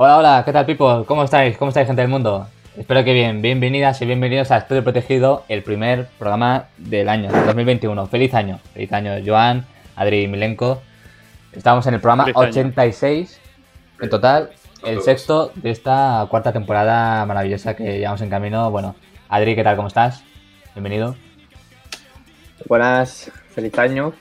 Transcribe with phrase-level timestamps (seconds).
[0.00, 1.04] Hola, hola, ¿qué tal, people?
[1.06, 1.58] ¿Cómo estáis?
[1.58, 2.46] ¿Cómo estáis, gente del mundo?
[2.76, 3.42] Espero que bien.
[3.42, 8.06] Bienvenidas y bienvenidos a Estudio Protegido, el primer programa del año, 2021.
[8.06, 8.60] Feliz año.
[8.74, 10.80] Feliz año, Joan, Adri y Milenko.
[11.50, 13.40] Estamos en el programa 86
[14.00, 14.50] en total,
[14.84, 18.70] el sexto de esta cuarta temporada maravillosa que llevamos en camino.
[18.70, 18.94] Bueno,
[19.28, 19.74] Adri, ¿qué tal?
[19.74, 20.22] ¿Cómo estás?
[20.76, 21.16] Bienvenido.
[22.68, 24.12] Buenas, feliz año.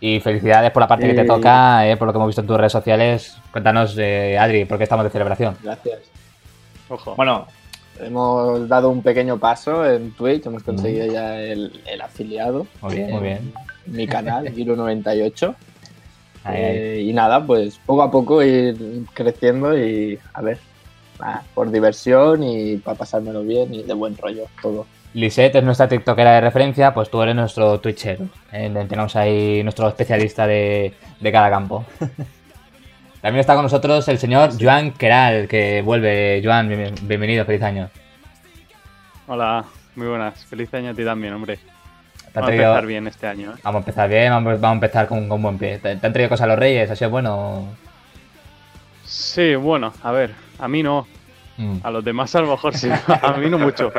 [0.00, 2.46] Y felicidades por la parte que te toca, eh, por lo que hemos visto en
[2.46, 3.36] tus redes sociales.
[3.50, 5.56] Cuéntanos, eh, Adri, ¿por qué estamos de celebración?
[5.62, 5.98] Gracias.
[6.88, 7.16] Ojo.
[7.16, 7.46] Bueno,
[8.00, 11.72] hemos dado un pequeño paso en Twitch, hemos conseguido ya el,
[12.02, 12.66] afiliado.
[12.80, 13.52] Muy bien, muy bien.
[13.86, 15.54] Mi canal, Giro98.
[16.50, 20.58] Eh, y nada, pues poco a poco ir creciendo y a ver,
[21.54, 24.86] por diversión y para pasármelo bien y de buen rollo todo.
[25.14, 28.26] Lisette es nuestra TikTokera de referencia, pues tú eres nuestro Twitchero.
[28.52, 28.70] ¿eh?
[28.88, 30.94] Tenemos ahí nuestro especialista de,
[31.32, 31.84] cada campo.
[33.20, 36.40] También está con nosotros el señor Joan Keral, que vuelve.
[36.44, 36.68] Joan,
[37.02, 37.88] bienvenido, feliz año.
[39.26, 39.64] Hola,
[39.96, 40.44] muy buenas.
[40.44, 41.58] Feliz año a ti también, hombre.
[42.34, 43.52] Vamos a empezar bien este año.
[43.52, 43.60] ¿eh?
[43.64, 45.78] Vamos a empezar bien, vamos, a empezar con, un buen pie.
[45.78, 46.90] ¿Te, han traído cosas a los reyes?
[46.90, 47.66] ¿Ha sido bueno?
[49.04, 51.06] Sí, bueno, a ver, a mí no.
[51.58, 51.78] Mm.
[51.82, 52.88] A los demás a lo mejor sí,
[53.22, 53.92] a mí no mucho.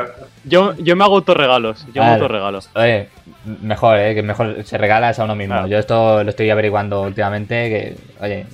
[0.44, 2.70] Yo, yo me hago autorregalos, yo me autorregalos.
[2.74, 3.08] Oye,
[3.44, 4.14] mejor, ¿eh?
[4.14, 5.66] Que mejor se regalas a uno mismo.
[5.66, 8.46] Yo esto lo estoy averiguando últimamente, que, oye,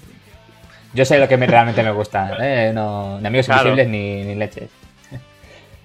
[0.93, 2.73] yo sé lo que realmente me gusta, ¿eh?
[2.75, 4.71] No, ni amigos invisibles ni, ni leches.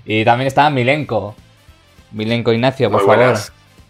[0.03, 1.35] Y también está Milenko.
[2.11, 3.37] Milenko Ignacio, por favor.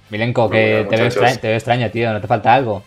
[0.09, 2.83] Milenko, que te veo, extraño, te veo extraño, tío, ¿no te falta algo?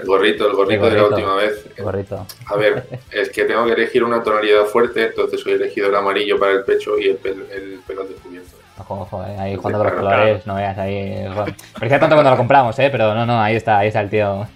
[0.00, 1.66] El gorrito, el gorrito, de la última vez.
[1.76, 2.26] El gorrito.
[2.46, 5.94] A ver, es que tengo que elegir una tonalidad fuerte, entonces hoy he elegido el
[5.94, 8.56] amarillo para el pecho y el, pelo, el pelo descubierto.
[8.78, 11.26] Ojo, ojo, eh, ahí jugando con los colores, no veas ahí.
[11.74, 14.46] Parecía tanto cuando lo compramos, eh, pero no, no, ahí está, ahí está el tío.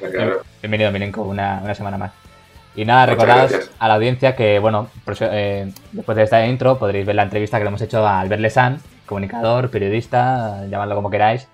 [0.62, 2.12] Bienvenido, Milenko, una, una semana más.
[2.74, 4.88] Y nada, recordad a la audiencia que, bueno,
[5.20, 8.40] eh, después de esta intro podréis ver la entrevista que le hemos hecho a Albert
[8.40, 11.48] Lesan, comunicador, periodista, llamadlo como queráis,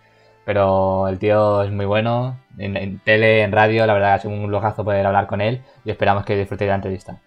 [0.44, 4.84] pero el tío es muy bueno, en, tele, en radio, la verdad sido un lujazo
[4.84, 7.20] poder hablar con él y esperamos que disfrutéis de la entrevista.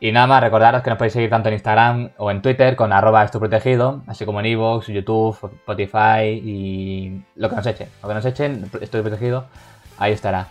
[0.00, 2.92] Y nada más, recordaros que nos podéis seguir tanto en Instagram o en Twitter con
[2.92, 7.88] arroba protegido, así como en Evox, YouTube, Spotify y lo que nos echen.
[8.02, 9.46] Lo que nos echen, estoy protegido,
[9.98, 10.46] ahí estará.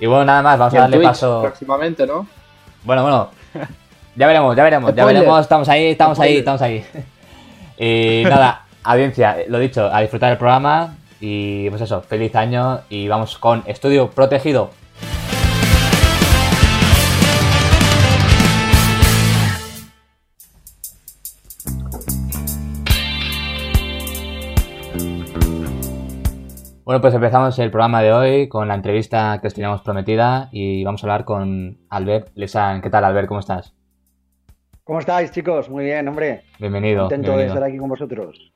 [0.00, 1.42] Y bueno, nada más, vamos a darle paso.
[1.42, 2.26] Próximamente, ¿no?
[2.82, 3.30] Bueno, bueno.
[4.16, 5.40] Ya veremos, ya veremos, ya veremos.
[5.40, 6.84] Estamos ahí, estamos ahí, estamos ahí.
[7.82, 10.96] Y nada, audiencia, lo dicho, a disfrutar el programa.
[11.20, 12.80] Y pues eso, feliz año.
[12.88, 14.70] Y vamos con Estudio Protegido.
[26.90, 30.82] Bueno, pues empezamos el programa de hoy con la entrevista que os teníamos prometida y
[30.82, 32.82] vamos a hablar con Albert Lesan.
[32.82, 33.28] ¿Qué tal, Albert?
[33.28, 33.76] ¿Cómo estás?
[34.82, 35.70] ¿Cómo estáis, chicos?
[35.70, 36.42] Muy bien, hombre.
[36.58, 37.02] Bienvenido.
[37.02, 38.52] Contento de estar aquí con vosotros.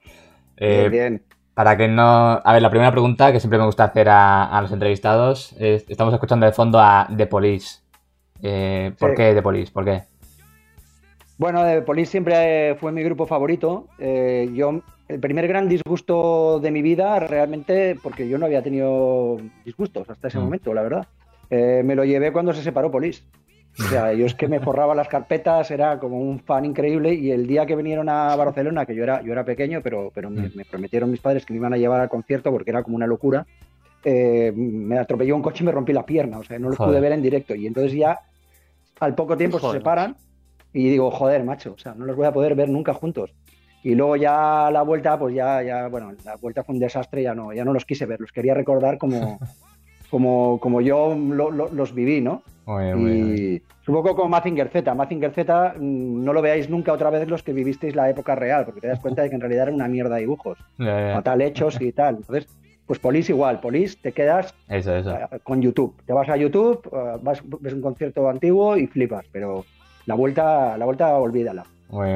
[0.56, 1.22] Eh, bien,
[1.54, 2.02] Para que no.
[2.44, 6.12] A ver, la primera pregunta que siempre me gusta hacer a, los entrevistados es: estamos
[6.12, 7.80] escuchando de fondo a The Police.
[8.42, 9.72] Eh, ¿Por qué The Police?
[9.72, 10.02] ¿Por qué?
[11.38, 13.86] Bueno, The Police siempre fue mi grupo favorito.
[13.98, 19.36] Eh, yo el primer gran disgusto de mi vida realmente, porque yo no había tenido
[19.64, 20.42] disgustos hasta ese mm.
[20.42, 21.06] momento, la verdad.
[21.50, 23.22] Eh, me lo llevé cuando se separó Police.
[23.78, 27.32] O sea, yo es que me forraba las carpetas, era como un fan increíble y
[27.32, 30.48] el día que vinieron a Barcelona, que yo era, yo era pequeño, pero, pero me,
[30.48, 30.52] mm.
[30.70, 33.44] prometieron mis padres que me iban a llevar al concierto porque era como una locura,
[34.04, 37.00] eh, me atropelló un coche y me rompí la pierna, o sea, no los pude
[37.00, 37.54] ver en directo.
[37.54, 38.20] Y entonces ya
[39.00, 40.16] al poco tiempo se separan
[40.72, 43.34] y digo, joder, macho, o sea, no los voy a poder ver nunca juntos.
[43.82, 47.34] Y luego ya la vuelta, pues ya, ya, bueno, la vuelta fue un desastre, ya
[47.34, 49.38] no, ya no los quise ver, los quería recordar como,
[50.10, 52.42] como, como yo los viví, ¿no?
[52.66, 54.94] Y un poco como Mazinger Z.
[54.94, 58.64] Mazinger Z, mm, no lo veáis nunca otra vez los que vivisteis la época real,
[58.64, 61.80] porque te das cuenta de que en realidad era una mierda de dibujos, fatal hechos
[61.80, 62.16] y tal.
[62.16, 62.48] Entonces,
[62.86, 64.82] pues Polis igual, Polis te quedas eh,
[65.42, 65.94] con YouTube.
[66.06, 69.64] Te vas a YouTube, eh, vas, ves un concierto antiguo y flipas, pero
[70.06, 71.64] la vuelta, la vuelta olvídala.
[71.90, 72.10] Muy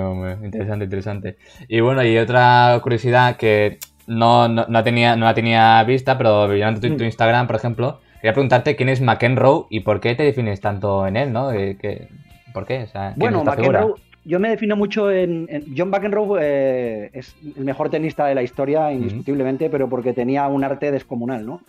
[0.44, 1.36] interesante, interesante.
[1.68, 6.80] Y bueno, y otra curiosidad que no, no, tenía, no la tenía vista, pero viendo
[6.80, 7.06] tu, tu, mm.
[7.06, 11.16] Instagram, por ejemplo, quería preguntarte quién es McEnroe y por qué te defines tanto en
[11.16, 11.50] él, ¿no?
[11.50, 12.08] ¿Qué,
[12.52, 12.86] ¿Por qué?
[13.16, 13.94] bueno, McEnroe,
[14.24, 15.48] yo me defino mucho en...
[15.74, 20.64] John McEnroe eh, es el mejor tenista de la historia, indiscutiblemente, pero porque tenía un
[20.64, 21.62] arte descomunal, ¿no?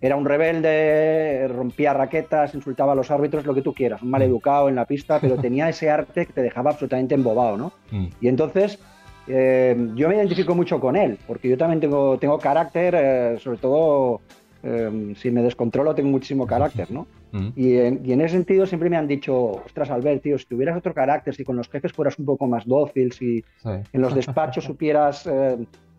[0.00, 4.22] Era un rebelde, rompía raquetas, insultaba a los árbitros, lo que tú quieras, un mal
[4.22, 7.72] educado en la pista, pero tenía ese arte que te dejaba absolutamente embobado, ¿no?
[7.92, 8.06] Mm.
[8.20, 8.80] Y entonces
[9.28, 13.58] eh, yo me identifico mucho con él, porque yo también tengo, tengo carácter, eh, sobre
[13.58, 14.20] todo
[14.62, 17.06] eh, si me descontrolo tengo muchísimo carácter, ¿no?
[17.54, 21.34] y, en, ese sentido siempre me han dicho, ostras, Albert, tío, si tuvieras otro carácter,
[21.34, 25.56] si con los jefes fueras un poco más dócil, si en los despachos supieras eh,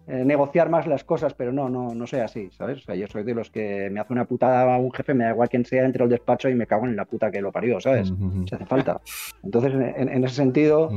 [0.07, 2.79] eh, negociar más las cosas, pero no, no, no soy así, ¿sabes?
[2.79, 5.25] O sea, yo soy de los que me hace una putada a un jefe, me
[5.25, 7.51] da igual quien sea, entre el despacho y me cago en la puta que lo
[7.51, 8.11] parió, ¿sabes?
[8.49, 8.99] Se hace falta.
[9.43, 10.89] Entonces, en, ese sentido,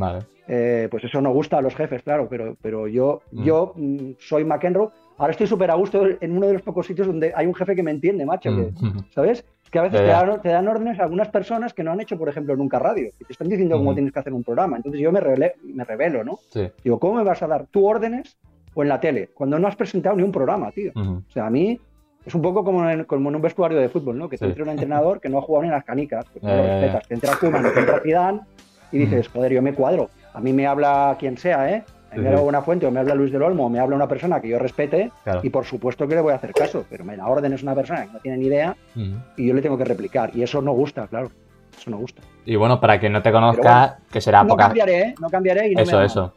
[0.49, 3.45] eh, pues eso no gusta a los jefes, claro, pero, pero yo, mm.
[3.45, 4.89] yo mm, soy McEnroe.
[5.19, 7.77] Ahora estoy súper a gusto en uno de los pocos sitios donde hay un jefe
[7.77, 8.51] que me entiende, macho,
[9.15, 9.45] ¿sabes?
[9.75, 10.03] que a veces
[10.41, 13.25] te dan, órdenes a algunas personas que no han hecho, por ejemplo, nunca radio, y
[13.25, 14.77] te están diciendo cómo tienes que hacer un programa.
[14.77, 16.39] Entonces yo me, me revelo, ¿no?
[16.85, 18.37] Digo, ¿cómo me vas a dar tú órdenes
[18.73, 19.31] o en la tele?
[19.35, 20.93] Cuando no has presentado ni un programa, tío.
[20.95, 21.81] O sea, a mí
[22.25, 24.29] es un poco como en, como en un vestuario de fútbol, ¿no?
[24.29, 26.55] Que te entra un entrenador que no ha jugado ni en las canicas, pues no
[26.55, 27.09] lo respetas.
[27.09, 28.41] Te entra Kuman te entra Zidane
[28.93, 30.09] y dices, joder, yo me cuadro.
[30.35, 31.83] A mí me habla quien sea, ¿eh?
[32.17, 34.49] Me una fuente o me habla Luis del Olmo o me habla una persona que
[34.49, 35.11] yo respete
[35.43, 37.75] y por supuesto que le voy a hacer caso, pero me la orden es una
[37.75, 38.77] persona que no tiene ni idea
[39.37, 41.31] y yo le tengo que replicar y eso no gusta, claro.
[41.77, 42.23] Eso no gusta.
[42.45, 44.67] Y bueno, para quien no te conozca, que será no poca.
[44.67, 45.15] Cambiaré, ¿eh?
[45.21, 46.33] No cambiaré y no Eso, eso.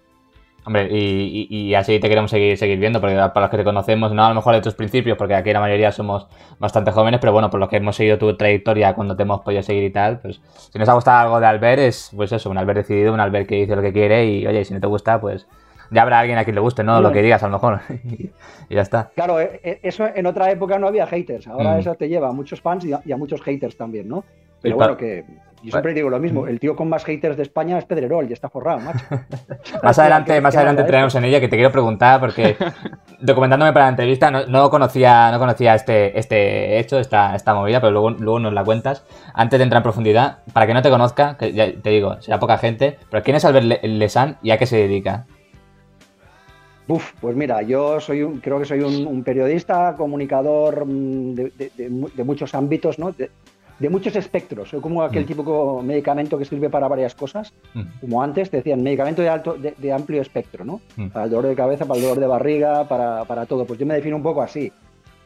[0.67, 4.25] Hombre, y, así te queremos seguir, seguir viendo, porque para los que te conocemos, no
[4.25, 6.27] a lo mejor de tus principios, porque aquí la mayoría somos
[6.59, 9.63] bastante jóvenes, pero bueno, por lo que hemos seguido tu trayectoria cuando te hemos podido
[9.63, 12.57] seguir y tal, pues si nos ha gustado algo de Albert, es pues eso, un
[12.57, 15.21] Albert decidido, un Albert que dice lo que quiere y oye, si no te gusta,
[15.21, 15.47] pues
[15.91, 17.01] ya habrá alguien a quien le guste, ¿no?
[17.01, 17.81] Lo que digas a lo mejor.
[18.69, 19.09] y ya está.
[19.15, 21.47] Claro, eh, eh, eso en otra época no había haters.
[21.47, 21.79] Ahora mm.
[21.79, 24.23] eso te lleva a muchos fans y a, muchos haters también, ¿no?
[24.61, 25.23] Pero bueno, que
[25.63, 28.33] yo siempre digo lo mismo, el tío con más haters de España es Pedrerol y
[28.33, 29.05] está forrado, macho.
[29.83, 32.55] más adelante, más adelante entraremos en ella, que te quiero preguntar, porque
[33.19, 37.91] documentándome para la entrevista no, conocía, no conocía este, este hecho, esta, esta movida, pero
[37.91, 39.03] luego, luego nos la cuentas.
[39.33, 42.39] Antes de entrar en profundidad, para que no te conozca, que ya te digo, será
[42.39, 45.25] poca gente, pero ¿quién es Albert Lesan y a qué se dedica?
[46.87, 52.55] Uf, pues mira, yo soy un, creo que soy un, periodista, comunicador mm, de, muchos
[52.55, 53.11] ámbitos, ¿no?
[53.11, 53.29] De,
[53.89, 54.69] muchos espectros.
[54.69, 55.27] Soy como aquel mm.
[55.27, 57.53] tipo de medicamento que sirve para varias cosas.
[57.73, 57.81] Mm.
[58.01, 60.79] Como antes te decían, medicamento de, alto, de, amplio espectro, ¿no?
[61.11, 63.65] Para el dolor de cabeza, para el dolor de barriga, para, para, todo.
[63.65, 64.71] Pues yo me defino un poco así.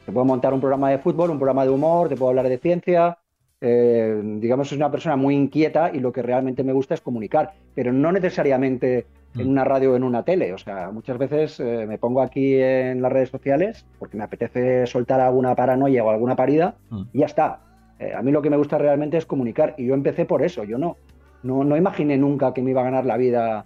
[0.05, 2.57] Te puedo montar un programa de fútbol, un programa de humor, te puedo hablar de
[2.57, 3.19] ciencia.
[3.63, 7.53] Eh, digamos, soy una persona muy inquieta y lo que realmente me gusta es comunicar,
[7.75, 9.05] pero no necesariamente
[9.37, 10.53] en una radio o en una tele.
[10.53, 14.85] O sea, muchas veces eh, me pongo aquí en las redes sociales porque me apetece
[14.87, 17.01] soltar alguna paranoia o alguna parida mm.
[17.13, 17.59] y ya está.
[17.99, 20.63] Eh, a mí lo que me gusta realmente es comunicar y yo empecé por eso.
[20.63, 20.97] Yo no,
[21.43, 23.65] no, no imaginé nunca que me iba a ganar la vida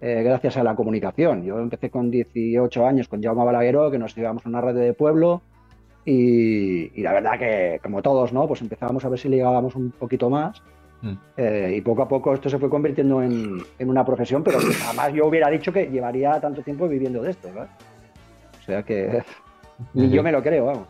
[0.00, 1.44] eh, gracias a la comunicación.
[1.44, 4.92] Yo empecé con 18 años con Jaume Balagueró, que nos íbamos a una radio de
[4.92, 5.42] pueblo
[6.04, 8.46] y, y, la verdad que, como todos, ¿no?
[8.46, 10.62] Pues empezábamos a ver si ligábamos un poquito más
[11.02, 11.12] Mm.
[11.36, 15.26] Eh, y poco a poco esto se fue convirtiendo en, una profesión, pero jamás yo
[15.26, 17.48] hubiera dicho que llevaría tanto tiempo viviendo de esto.
[17.48, 19.22] O sea que
[19.94, 20.88] ni yo me lo creo, vamos.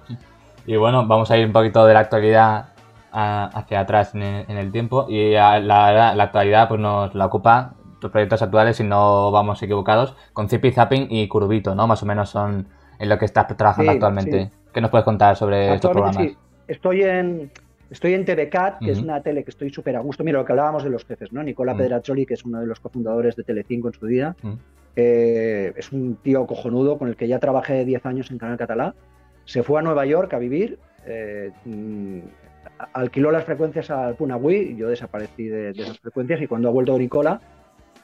[0.67, 2.67] Y bueno, vamos a ir un poquito de la actualidad
[3.13, 5.07] hacia atrás en el, tiempo.
[5.09, 10.15] Y la, la, actualidad pues nos la ocupa tus proyectos actuales, si no vamos equivocados,
[10.33, 11.87] con Zippy Zapping y Curubito, ¿no?
[11.87, 12.69] Más o menos son
[12.99, 14.51] en lo que estás trabajando actualmente.
[14.73, 16.27] ¿Qué nos puedes contar sobre estos programas?
[16.69, 17.51] Estoy en,
[17.91, 20.25] Estoy en TVCAT, que es una tele que estoy súper a gusto.
[20.25, 21.43] Mira, lo que hablábamos de los jefes, ¿no?
[21.43, 24.37] Nicola Pedrazzoli, que es uno de los cofundadores de Telecinco en su día,
[24.97, 28.95] eh, es un tío cojonudo con el que ya trabajé 10 años en Canal Catalá.
[29.45, 32.19] Se fue a Nueva York a vivir, eh, mm,
[32.93, 36.99] alquiló las frecuencias al Punagui, yo desaparecí de, de, esas frecuencias y cuando ha vuelto
[36.99, 37.41] Nicola,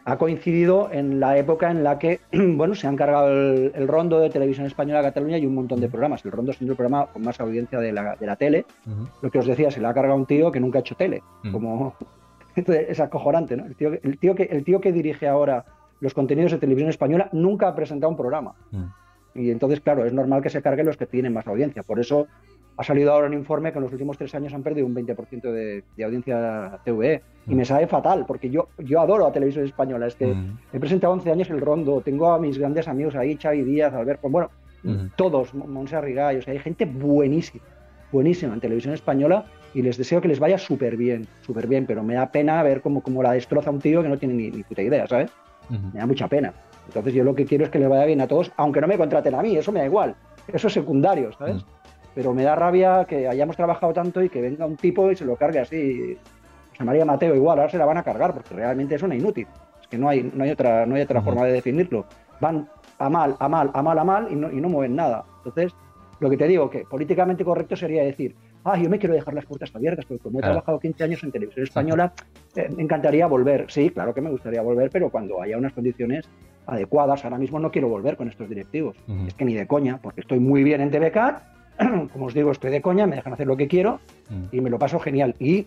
[0.04, 4.30] ha coincidido en la época en la que bueno, se han cargado el, rondo de
[4.30, 6.24] televisión española de Cataluña y un montón de programas.
[6.24, 8.66] El rondo es el programa con más audiencia de la, de la tele.
[9.20, 11.22] Lo que os decía, se le ha cargado un tío que nunca ha hecho tele.
[11.50, 11.94] como
[12.54, 13.64] Es acojonante, ¿no?
[13.64, 15.64] El tío, el, tío que, el tío que dirige ahora
[16.00, 18.54] los contenidos de televisión española nunca ha presentado un programa.
[19.34, 21.82] Y entonces, claro, es normal que se carguen los que tienen más audiencia.
[21.82, 22.26] Por eso
[22.76, 25.40] ha salido ahora un informe que en los últimos tres años han perdido un 20%
[25.42, 27.22] de, de, audiencia TVE.
[27.46, 27.66] Y me mm.
[27.66, 30.06] sabe fatal, porque yo, yo adoro a televisión española.
[30.06, 30.58] Es que mm.
[30.72, 34.28] he presentado 11 años el Rondo, tengo a mis grandes amigos ahí, Xavi Díaz, Alberto,
[34.28, 34.50] bueno,
[34.82, 35.08] mm.
[35.16, 37.62] todos, Monse Arrigay, o sea, hay gente buenísima,
[38.10, 42.02] buenísima en televisión española y les deseo que les vaya súper bien, súper bien, pero
[42.02, 44.62] me da pena ver cómo, cómo la destroza un tío que no tiene ni, ni
[44.62, 45.30] puta idea, ¿sabes?
[45.70, 46.52] Me da mucha pena.
[46.86, 48.98] Entonces yo lo que quiero es que les vaya bien a todos, aunque no me
[48.98, 50.14] contraten a mí, eso me da igual,
[50.52, 51.64] eso es secundario, ¿sabes?
[52.14, 55.24] Pero me da rabia que hayamos trabajado tanto y que venga un tipo y se
[55.24, 56.16] lo cargue así.
[56.70, 59.46] José María Mateo igual, ahora se la van a cargar porque realmente es una inútil.
[59.80, 62.06] Es que no hay, no hay otra, no hay otra forma de definirlo.
[62.40, 65.24] Van a mal, a mal, a mal, a mal y no, y no mueven nada.
[65.38, 65.74] Entonces,
[66.20, 69.44] lo que te digo, que políticamente correcto sería decir, ah, yo me quiero dejar las
[69.44, 72.12] puertas abiertas, porque como he trabajado 15 años en televisión española,
[72.54, 73.66] eh, me encantaría volver.
[73.68, 76.28] Sí, claro que me gustaría volver, pero cuando haya unas condiciones
[76.66, 77.24] adecuadas.
[77.24, 78.96] Ahora mismo no quiero volver con estos directivos.
[79.26, 81.16] Es que ni de coña, porque estoy muy bien en TVK
[82.12, 84.00] como os digo, estoy de coña, me dejan hacer lo que quiero
[84.50, 85.34] y me lo paso genial.
[85.38, 85.66] Y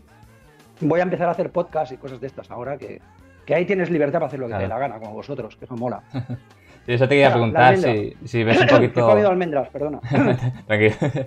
[0.82, 3.02] voy a empezar a hacer podcast y cosas de estas ahora que,
[3.46, 5.66] que ahí tienes libertad para hacer lo que te dé la gana, como vosotros, que
[5.66, 6.02] eso mola.
[6.88, 9.00] eso te quería preguntar si, si, ves un poquito.
[9.00, 10.00] He comido almendras, perdona.
[10.68, 10.96] Tranquilo.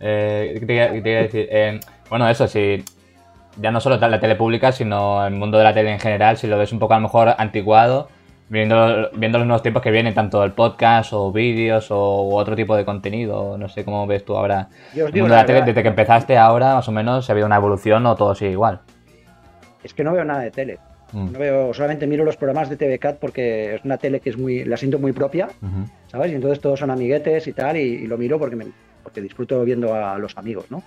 [0.00, 2.84] Eh, te, quería, decir, eh, bueno, eso, si
[3.56, 6.46] ya no solo la tele pública, sino el mundo de la tele en general, si
[6.46, 8.08] lo ves un poco a lo mejor anticuado,
[8.48, 12.76] viendo, viendo los nuevos tiempos que vienen, tanto el podcast o vídeos o otro tipo
[12.76, 14.68] de contenido, no sé cómo ves tú ahora.
[14.94, 17.46] el mundo de la tele, desde que empezaste ahora, más o menos, ¿se ha habido
[17.46, 18.80] una evolución o todo sigue igual?
[19.82, 20.78] Es que no veo nada de tele.
[21.12, 21.32] Mm.
[21.32, 24.64] No veo, solamente miro los programas de TVCAT porque es una tele que es muy,
[24.64, 25.48] la siento muy propia,
[26.08, 26.32] ¿sabes?
[26.32, 28.66] Y entonces todos son amiguetes y tal, y, lo miro porque, me,
[29.02, 30.82] porque disfruto viendo a los amigos, ¿no?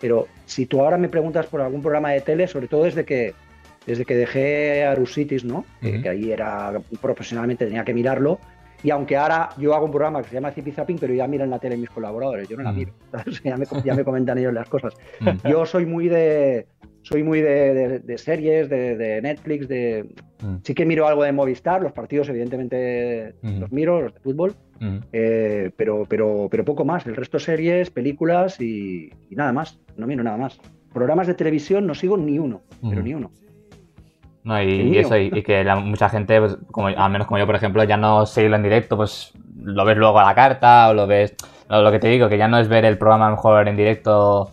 [0.00, 3.34] Pero si tú ahora me preguntas por algún programa de tele, sobre todo desde que,
[3.86, 5.64] desde que dejé Arusitis, ¿no?
[5.80, 8.40] que ahí era profesionalmente tenía que mirarlo.
[8.82, 11.58] Y aunque ahora yo hago un programa que se llama Zipizapping, pero ya miran la
[11.58, 12.92] tele mis colaboradores, yo no la miro.
[13.44, 14.94] ya, me, ya, me, comentan ellos las cosas.
[15.48, 16.66] Yo soy muy de,
[17.06, 20.08] soy muy de, series, de, Netflix, de
[20.42, 20.56] mm.
[20.62, 23.60] sí que miro algo de Movistar, los partidos evidentemente mm.
[23.60, 24.98] los miro, los de fútbol, mm.
[25.12, 27.06] eh, pero, pero, pero poco más.
[27.06, 29.78] El resto series, películas y, nada más.
[29.96, 30.58] No miro nada más.
[30.92, 33.30] Programas de televisión no sigo ni uno, pero ni uno.
[34.46, 37.82] No, y, eso, y, que mucha gente, pues, como, al menos como yo, por ejemplo,
[37.82, 41.34] ya no seguirlo en directo, pues lo ves luego a la carta o lo ves.
[41.68, 44.52] Lo, que te digo, que ya no es ver el programa mejor en directo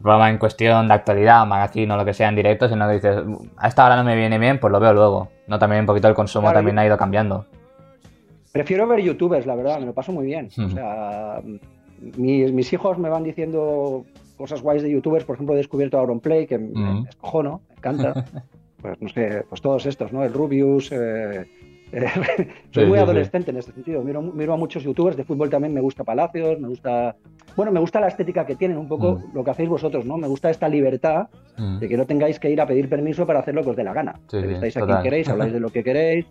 [0.00, 3.24] programa en cuestión de actualidad, magazine o lo que sea en directo, sino que dices,
[3.56, 5.30] a esta hora no me viene bien, pues lo veo luego.
[5.48, 7.44] No, también un poquito el consumo también ha ido cambiando.
[8.52, 10.48] Prefiero ver youtubers, la verdad, me lo paso muy bien.
[10.64, 11.42] O sea,
[12.16, 14.04] mis, hijos me van diciendo
[14.36, 18.24] cosas guays de youtubers, por ejemplo, he descubierto Auronplay, que me escojono, me encanta.
[18.84, 20.22] pues no sé, pues todos estos, ¿no?
[20.22, 21.46] El Rubius, eh,
[22.70, 24.02] soy muy adolescente en este sentido.
[24.02, 25.72] Miro, a muchos youtubers de fútbol también.
[25.72, 27.16] Me gusta Palacios, me gusta.
[27.56, 29.34] Bueno, me gusta la estética que tienen, un poco mm.
[29.34, 30.18] lo que hacéis vosotros, ¿no?
[30.18, 31.78] Me gusta esta libertad mm.
[31.78, 33.84] de que no tengáis que ir a pedir permiso para hacer lo que os dé
[33.84, 34.20] la gana.
[34.30, 36.26] estáis aquí queréis, habláis de lo que queréis,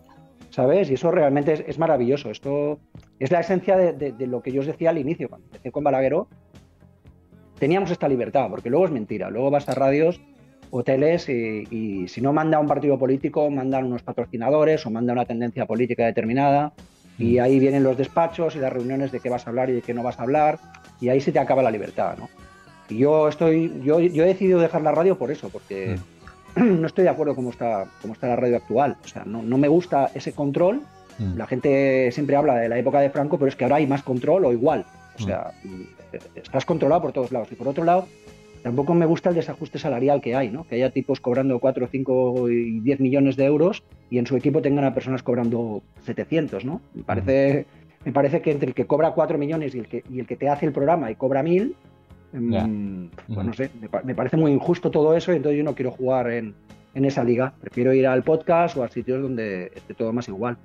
[0.50, 0.88] ¿sabes?
[0.92, 2.30] Y eso realmente es, maravilloso.
[2.30, 2.78] Esto
[3.18, 6.28] es la esencia de, lo que yo os decía al inicio, cuando empecé con Balagueró.
[7.58, 9.28] Teníamos esta libertad, porque luego es mentira.
[9.28, 10.20] Luego vas a radios
[10.70, 15.66] hoteles y, si no manda un partido político, mandan unos patrocinadores o manda una tendencia
[15.66, 16.72] política determinada
[17.18, 17.42] y mm.
[17.42, 19.94] ahí vienen los despachos y las reuniones de qué vas a hablar y de qué
[19.94, 20.58] no vas a hablar
[21.00, 22.28] y ahí se te acaba la libertad, ¿no?
[22.88, 25.96] Y yo estoy, yo, yo he decidido dejar la radio por eso, porque
[26.56, 26.80] mm.
[26.80, 28.96] no estoy de acuerdo cómo está, cómo está la radio actual.
[29.04, 30.82] O sea, no, no me gusta ese control.
[31.18, 31.36] Mm.
[31.36, 34.02] La gente siempre habla de la época de Franco, pero es que ahora hay más
[34.02, 34.84] control o igual.
[35.18, 35.52] O sea,
[36.34, 37.48] estás controlado por todos lados.
[37.52, 38.06] Y por otro lado,
[38.64, 40.64] tampoco me gusta el desajuste salarial que hay, ¿no?
[40.64, 44.62] Que haya tipos cobrando 4, 5 y 10 millones de euros y en su equipo
[44.62, 46.80] tengan a personas cobrando 700, ¿no?
[46.94, 47.66] Me parece,
[48.06, 50.36] me parece que entre el que cobra 4 millones y el que, y el que
[50.36, 51.76] te hace el programa y cobra 1000,
[52.32, 53.04] mm,
[53.34, 53.70] pues no sé,
[54.02, 56.54] me, parece muy injusto todo eso y entonces yo no quiero jugar en,
[56.94, 57.52] esa liga.
[57.60, 60.56] Prefiero ir al podcast o a sitios donde esté todo más igual.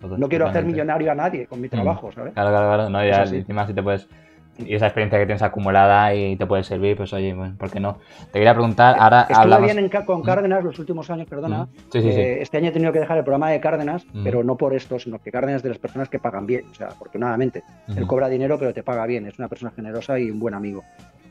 [0.00, 2.32] no quiero hacer millonario a nadie con mi trabajo, ¿sabes?
[2.32, 2.90] Claro, claro, claro.
[2.90, 4.08] No, ya, encima si te puedes
[4.58, 7.98] y esa experiencia que tienes acumulada y te puede servir, pues oye, ¿por qué no?
[8.32, 9.72] Te quería preguntar, ahora Estuve hablamos...
[9.72, 11.68] bien con Cárdenas los últimos años, perdona.
[11.92, 14.98] Eh, este año he tenido que dejar el programa de Cárdenas, pero no por esto,
[14.98, 17.62] sino que Cárdenas es de las personas que pagan bien, o sea, afortunadamente.
[17.88, 20.82] Él cobra dinero, pero te paga bien, es una persona generosa y un buen amigo.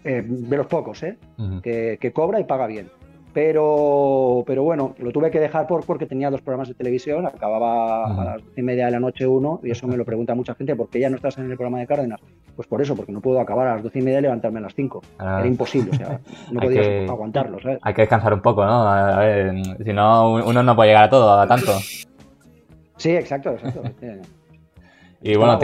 [0.03, 1.18] Eh, de los pocos, ¿eh?
[1.62, 2.89] que, cobra y paga bien.
[3.34, 8.06] Pero, pero bueno, lo tuve que dejar por, porque tenía dos programas de televisión, acababa
[8.06, 10.54] a las diez y media de la noche uno, y eso me lo pregunta mucha
[10.54, 12.22] gente, ¿por qué ya no estás en el programa de Cárdenas?
[12.56, 14.63] Pues por eso, porque no puedo acabar a las doce y media y levantarme a
[14.63, 15.02] las cinco.
[15.18, 15.38] Ah.
[15.40, 16.20] Era imposible, o sea,
[16.52, 17.80] no podía aguantarlo, ¿sabes?
[17.82, 18.88] Hay que descansar un poco, ¿no?
[18.88, 21.72] A ver, si no, uno no puede llegar a todo, a tanto.
[22.98, 23.82] Sí, exacto, exacto.
[25.25, 25.58] Y bueno,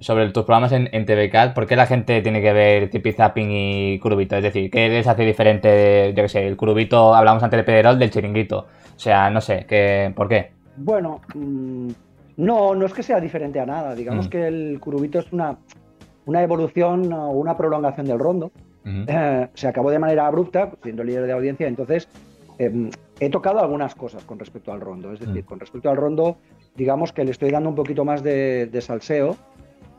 [0.00, 3.48] sobre tus programas en, en TVCAT, ¿por qué la gente tiene que ver Tipi Zapping
[3.50, 4.34] y Curubito?
[4.36, 8.00] Es decir, ¿qué les hace diferente, yo qué sé, el Curubito, hablamos antes de Pedrol,
[8.00, 8.58] del Chiringuito?
[8.58, 10.50] O sea, no sé, ¿qué, ¿por qué?
[10.76, 11.88] Bueno, mm,
[12.38, 13.94] no, no es que sea diferente a nada.
[13.94, 14.30] Digamos mm.
[14.30, 15.56] que el Curubito es una,
[16.26, 18.50] una evolución o una prolongación del rondo.
[18.84, 22.08] Eh, se acabó de manera abrupta, siendo líder de audiencia, entonces
[22.58, 22.88] em,
[23.20, 25.12] he tocado algunas cosas con respecto al rondo.
[25.12, 25.46] Es decir, mm.
[25.46, 26.38] con respecto al rondo
[26.78, 29.36] digamos que le estoy dando un poquito más de, salseo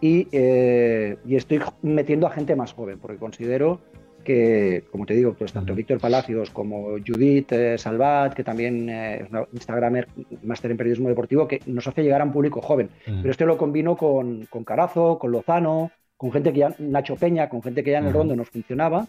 [0.02, 3.82] eh, y, estoy metiendo a gente más joven, porque considero
[4.24, 9.24] que, como te digo, pues tanto Víctor Palacios como Judith eh, Salvat, que también eh,
[9.24, 10.08] es una Instagramer,
[10.44, 12.90] máster en periodismo deportivo, que nos hace llegar a un público joven.
[13.06, 17.50] Pero este lo combino con, con, Carazo, con Lozano, con gente que ya, Nacho Peña,
[17.50, 19.06] con gente que ya en el rondo nos funcionaba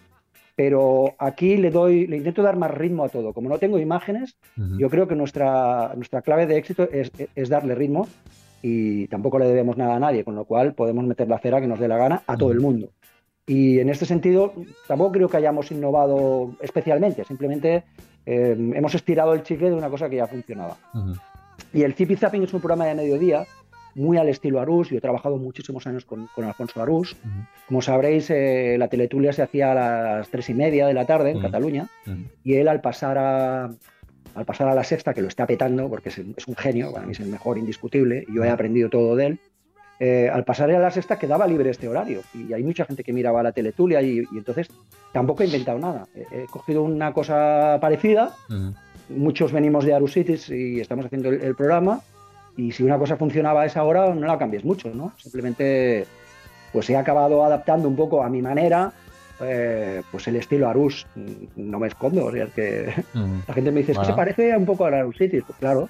[0.56, 3.32] pero aquí le doy, le intento dar más ritmo a todo.
[3.32, 7.74] Como no tengo imágenes, yo creo que nuestra, nuestra clave de éxito es, es, darle
[7.74, 8.08] ritmo
[8.62, 11.66] y tampoco le debemos nada a nadie, con lo cual podemos meter la cera que
[11.66, 12.90] nos dé la gana a todo el mundo.
[13.46, 14.52] Y en este sentido,
[14.86, 17.84] tampoco creo que hayamos innovado especialmente, simplemente
[18.26, 20.76] eh, hemos estirado el chicle de una cosa que ya funcionaba.
[21.72, 23.46] Y el Zippy Zapping es un programa de mediodía
[23.94, 24.90] muy al estilo Arús.
[24.90, 27.16] Yo he trabajado muchísimos años con, Alfonso Arús.
[27.66, 31.30] Como sabréis, eh, la teletulia se hacía a las tres y media de la tarde
[31.30, 31.88] en Cataluña.
[32.44, 33.70] Y él al pasar a,
[34.34, 37.12] al pasar a la sexta, que lo está petando porque es, un genio, para mí
[37.12, 39.40] es el mejor indiscutible, y yo he aprendido todo de él,
[39.98, 42.22] eh, al pasar a la sexta quedaba libre este horario.
[42.34, 44.68] Y hay mucha gente que miraba la teletulia y, y entonces
[45.12, 46.06] tampoco he inventado nada.
[46.14, 48.34] He, cogido una cosa parecida,
[49.10, 52.00] muchos venimos de Arusitis y estamos haciendo el, programa
[52.56, 55.12] y si una cosa funcionaba a esa hora no la cambies mucho, ¿no?
[55.16, 56.06] Simplemente
[56.72, 58.92] pues he acabado adaptando un poco a mi manera
[59.42, 61.06] eh, pues el estilo Arus,
[61.56, 63.38] no me escondo, o sea, que mm.
[63.48, 65.88] la gente me dice, es que se parece un poco a Arus City, pues claro,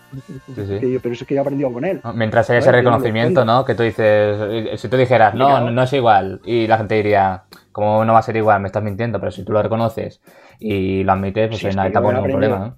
[0.55, 2.01] pero eso es que yo he aprendido con él.
[2.15, 3.65] Mientras haya ese reconocimiento, ¿no?
[3.65, 8.05] Que tú dices, si tú dijeras, no, no es igual, y la gente diría, como
[8.05, 8.61] no va a ser igual?
[8.61, 10.21] Me estás mintiendo, pero si tú lo reconoces
[10.61, 12.77] y lo admites, pues no hay tampoco ningún problema, ¿no?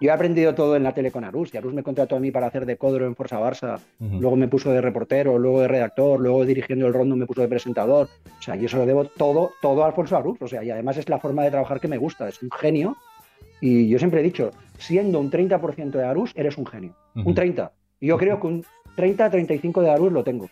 [0.00, 1.52] Yo he aprendido todo en la tele con Arus.
[1.52, 3.78] Y Arus me contrató a mí para hacer de codro en Forza Barça.
[3.98, 7.48] Luego me puso de reportero, luego de redactor, luego dirigiendo el rondo me puso de
[7.48, 8.08] presentador.
[8.38, 10.40] O sea, yo se lo debo todo, todo a Alfonso Arus.
[10.40, 12.28] O sea, y además es la forma de trabajar que me gusta.
[12.28, 12.96] Es un genio.
[13.60, 16.94] Y yo siempre he dicho, siendo un 30% de Arus, eres un genio.
[17.14, 17.70] Un 30.
[18.00, 18.64] Y yo creo que un
[18.96, 20.48] 30-35 de Arus lo tengo.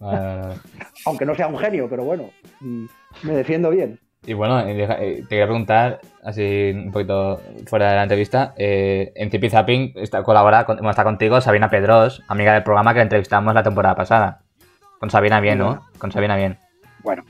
[1.06, 2.30] Aunque no sea un genio, pero bueno,
[2.60, 2.86] mm,
[3.22, 4.00] me defiendo bien.
[4.30, 9.10] Y bueno, eh, eh, te quería preguntar, así un poquito fuera de la entrevista, eh,
[9.16, 13.02] en Tipi Zapping está, colabora, con, está contigo Sabina Pedros, amiga del programa que la
[13.02, 14.42] entrevistamos la temporada pasada.
[15.00, 15.84] Con Sabina bien, ¿no?
[15.98, 16.58] Con Sabina bien.
[17.02, 17.24] Bueno,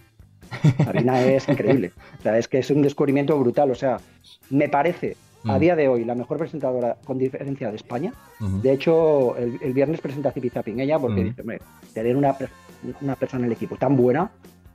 [0.84, 1.92] Sabina es increíble.
[2.18, 3.70] O sea, es que es un descubrimiento brutal.
[3.70, 3.96] O sea,
[4.50, 5.16] me parece
[5.46, 5.58] a mm.
[5.58, 8.12] día de hoy la mejor presentadora con diferencia de España.
[8.40, 11.62] De hecho, el, viernes presenta Tipi Zapping ella porque dice, hombre,
[11.94, 12.36] tener una,
[13.00, 14.30] una persona en el equipo tan buena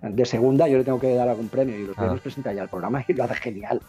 [0.10, 2.24] de segunda yo le tengo que dar algún premio y los premios ah.
[2.24, 3.82] presenta ya el programa y lo hace genial.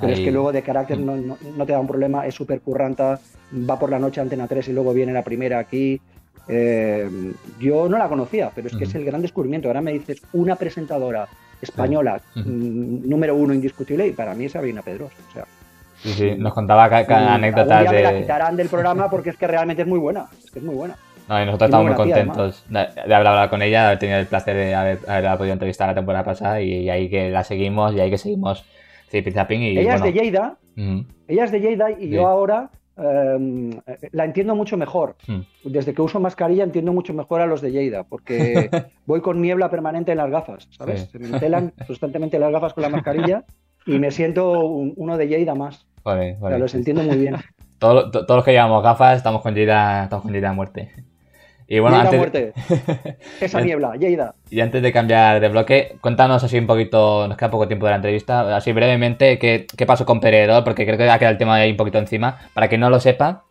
[0.00, 3.20] Pero es que luego de carácter no, no, te da un problema, es súper curranta,
[3.68, 6.00] va por la noche a Antena 3 y luego viene la primera aquí.
[6.48, 7.08] Eh,
[7.60, 9.68] yo no la conocía, pero es que es el gran descubrimiento.
[9.68, 11.28] Ahora me dices una presentadora
[11.60, 15.12] española mm, número uno indiscutible y para mí es Sabrina Pedros.
[15.28, 15.44] O sea,
[16.02, 17.90] sí, sí, nos contaba cada anécdota de...
[17.90, 20.28] Me la quitarán del programa porque es que realmente es muy buena.
[20.42, 20.96] Es que es muy buena.
[21.30, 24.26] No, y nosotros estamos muy contentos de, haber hablado con ella, de haber tenido el
[24.26, 28.00] placer de haber, haberla podido entrevistar la temporada pasada y, ahí que la seguimos y
[28.00, 28.64] ahí que seguimos
[29.10, 29.62] Zippy Zapping.
[29.62, 30.58] Y, ella es de Lleida,
[31.28, 33.70] ella es de Lleida y yo ahora em,
[34.10, 35.14] la entiendo mucho mejor.
[35.62, 38.68] Desde que uso mascarilla entiendo mucho mejor a los de Lleida, porque
[39.06, 41.10] voy con niebla permanente en las gafas, ¿sabes?
[41.12, 43.44] Se me telan constantemente las gafas con la mascarilla
[43.86, 45.86] y me siento uno de Lleida más.
[46.02, 46.46] Vale, vale.
[46.46, 47.36] O sea, los entiendo muy bien.
[47.78, 50.90] Todos, los que llevamos gafas estamos con Lleida, estamos con Lleida a muerte.
[51.72, 52.18] Y bueno, antes...
[52.18, 52.52] muerte.
[53.40, 54.34] Esa niebla, Lleida.
[54.50, 57.90] Y antes de cambiar de bloque, cuéntanos así un poquito, nos queda poco tiempo de
[57.90, 61.38] la entrevista, así brevemente, qué, qué pasó con Perero, porque creo que ha quedado el
[61.38, 62.40] tema ahí un poquito encima.
[62.54, 63.44] Para quien no lo sepa,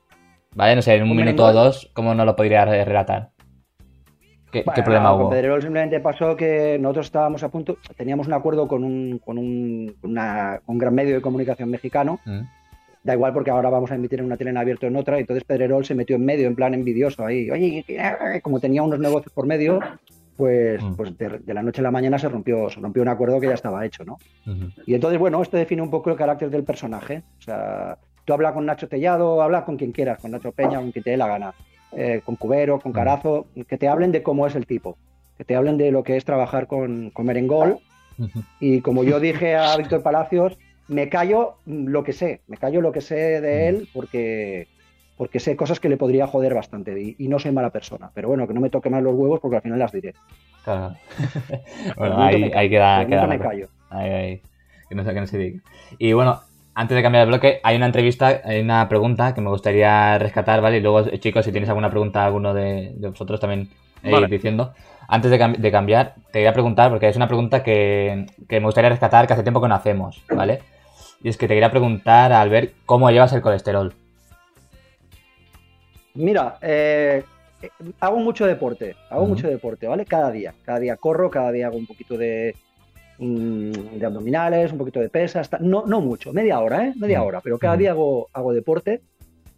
[0.54, 0.76] ¿vale?
[0.76, 3.30] No sé, en un, minuto o dos, ¿cómo no lo podría relatar?
[4.52, 5.22] ¿Qué, problema hubo?
[5.22, 9.38] Con Pedrerol simplemente pasó que nosotros estábamos a punto, teníamos un acuerdo con un, con
[9.38, 12.20] un, un gran medio de comunicación mexicano.
[12.26, 12.42] Mm
[13.04, 15.22] da igual porque ahora vamos a emitir en una tele en abierto en otra, y
[15.22, 17.50] entonces Pedrerol se metió en medio, en plan envidioso ahí.
[17.50, 17.86] Oye,
[18.42, 19.80] como tenía unos negocios por medio,
[20.40, 20.96] pues, mm.
[20.96, 23.56] pues de, la noche a la mañana se rompió, se rompió un acuerdo que ya
[23.56, 24.18] estaba hecho, ¿no?
[24.86, 27.24] Y entonces, bueno, esto define un poco el carácter del personaje.
[27.40, 30.92] O sea, tú hablas con Nacho Tellado, hablas con quien quieras, con Nacho Peña, con
[30.92, 31.54] quien te dé la gana,
[31.92, 34.98] eh, con Cubero, con Carazo, que te hablen de cómo es el tipo,
[35.38, 37.80] que te hablen de lo que es trabajar con, con Merengol.
[38.62, 40.58] Y como yo dije a Víctor Palacios,
[40.90, 44.68] me callo lo que sé, me callo lo que sé de él porque,
[45.18, 48.12] porque sé cosas que le podría joder bastante y, no soy mala persona.
[48.14, 50.16] Pero bueno, que no me toque más los huevos porque al final las diré.
[50.64, 50.96] Claro.
[51.96, 53.06] bueno, ahí, ahí queda.
[53.06, 53.70] queda me callo.
[53.90, 54.42] Ahí, ahí.
[54.90, 55.62] Que no, que no se diga.
[56.00, 56.42] Y bueno,
[56.74, 60.60] antes de cambiar de bloque, hay una entrevista, hay una pregunta que me gustaría rescatar,
[60.62, 60.78] ¿vale?
[60.78, 63.70] Y luego, chicos, si tienes alguna pregunta, alguno de, vosotros también
[64.02, 64.74] eh, diciendo.
[65.08, 68.90] Antes de, de, cambiar, te quería preguntar, porque es una pregunta que, que me gustaría
[68.90, 70.62] rescatar, que hace tiempo que no hacemos, ¿vale?
[71.22, 73.94] Y es que te quería preguntar, Albert, ¿cómo llevas el colesterol?
[76.14, 77.24] Mira, eh,
[78.00, 80.06] hago mucho deporte, hago mucho deporte, ¿vale?
[80.06, 82.56] Cada día, cada día corro, cada día hago un poquito de,
[83.18, 86.94] mm, de abdominales, un poquito de pesas, no, no mucho, media hora, ¿eh?
[86.96, 89.02] Media hora, pero cada día hago, hago deporte.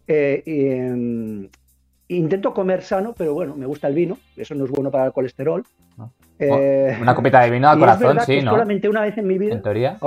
[0.06, 1.44] Eh, mm,
[2.08, 5.12] intento comer sano, pero bueno, me gusta el vino, eso no es bueno para el
[5.12, 5.64] colesterol.
[5.96, 6.08] Ah.
[6.46, 8.52] Eh, una copita de vino al corazón, sí, ¿no?
[8.52, 9.54] Solamente una vez en mi vida.
[9.54, 9.98] En teoría.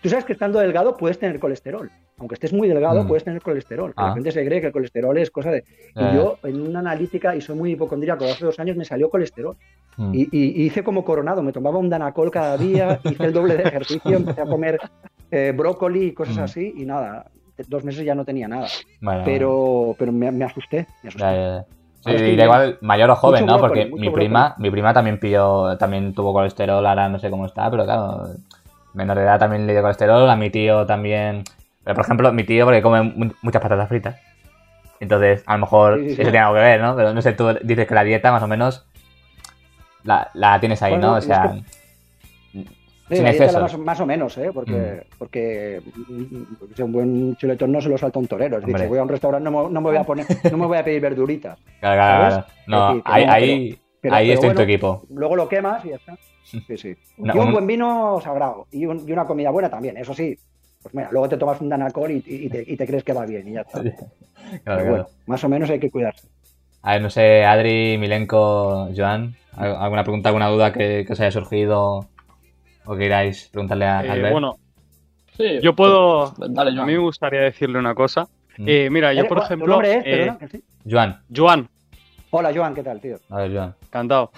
[0.00, 1.90] tú sabes que estando delgado puedes tener colesterol.
[2.18, 3.08] Aunque estés muy delgado, mm.
[3.08, 3.94] puedes tener colesterol.
[3.96, 4.14] La ah.
[4.14, 5.64] gente se cree que el colesterol es cosa de.
[5.96, 6.10] Y eh.
[6.14, 9.56] yo, en una analítica, y soy muy hipocondríaco, hace dos años me salió colesterol.
[9.96, 10.12] Mm.
[10.14, 11.42] Y, hice como coronado.
[11.42, 14.78] Me tomaba un Danacol cada día, hice el doble de ejercicio, empecé a comer
[15.30, 16.42] eh, brócoli y cosas mm.
[16.42, 17.26] así, y nada.
[17.68, 18.68] Dos meses ya no tenía nada.
[19.24, 20.86] pero, pero me, asusté.
[21.02, 21.64] Me asusté.
[22.04, 23.58] Sí, da igual mayor o joven, ¿no?
[23.58, 27.70] Porque mi prima, mi prima también pilló, también tuvo colesterol, ahora no sé cómo está,
[27.70, 28.28] pero claro,
[28.94, 31.44] menor de edad también le dio colesterol, a mi tío también.
[31.84, 34.16] Pero por ejemplo, mi tío porque come muchas patatas fritas.
[34.98, 36.94] Entonces, a lo mejor eso tiene algo que ver, ¿no?
[36.96, 38.86] Pero no sé, tú dices que la dieta más o menos
[40.04, 41.14] la, la tienes ahí, ¿no?
[41.14, 41.54] O sea,
[43.78, 44.50] más, o menos, ¿eh?
[44.52, 45.14] Porque, mm.
[45.18, 45.82] porque,
[46.78, 48.60] un buen chuletón no se lo salta un torero.
[48.60, 51.00] Si voy a un restaurante no, me voy a poner, no me voy a pedir
[51.00, 51.58] verduritas.
[51.80, 55.02] Claro, claro, No, ahí, ahí, estoy en tu equipo.
[55.10, 56.16] Luego lo quemas y ya está.
[56.44, 56.96] Sí, sí.
[57.16, 58.66] y un, buen vino sagrado.
[58.72, 60.36] Y, una comida buena también, eso sí.
[60.82, 63.24] Pues mira, luego te tomas un danacol y, y, te, y te, crees que va
[63.24, 63.82] bien y ya está.
[64.64, 66.26] Claro, bueno, más o menos hay que cuidarse.
[66.82, 71.30] A ver, no sé, Adri, Milenko, Joan, ¿alguna pregunta, alguna duda que, que os haya
[71.30, 72.08] surgido
[72.90, 74.32] o queráis preguntarle a eh, Albert.
[74.32, 74.58] Bueno,
[75.36, 76.34] sí, yo puedo.
[76.48, 78.26] Dale, a mí me gustaría decirle una cosa.
[78.58, 78.64] Mm.
[78.66, 79.80] Eh, mira, yo por ejemplo.
[79.80, 80.32] Es, eh,
[80.84, 81.20] Joan.
[81.32, 81.68] Joan.
[82.30, 83.18] Hola, Joan, ¿qué tal, tío?
[83.28, 83.74] A ver, Joan.
[83.84, 84.32] Encantado.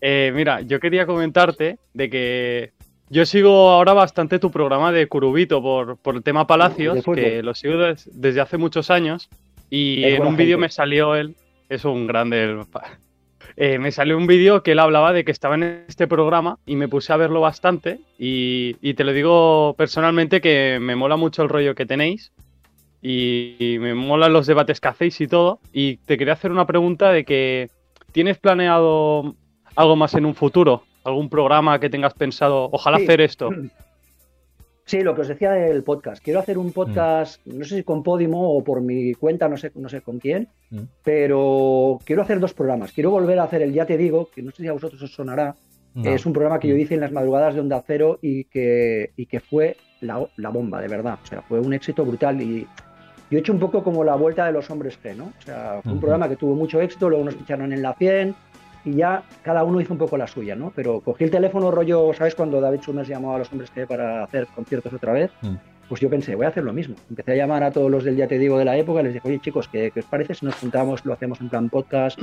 [0.00, 2.72] mira, yo quería comentarte de que
[3.10, 7.54] yo sigo ahora bastante tu programa de Curubito por, por el tema Palacios, que lo
[7.54, 7.74] sigo
[8.12, 9.28] desde hace muchos años.
[9.68, 11.34] Y en un vídeo me salió él.
[11.68, 12.56] Es un grande.
[13.58, 16.76] Eh, me salió un vídeo que él hablaba de que estaba en este programa y
[16.76, 21.48] me puse a verlo bastante y, te lo digo personalmente que me mola mucho el
[21.48, 22.32] rollo que tenéis
[23.00, 27.10] y, me molan los debates que hacéis y todo y te quería hacer una pregunta
[27.10, 27.70] de que
[28.12, 29.34] ¿tienes planeado
[29.74, 30.82] algo más en un futuro?
[31.04, 32.68] ¿Algún programa que tengas pensado?
[32.72, 33.50] Ojalá hacer esto.
[34.86, 36.22] Sí, lo que os decía del podcast.
[36.22, 39.72] Quiero hacer un podcast, no sé si con Podimo o por mi cuenta, no sé,
[39.74, 40.82] no sé con quién, mm.
[41.02, 42.92] pero quiero hacer dos programas.
[42.92, 45.12] Quiero volver a hacer el Ya Te Digo, que no sé si a vosotros os
[45.12, 45.56] sonará.
[46.04, 46.78] Es un programa que yo mm.
[46.78, 50.88] hice en las madrugadas de Onda Cero y que, y que fue la, bomba, de
[50.88, 51.18] verdad.
[51.20, 52.64] O sea, fue un éxito brutal y
[53.28, 55.32] yo he hecho un poco como la vuelta de los hombres G, ¿no?
[55.36, 58.36] O sea, fue un programa que tuvo mucho éxito, luego nos ficharon en la 100
[58.86, 60.72] y ya cada uno hizo un poco la suya, ¿no?
[60.74, 62.36] Pero cogí el teléfono rollo, ¿sabes?
[62.36, 65.54] Cuando David Summers llamaba a los hombres que para hacer conciertos otra vez, mm.
[65.88, 66.94] pues yo pensé, voy a hacer lo mismo.
[67.10, 69.26] Empecé a llamar a todos los del Ya Te Digo de la época les dije,
[69.26, 72.18] oye chicos, ¿qué, os parece si nos juntamos, lo hacemos en plan podcast,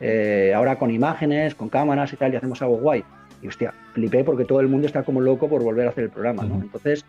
[0.00, 3.02] eh, ahora con imágenes, con cámaras y tal, y hacemos algo guay?
[3.42, 6.10] Y hostia, flipé porque todo el mundo está como loco por volver a hacer el
[6.10, 6.54] programa, ¿no?
[6.54, 7.04] Entonces,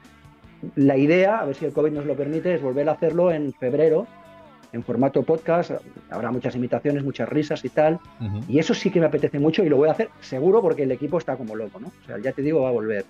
[0.76, 3.54] la idea, a ver si el COVID nos lo permite, es volver a hacerlo en
[3.54, 4.08] febrero
[4.74, 5.72] en formato podcast,
[6.10, 8.00] habrá muchas imitaciones, muchas risas y tal.
[8.48, 10.92] Y eso sí que me apetece mucho y lo voy a hacer seguro porque el
[10.92, 11.88] equipo está como loco, ¿no?
[11.88, 13.06] O sea, ya te digo, va a volver.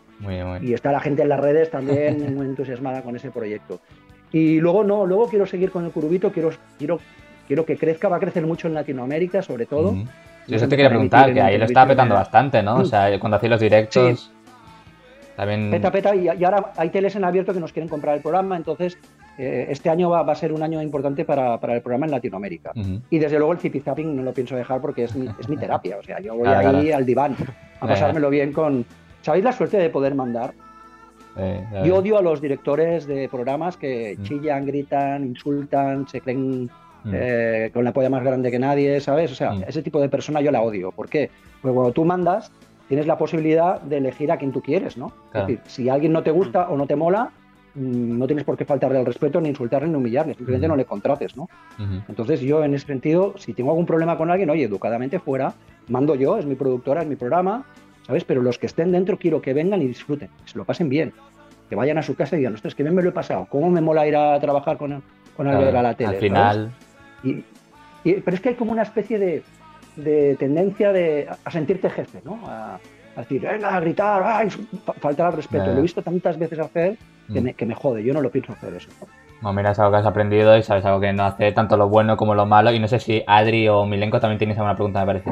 [0.61, 3.79] Y está la gente en las redes también muy entusiasmada con ese proyecto.
[4.31, 6.99] Y luego no, luego quiero seguir con el curubito, quiero, quiero,
[7.47, 9.95] quiero que crezca, va a crecer mucho en Latinoamérica sobre todo.
[10.47, 12.77] Yo eso te quería preguntar, que ahí lo está petando bastante, ¿no?
[12.77, 14.31] O sea, cuando hacéis los directos...
[15.35, 15.69] También...
[15.69, 18.97] Peta, peta, y, ahora hay teles en abierto que nos quieren comprar el programa, entonces
[19.37, 22.71] eh, este año va, a ser un año importante para, el programa en Latinoamérica.
[23.09, 25.97] Y desde luego el zipizapping no lo pienso dejar porque es mi, es mi terapia.
[25.97, 27.35] O sea, yo voy ahí al diván
[27.79, 28.85] a pasármelo bien con.
[29.21, 30.53] ¿Sabéis la suerte de poder mandar?
[31.85, 36.67] yo odio a los directores de programas que chillan, gritan, insultan, se creen
[37.13, 39.31] eh, con la polla más grande que nadie, ¿sabes?
[39.31, 40.91] O sea, ese tipo de persona yo la odio.
[40.91, 41.29] ¿Por qué?
[41.61, 42.51] Porque cuando tú mandas,
[42.87, 45.11] tienes la posibilidad de elegir a quien tú quieres, ¿no?
[45.31, 47.36] Es decir, si alguien no te gusta o no te mola, Mm,
[47.77, 51.37] no tienes por qué faltarle al respeto, ni insultarle, ni humillarle, simplemente no le contrates,
[51.37, 51.47] ¿no?
[52.07, 55.53] Entonces yo en ese sentido, si tengo algún problema con alguien, oye, educadamente fuera,
[55.87, 57.65] mando yo, es mi productora, es mi programa,
[58.05, 58.23] ¿sabes?
[58.23, 61.13] Pero los que estén dentro quiero que vengan y disfruten, se lo pasen bien,
[61.69, 63.69] que vayan a su casa y digan, ostras, que bien me lo he pasado, ¿cómo
[63.69, 65.03] me mola ir a trabajar con,
[65.35, 66.09] con Albert a la tele?
[66.09, 66.71] Al final...
[68.03, 72.39] pero es que hay como una especie de, tendencia de, a sentirte jefe, ¿no?
[72.47, 72.79] A,
[73.17, 74.49] decir, venga, a gritar, ay,
[74.99, 75.65] faltar al respeto.
[75.73, 76.97] Lo he visto tantas veces hacer
[77.31, 77.43] que, mm.
[77.43, 78.89] me, que me jode, yo no lo pienso hacer eso.
[79.41, 81.89] No, mira, es algo que has aprendido y sabes algo que no hace tanto lo
[81.89, 82.71] bueno como lo malo.
[82.71, 85.31] Y no sé si Adri o Milenko también tienes alguna pregunta, me parece.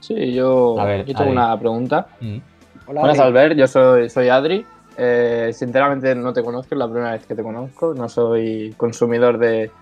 [0.00, 2.06] Sí, yo, tengo una pregunta.
[2.20, 2.36] Mm.
[2.86, 4.64] Hola, Buenas, Albert, yo soy, soy Adri.
[4.96, 7.94] Eh, sinceramente no te conozco, es la primera vez que te conozco.
[7.94, 9.72] No soy consumidor de,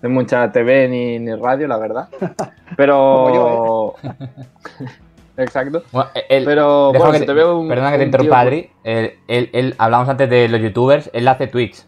[0.00, 2.08] de mucha TV ni, ni radio, la verdad.
[2.76, 3.94] Pero...
[5.36, 5.82] Exacto.
[6.28, 8.70] pero bueno, que te, veo un, Perdona que te interrumpa, Adri.
[8.84, 11.84] Él, él, hablamos antes de los youtubers, él hace Twitch.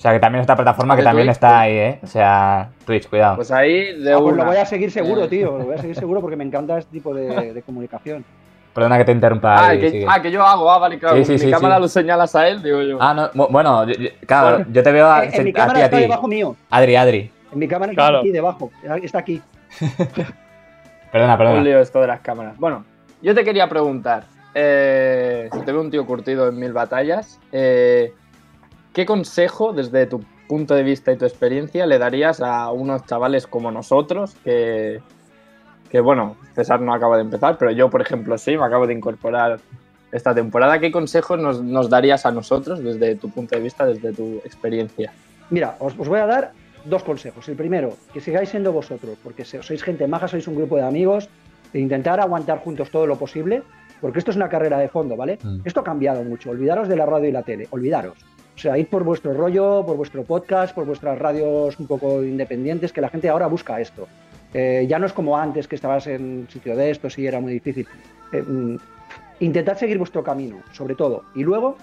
[0.00, 1.98] O sea, que también es otra plataforma que también está ahí, ¿eh?
[2.02, 3.36] O sea, Twitch, cuidado.
[3.36, 5.58] Pues ahí de ah, pues lo voy a seguir seguro, tío.
[5.58, 8.24] Lo voy a seguir seguro porque me encanta este tipo de, comunicación.
[8.72, 9.68] Perdona que te interrumpa.
[9.68, 11.22] Ah, que, ah, que, yo hago, ah, vale, claro.
[11.22, 12.96] Sí, sí, mi cámara lo señalas a él, digo yo.
[12.98, 13.84] Ah, no, bueno,
[14.26, 16.56] claro, yo te veo a, en, mi cámara está debajo mío.
[16.70, 17.30] Adri, Adri.
[17.52, 18.70] En mi cámara está aquí debajo,
[19.02, 19.42] está aquí.
[21.12, 21.58] perdona, perdona.
[21.58, 22.58] Un lío esto de las cámaras.
[22.58, 22.84] Bueno,
[23.22, 28.14] yo te quería preguntar, eh, si te veo un tío curtido en mil batallas, eh,
[28.92, 33.46] ¿qué consejo desde tu punto de vista y tu experiencia le darías a unos chavales
[33.46, 35.00] como nosotros que,
[35.90, 38.94] que bueno, César no acaba de empezar, pero yo, por ejemplo, sí, me acabo de
[38.94, 39.60] incorporar
[40.12, 40.78] esta temporada.
[40.78, 45.12] ¿Qué consejos nos, darías a nosotros desde tu punto de vista, desde tu experiencia?
[45.50, 46.52] Mira, os, voy a dar
[46.84, 47.48] dos consejos.
[47.48, 51.28] El primero, que sigáis siendo vosotros, porque sois gente maja, sois un grupo de amigos,
[51.72, 53.62] e intentar aguantar juntos todo lo posible,
[54.00, 55.38] porque esto es una carrera de fondo, ¿vale?
[55.42, 55.60] Mm.
[55.64, 56.50] Esto ha cambiado mucho.
[56.50, 58.18] Olvidaros de la radio y la tele, olvidaros.
[58.56, 62.92] O sea, ir por vuestro rollo, por vuestro podcast, por vuestras radios un poco independientes,
[62.92, 64.06] que la gente ahora busca esto.
[64.52, 67.52] Eh, ya no es como antes, que estabas en sitio de esto, sí, era muy
[67.52, 67.86] difícil.
[68.32, 68.76] Eh, mm,
[69.40, 71.24] intentad seguir vuestro camino, sobre todo.
[71.34, 71.76] Y luego,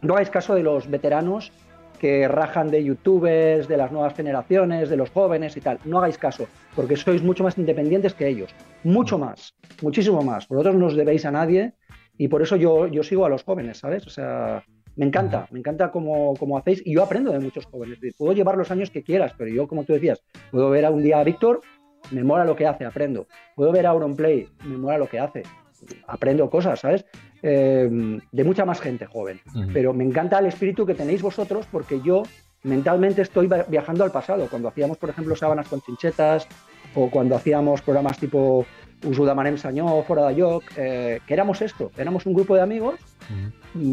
[0.00, 1.52] no hagáis caso de los veteranos
[1.98, 5.78] que rajan de youtubers, de las nuevas generaciones, de los jóvenes y tal.
[5.84, 8.54] No hagáis caso, porque sois mucho más independientes que ellos.
[8.84, 10.48] Mucho más, muchísimo más.
[10.48, 11.74] Vosotros no os debéis a nadie
[12.16, 14.06] y por eso yo, yo sigo a los jóvenes, ¿sabes?
[14.06, 14.64] O sea,
[14.98, 17.98] me encanta, me encanta cómo, hacéis y yo aprendo de muchos jóvenes.
[18.16, 21.04] Puedo llevar los años que quieras, pero yo, como tú decías, puedo ver a un
[21.04, 21.60] día a Víctor,
[22.10, 23.28] me mola lo que hace, aprendo.
[23.54, 25.44] Puedo ver a Auronplay, me mola lo que hace,
[26.08, 27.06] aprendo cosas, ¿sabes?
[27.42, 29.40] Eh, de mucha más gente joven.
[29.72, 32.22] Pero me encanta el espíritu que tenéis vosotros porque yo
[32.62, 34.48] mentalmente estoy viajando al pasado.
[34.50, 36.48] Cuando hacíamos, por ejemplo, sábanas con chinchetas
[36.94, 38.66] o cuando hacíamos programas tipo
[39.04, 42.96] Usuda Manem Sañó, Fora de Yoc, eh, que éramos esto, éramos un grupo de amigos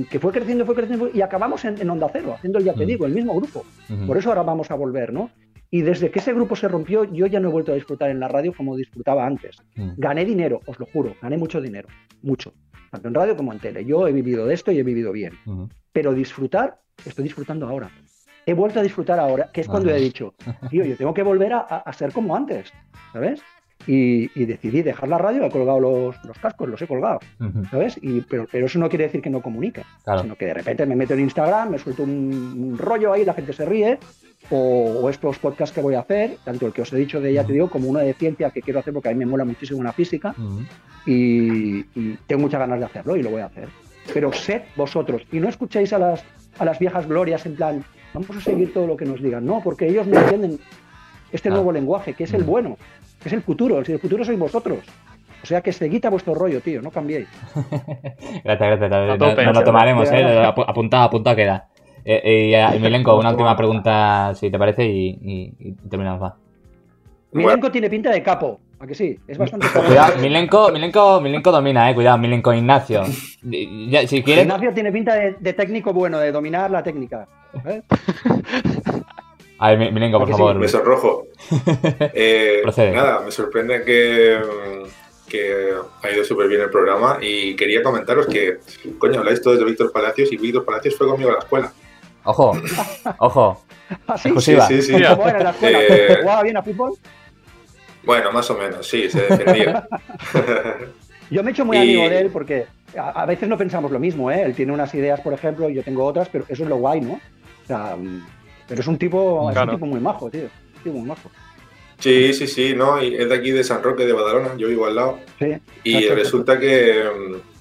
[0.10, 3.06] que fue creciendo, fue creciendo y acabamos en, Onda Cero, haciendo el ya te digo,
[3.06, 3.66] el mismo grupo.
[4.08, 5.30] Por eso ahora vamos a volver, ¿no?
[5.70, 8.20] Y desde que ese grupo se rompió, yo ya no he vuelto a disfrutar en
[8.20, 9.58] la radio como disfrutaba antes.
[9.76, 11.90] Gané dinero, os lo juro, gané mucho dinero,
[12.24, 12.54] mucho,
[12.96, 13.86] tanto en radio como en tele.
[13.86, 15.34] Yo he vivido de esto y he vivido bien.
[15.92, 17.90] Pero disfrutar, estoy disfrutando ahora.
[18.46, 20.36] He vuelto a disfrutar ahora, que es cuando he dicho,
[20.70, 22.72] tío, yo tengo que volver a, a ser como antes,
[23.12, 23.42] ¿sabes?
[23.88, 27.20] Y, decidí dejar la radio, he colgado los, cascos, los he colgado,
[27.70, 27.98] ¿sabes?
[28.02, 29.84] Y, pero, pero eso no quiere decir que no comunique,
[30.22, 33.54] sino que de repente me meto en Instagram, me suelto un, rollo ahí, la gente
[33.54, 34.00] se ríe,
[34.50, 37.44] o, estos podcasts que voy a hacer, tanto el que os he dicho de ya
[37.44, 39.84] te digo, como uno de ciencia que quiero hacer porque a mí me mola muchísimo
[39.84, 40.36] la física
[41.06, 41.84] y,
[42.28, 43.70] tengo muchas ganas de hacerlo y lo voy a hacer.
[44.14, 46.24] Pero sed vosotros y no escuchéis a las,
[46.60, 49.62] a las viejas glorias en plan, vamos a seguir todo lo que nos digan, no,
[49.64, 50.60] porque ellos no entienden
[51.36, 52.78] este nuevo lenguaje, que es el bueno
[53.26, 54.80] es el futuro, el futuro sois vosotros.
[55.42, 57.28] O sea que seguid a vuestro rollo, tío, no cambiéis.
[58.44, 59.20] gracias, gracias.
[59.20, 60.44] Nos lo tomaremos, ¿eh?
[60.46, 61.68] Apuntado, apuntado queda.
[62.04, 66.36] Eh, eh, y, Milenko, una última pregunta, si te parece, y, terminamos, va.
[67.32, 69.20] Milenko tiene pinta de capo, ¿a que sí?
[69.28, 69.86] Es bastante capo.
[69.88, 73.04] Cuidado, Milenko, Milenko, Milenko domina, eh, cuidado, Milenko, Ignacio.
[73.06, 74.46] si quieres...
[74.46, 77.28] Ignacio tiene pinta de, de, técnico bueno, de dominar la técnica.
[77.66, 77.82] ¿eh?
[79.66, 80.56] A ver, Milenko, por favor.
[80.56, 81.28] Me sonrojo.
[82.14, 82.62] Eh,
[82.94, 84.40] nada, me sorprende que,
[85.28, 88.60] que ha ido súper bien el programa y quería comentaros que,
[88.98, 91.74] coño, habláis todos de Víctor Palacios y Víctor Palacios fue conmigo a la escuela.
[92.24, 92.54] Ojo,
[93.20, 93.66] ojo.
[94.08, 94.34] ¿Ah, sí?
[94.40, 94.94] Sí, sí, sí.
[94.94, 95.80] ¿Cómo era la escuela?
[95.82, 96.94] Eh, ¿Jugaba bien a fútbol?
[98.04, 99.88] Bueno, más o menos, sí, se defendía.
[101.32, 104.30] yo me he hecho muy amigo de él porque a, veces no pensamos lo mismo,
[104.30, 104.44] ¿eh?
[104.44, 107.02] Él tiene unas ideas, por ejemplo, y yo tengo otras, pero eso es lo guay,
[107.02, 107.14] ¿no?
[107.14, 107.96] O sea,
[108.68, 110.44] pero es un tipo, es un tipo muy majo, tío.
[110.78, 111.30] Un tipo muy majo.
[112.00, 114.86] Sí, sí, sí, no, y es de aquí de San Roque de Badalona, yo vivo
[114.86, 115.20] al lado.
[115.40, 117.04] Sí, y resulta que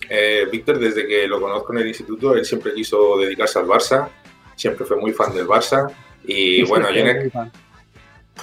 [0.08, 4.08] eh, Víctor, desde que lo conozco en el instituto, él siempre quiso dedicarse al Barça,
[4.56, 5.90] siempre fue muy fan del Barça.
[6.24, 7.52] Y bueno, yo en, muy, fan.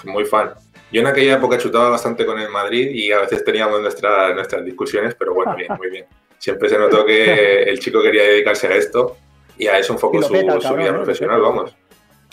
[0.06, 0.52] muy fan.
[0.92, 4.64] Yo en aquella época chutaba bastante con el Madrid y a veces teníamos nuestras nuestras
[4.64, 6.06] discusiones, pero bueno, bien, muy bien.
[6.38, 9.18] Siempre se notó que el chico quería dedicarse a esto
[9.58, 11.76] y a eso enfocó su, su, vida profesional, vamos.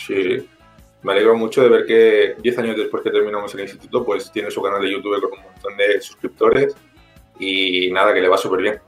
[0.09, 0.49] Sí,
[1.03, 4.49] me alegro mucho de ver que 10 años después que terminamos el instituto, pues tiene
[4.49, 6.75] su canal de YouTube con un montón de suscriptores
[7.39, 8.79] y nada, que le va súper bien.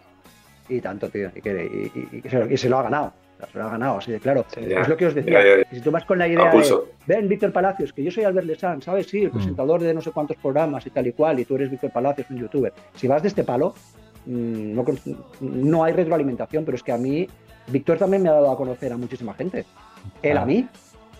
[0.67, 3.13] Y tanto, tío, y, que, se, lo ha ganado.
[3.51, 4.45] Se lo ha ganado, así de claro.
[4.57, 5.63] es lo que os decía.
[5.71, 8.81] si tú vas con la idea de, ven, Víctor Palacios, que yo soy Albert Lesan,
[8.81, 9.05] ¿sabes?
[9.05, 9.33] Sí, el mm.
[9.33, 12.31] presentador de no sé cuántos programas y tal y cual, y tú eres Víctor Palacios,
[12.31, 12.73] un youtuber.
[12.95, 13.75] Si vas de este palo,
[14.25, 14.85] mm, no,
[15.39, 17.27] no hay retroalimentación, pero es que a mí,
[17.67, 19.65] Víctor también me ha dado a conocer a muchísima gente.
[20.23, 20.67] Él a mí,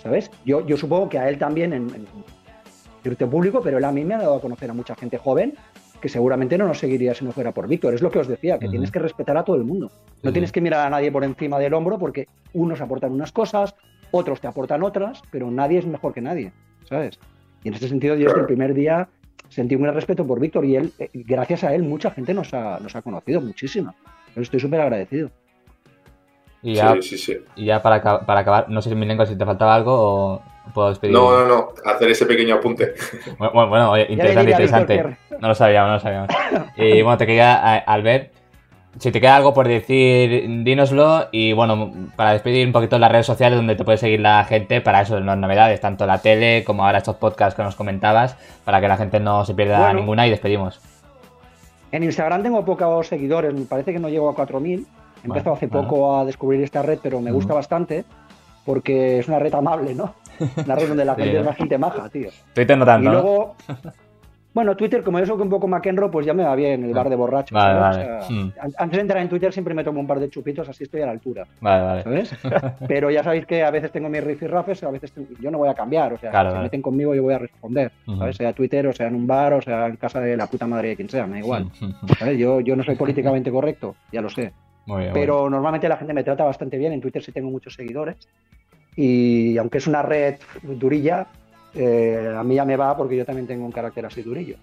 [0.02, 0.32] ¿sabes?
[0.46, 1.90] Yo, yo supongo que a él también en,
[3.04, 5.54] en público, pero él a mí me ha dado a conocer a mucha gente joven
[6.02, 7.94] que seguramente no nos seguiría si no fuera por Víctor.
[7.94, 9.92] Es lo que os decía, que tienes que respetar a todo el mundo.
[10.24, 13.76] No tienes que mirar a nadie por encima del hombro porque unos aportan unas cosas,
[14.10, 16.52] otros te aportan otras, pero nadie es mejor que nadie,
[16.90, 17.20] ¿sabes?
[17.64, 19.10] Y en este sentido yo desde el primer día
[19.50, 22.52] sentí un gran respeto por Víctor y él, eh, gracias a él mucha gente nos
[22.54, 23.94] ha, nos ha conocido, muchísima.
[24.36, 25.30] Estoy súper agradecido.
[26.64, 27.38] Y ya, sí, sí, sí.
[27.56, 30.42] Y ya para, para acabar, no sé si lengua si te faltaba algo o
[30.74, 31.14] puedo despedir.
[31.14, 32.94] No, no, no, hacer ese pequeño apunte.
[33.38, 35.18] Bueno, bueno, interesante, interesante.
[35.40, 36.30] No lo sabíamos, no lo sabíamos.
[36.78, 38.32] Y bueno, te quería, Albert,
[39.00, 41.30] si te queda algo por decir, dínoslo.
[41.32, 44.82] Y bueno, para despedir un poquito las redes sociales donde te puede seguir la gente
[44.82, 48.80] para eso, las novedades, tanto la tele como ahora estos podcasts que nos comentabas, para
[48.82, 50.80] que la gente no se pierda ninguna y despedimos.
[51.92, 54.86] En Instagram tengo pocos seguidores, me parece que no llego a 4.000
[55.24, 58.06] He empezado hace poco a descubrir esta red, pero me gusta bastante
[58.66, 60.16] porque es una red amable, ¿no?
[60.66, 62.30] Una red donde la gente es bastante maja, tío.
[62.54, 63.10] Twitter no tanto.
[63.10, 63.56] Y luego,
[64.56, 67.10] bueno, Twitter, como yo soy un poco McEnroe, pues ya me va bien el bar
[67.10, 67.56] de borracho.
[67.56, 68.50] Hmm.
[68.78, 71.06] Antes de entrar en Twitter siempre me tomo un par de chupitos, así estoy a
[71.06, 71.46] la altura.
[71.60, 72.04] Vale, vale.
[72.04, 72.36] ¿Sabes?
[72.88, 75.76] Pero ya sabéis que a veces tengo mis rifirrafes, a veces yo no voy a
[75.76, 76.14] cambiar.
[76.14, 77.92] O sea, si se meten conmigo yo voy a responder.
[78.18, 78.38] ¿Sabes?
[78.38, 80.90] Sea Twitter, o sea en un bar, o sea en casa de la puta madre
[80.90, 81.68] de quien sea, me da igual.
[82.18, 82.38] ¿Sabes?
[82.40, 84.54] Yo, yo no soy políticamente correcto, ya lo sé.
[84.86, 86.94] Pero normalmente la gente me trata bastante bien.
[86.94, 88.18] En Twitter sí tengo muchos seguidores.
[88.96, 91.28] Y aunque es una red durilla,
[91.74, 94.58] eh, a mí ya me va porque yo también tengo un carácter así durillo.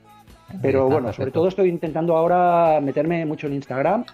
[0.62, 4.04] Pero bueno, sobre todo estoy intentando ahora meterme mucho en Instagram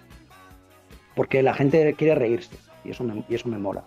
[1.15, 3.85] porque la gente quiere reírse y eso me, y eso me mola.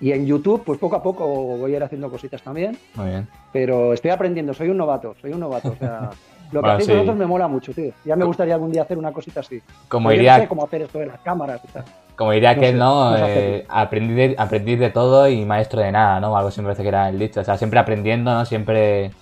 [0.00, 2.78] Y en YouTube, pues poco a poco voy a ir haciendo cositas también.
[2.94, 3.28] Muy bien.
[3.52, 5.70] Pero estoy aprendiendo, soy un novato, soy un novato.
[5.70, 6.10] O sea,
[6.52, 7.92] Lo que hacéis vosotros me mola mucho, tío.
[8.04, 9.60] Ya me gustaría algún día hacer una cosita así.
[9.88, 10.36] Como iría...
[10.36, 11.84] no sé cómo hacer esto de las cámaras y tal.
[12.16, 16.36] Como diría que no, eh, aprendí, de, de, todo y maestro de nada, ¿no?
[16.36, 17.40] Algo siempre parece que era el dicho.
[17.40, 18.44] O sea, siempre aprendiendo, ¿no?
[18.44, 19.12] Siempre.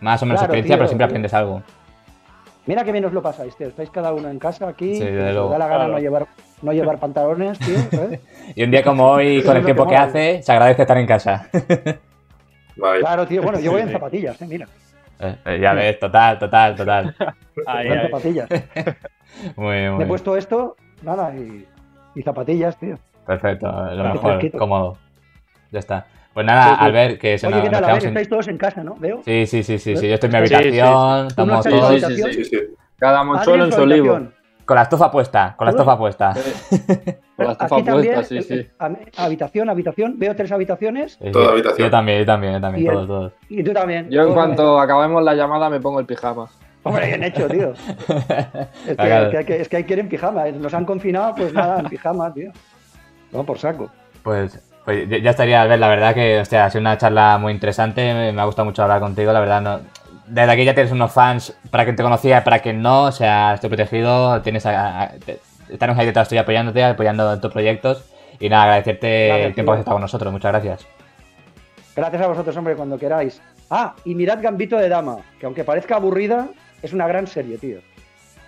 [0.00, 1.62] Más o menos experiencia, pero siempre aprendes algo.
[2.66, 3.66] Mira que menos lo pasáis, tío.
[3.66, 4.94] Estáis cada uno en casa aquí.
[4.94, 6.26] Sí, de da la gana no llevar,
[6.62, 7.76] no llevar pantalones, tío.
[8.54, 11.48] y un día como hoy, con el tiempo que hace, se agradece estar en casa.
[13.00, 13.42] Claro, tío.
[13.42, 14.46] Bueno, yo voy en zapatillas, ¿eh?
[14.46, 14.68] Mira.
[15.20, 17.14] Eh, ya ves, total, total, total.
[17.66, 18.48] Ahí, zapatillas.
[19.56, 21.66] muy bien, muy Me he puesto esto, nada, y,
[22.22, 22.98] zapatillas, tío.
[23.26, 24.98] Perfecto, lo mejor, cómodo.
[25.70, 26.06] Ya está.
[26.34, 27.84] Pues nada, al ver que se Oye, nos, ¿qué tal?
[27.84, 28.94] a ver, estáis todos en casa, ¿no?
[28.94, 29.22] ¿Veo?
[29.24, 30.08] Sí, sí, sí, sí, sí.
[30.08, 32.00] Yo estoy en mi habitación, estamos todos.
[32.00, 32.58] Sí, sí,
[32.96, 34.20] Cada mochuelo en su olivo.
[34.68, 36.34] Con la estufa puesta, con la estufa puesta.
[36.34, 38.66] Con la estufa puesta, sí, sí.
[39.16, 41.18] Habitación, habitación, veo tres habitaciones.
[41.32, 41.86] Toda habitación.
[41.86, 43.32] Yo también, yo también, yo también, todos, todos.
[43.48, 44.10] Y tú también.
[44.10, 46.50] Yo en cuanto acabemos la llamada me pongo el pijama.
[46.82, 47.72] Hombre, bien hecho, tío.
[48.86, 48.96] Es
[49.46, 50.46] que, es que, hay que ir en pijama.
[50.48, 50.52] ¿eh?
[50.52, 52.52] Nos han confinado, pues nada, en pijama, tío.
[53.32, 53.90] No, por saco.
[54.22, 58.32] Pues, pues ya estaría, ver, la verdad que, hostia, ha sido una charla muy interesante.
[58.34, 59.62] Me ha gustado mucho hablar contigo, la verdad.
[59.62, 59.80] No,
[60.28, 63.12] desde aquí ya tienes unos fans para quien te conocía y para quien no, o
[63.12, 65.12] sea, estoy protegido, tienes a,
[65.70, 68.04] estamos ahí detrás estoy apoyándote, apoyando en tus proyectos
[68.38, 70.86] y nada, agradecerte el tiempo que has estado con nosotros, muchas gracias.
[71.96, 73.42] Gracias a vosotros, hombre, cuando queráis.
[73.70, 76.48] Ah, y mirad Gambito de Dama, que aunque parezca aburrida,
[76.80, 77.78] es una gran serie, tío.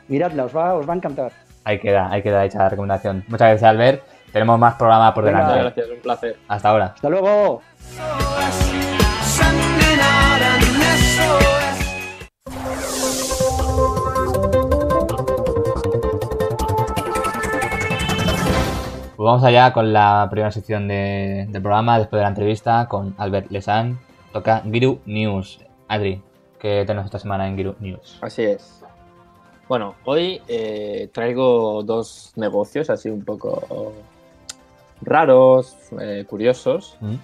[0.07, 1.33] Miradla, os va, os va a encantar.
[1.64, 3.25] Ahí queda, ahí queda hecha la recomendación.
[3.29, 4.05] Muchas gracias, Albert.
[4.33, 5.49] Tenemos más programa por delante.
[5.49, 6.37] Muchas gracias, un placer.
[6.49, 6.93] Hasta ahora.
[6.95, 7.62] Hasta luego.
[19.20, 23.50] Pues vamos allá con la primera sección del programa, después de la entrevista con Albert
[23.50, 24.00] Lesan.
[24.33, 25.61] Toca Giru News.
[25.88, 26.22] Adri,
[26.59, 28.16] ¿qué tenemos esta semana en Giru News?
[28.22, 28.83] Así es.
[29.68, 33.92] Bueno, hoy eh, traigo dos negocios así un poco
[35.02, 37.16] raros, eh, curiosos, mm.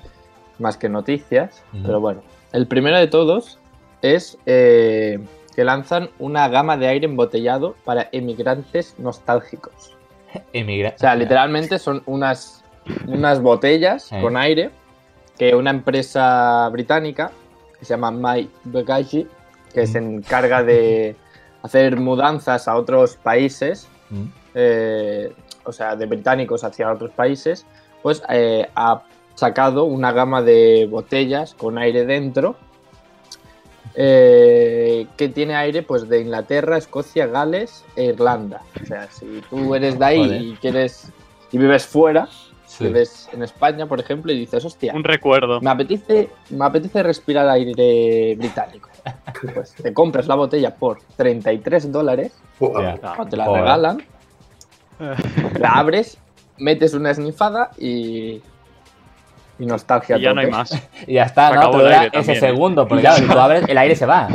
[0.58, 2.20] más que noticias, pero bueno.
[2.52, 3.58] El primero de todos
[4.02, 5.18] es eh,
[5.54, 9.95] que lanzan una gama de aire embotellado para emigrantes nostálgicos.
[10.94, 12.64] O sea, literalmente son unas,
[13.06, 14.70] unas botellas con aire
[15.38, 17.30] que una empresa británica
[17.78, 19.26] que se llama My Bagage,
[19.72, 21.16] que se encarga de
[21.62, 23.88] hacer mudanzas a otros países,
[24.54, 25.32] eh,
[25.64, 27.66] o sea, de británicos hacia otros países,
[28.02, 29.02] pues eh, ha
[29.34, 32.56] sacado una gama de botellas con aire dentro
[33.94, 38.62] eh, que tiene aire pues de Inglaterra, Escocia, Gales e Irlanda.
[38.82, 41.10] O sea, si tú eres de ahí y quieres
[41.52, 42.28] y vives fuera,
[42.80, 45.60] vives en España, por ejemplo, y dices, hostia, un recuerdo.
[45.60, 48.90] Me apetece, me apetece respirar aire británico.
[49.54, 52.72] Pues te compras la botella por 33 dólares, o
[53.28, 54.02] te la regalan,
[55.60, 56.18] la abres,
[56.58, 58.40] metes una esnifada y
[59.58, 60.16] y nostalgia.
[60.18, 60.70] Y ya no hay más.
[61.06, 61.70] y ya está, ¿no?
[61.70, 62.40] Pero ese ¿eh?
[62.40, 64.28] segundo, porque claro, si tú abres, el aire se va.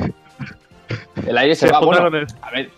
[1.25, 2.09] El aire se, va, bueno, a
[2.51, 2.69] ver.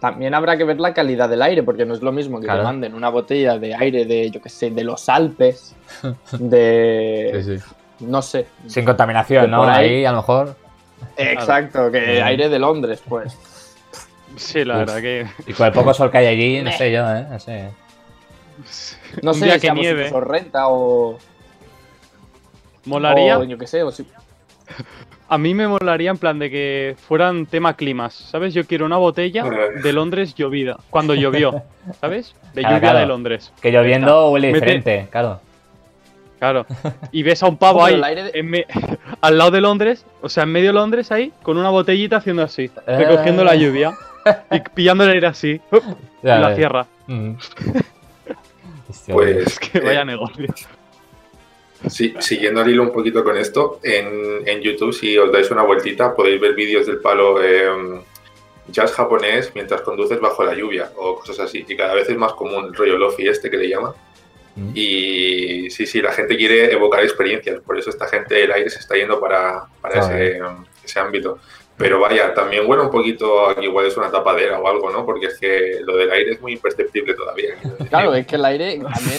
[0.00, 2.54] también habrá que ver la calidad del aire, porque no es lo mismo que te
[2.54, 5.74] manden una botella de aire de, yo qué sé, de los Alpes,
[6.32, 7.60] de...
[8.00, 8.46] No sé.
[8.66, 9.64] Sin contaminación, ¿no?
[9.64, 10.56] Ahí, a lo mejor...
[11.16, 13.36] Exacto, que aire de Londres, pues.
[14.36, 15.26] Sí, la verdad que...
[15.46, 17.26] Y con el poco sol que hay allí, no sé yo, ¿eh?
[17.28, 17.70] No sé.
[19.22, 20.10] No sé, que nieve.
[20.20, 21.18] renta o...
[22.84, 23.38] Molaría.
[23.38, 24.06] O yo qué sé, o si...
[25.28, 28.52] A mí me molaría en plan de que fueran tema climas, ¿sabes?
[28.52, 29.44] Yo quiero una botella
[29.82, 31.62] de Londres llovida, cuando llovió,
[32.02, 32.34] ¿sabes?
[32.52, 33.50] De lluvia de Londres.
[33.62, 35.40] Que lloviendo huele diferente, claro.
[36.38, 36.66] Claro.
[37.12, 37.94] Y ves a un pavo ahí,
[39.22, 42.42] al lado de Londres, o sea, en medio de Londres ahí, con una botellita haciendo
[42.42, 43.96] así, recogiendo la lluvia
[44.50, 45.60] y pillando el aire así,
[46.22, 46.86] y la cierra.
[47.06, 47.36] Mm.
[49.08, 50.46] Pues que vaya eh, negocio.
[51.88, 56.14] Sí, siguiendo al hilo un poquito con esto, en, YouTube, si os dais una vueltita,
[56.14, 58.00] podéis ver vídeos del palo eh,
[58.68, 61.64] jazz japonés mientras conduces bajo la lluvia o cosas así.
[61.66, 63.92] Y cada vez es más común el rollo lofi este que le llaman.
[64.54, 64.70] Mm.
[64.74, 68.80] Y sí, sí, la gente quiere evocar experiencias, por eso esta gente el aire se
[68.80, 70.40] está yendo para, ese,
[70.84, 71.38] ese, ámbito.
[71.82, 75.04] Pero vaya, también huele un poquito a que igual es una tapadera o algo, ¿no?
[75.04, 77.54] Porque es que lo del aire es muy imperceptible todavía.
[77.88, 79.18] Claro, es que el aire también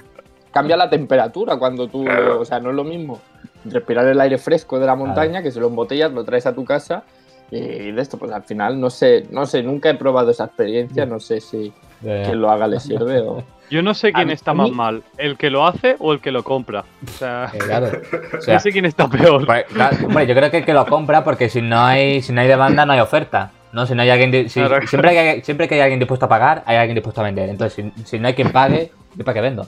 [0.50, 3.20] cambia la temperatura cuando tú, o sea, no es lo mismo
[3.66, 6.64] respirar el aire fresco de la montaña que si lo embotellas, lo traes a tu
[6.64, 7.04] casa
[7.52, 11.06] y de esto, pues al final no sé, no sé, nunca he probado esa experiencia,
[11.06, 11.74] no sé si
[12.04, 13.44] quien lo haga le sirve o...
[13.70, 16.44] Yo no sé quién está más mal, el que lo hace o el que lo
[16.44, 16.84] compra.
[17.08, 17.52] O sea,
[18.48, 19.48] no sé quién está peor.
[19.48, 19.66] Pues,
[20.04, 22.48] bueno, yo creo que el que lo compra porque si no hay, si no hay
[22.48, 23.52] demanda no hay oferta.
[23.72, 23.88] ¿no?
[23.88, 26.78] Si no hay alguien, siempre, que hay, siempre que hay alguien dispuesto a pagar, hay
[26.78, 27.50] alguien dispuesto a vender.
[27.50, 29.68] Entonces, si, si no hay quien pague, ¿yo para qué vendo?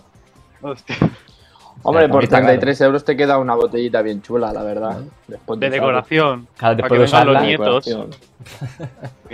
[1.83, 5.01] Hombre, por 33 euros te queda una botellita bien chula, la verdad.
[5.27, 6.47] de, decoración.
[6.57, 7.97] Claro, después de los nietos.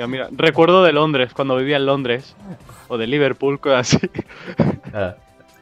[0.07, 2.35] mira, recuerdo de Londres, cuando vivía en Londres.
[2.87, 4.09] O de Liverpool, cosas así.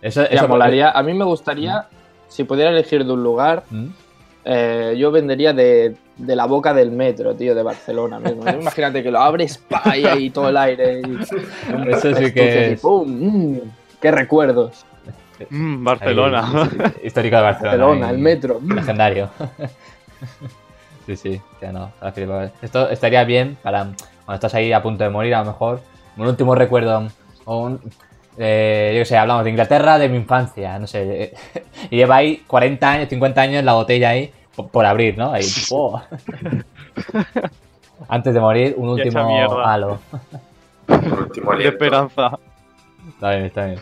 [0.01, 0.91] Eso, molaría.
[0.91, 1.87] A mí me gustaría,
[2.27, 3.87] si pudiera elegir de un lugar, ¿Mm?
[4.45, 8.43] eh, yo vendería de, la boca del metro, tío, de Barcelona mismo.
[8.61, 11.01] Imagínate que lo abres, pa, y ahí todo el aire.
[11.87, 12.81] Eso sí que es.
[12.83, 13.57] Mm,
[14.01, 14.85] ¡Qué recuerdos!
[15.49, 16.69] Mm, Barcelona.
[17.03, 17.77] histórico de Barcelona.
[17.77, 18.59] Barcelona, el metro.
[18.65, 19.29] Legendario.
[21.05, 21.91] sí, sí, ya no.
[22.61, 23.83] Esto estaría bien para
[24.25, 25.81] cuando estás ahí a punto de morir, a lo mejor.
[26.17, 27.07] Un último recuerdo.
[27.45, 27.81] O un,
[28.37, 31.33] eh, yo qué sé, hablamos de Inglaterra, de mi infancia, no sé.
[31.89, 34.31] y lleva ahí 40 años, 50 años la botella ahí
[34.71, 35.33] por, abrir, ¿no?
[35.33, 36.01] Ahí, oh.
[38.07, 39.19] Antes de morir, un último
[39.65, 39.99] halo.
[40.87, 42.39] un último De esperanza.
[43.09, 43.79] Está bien, está bien.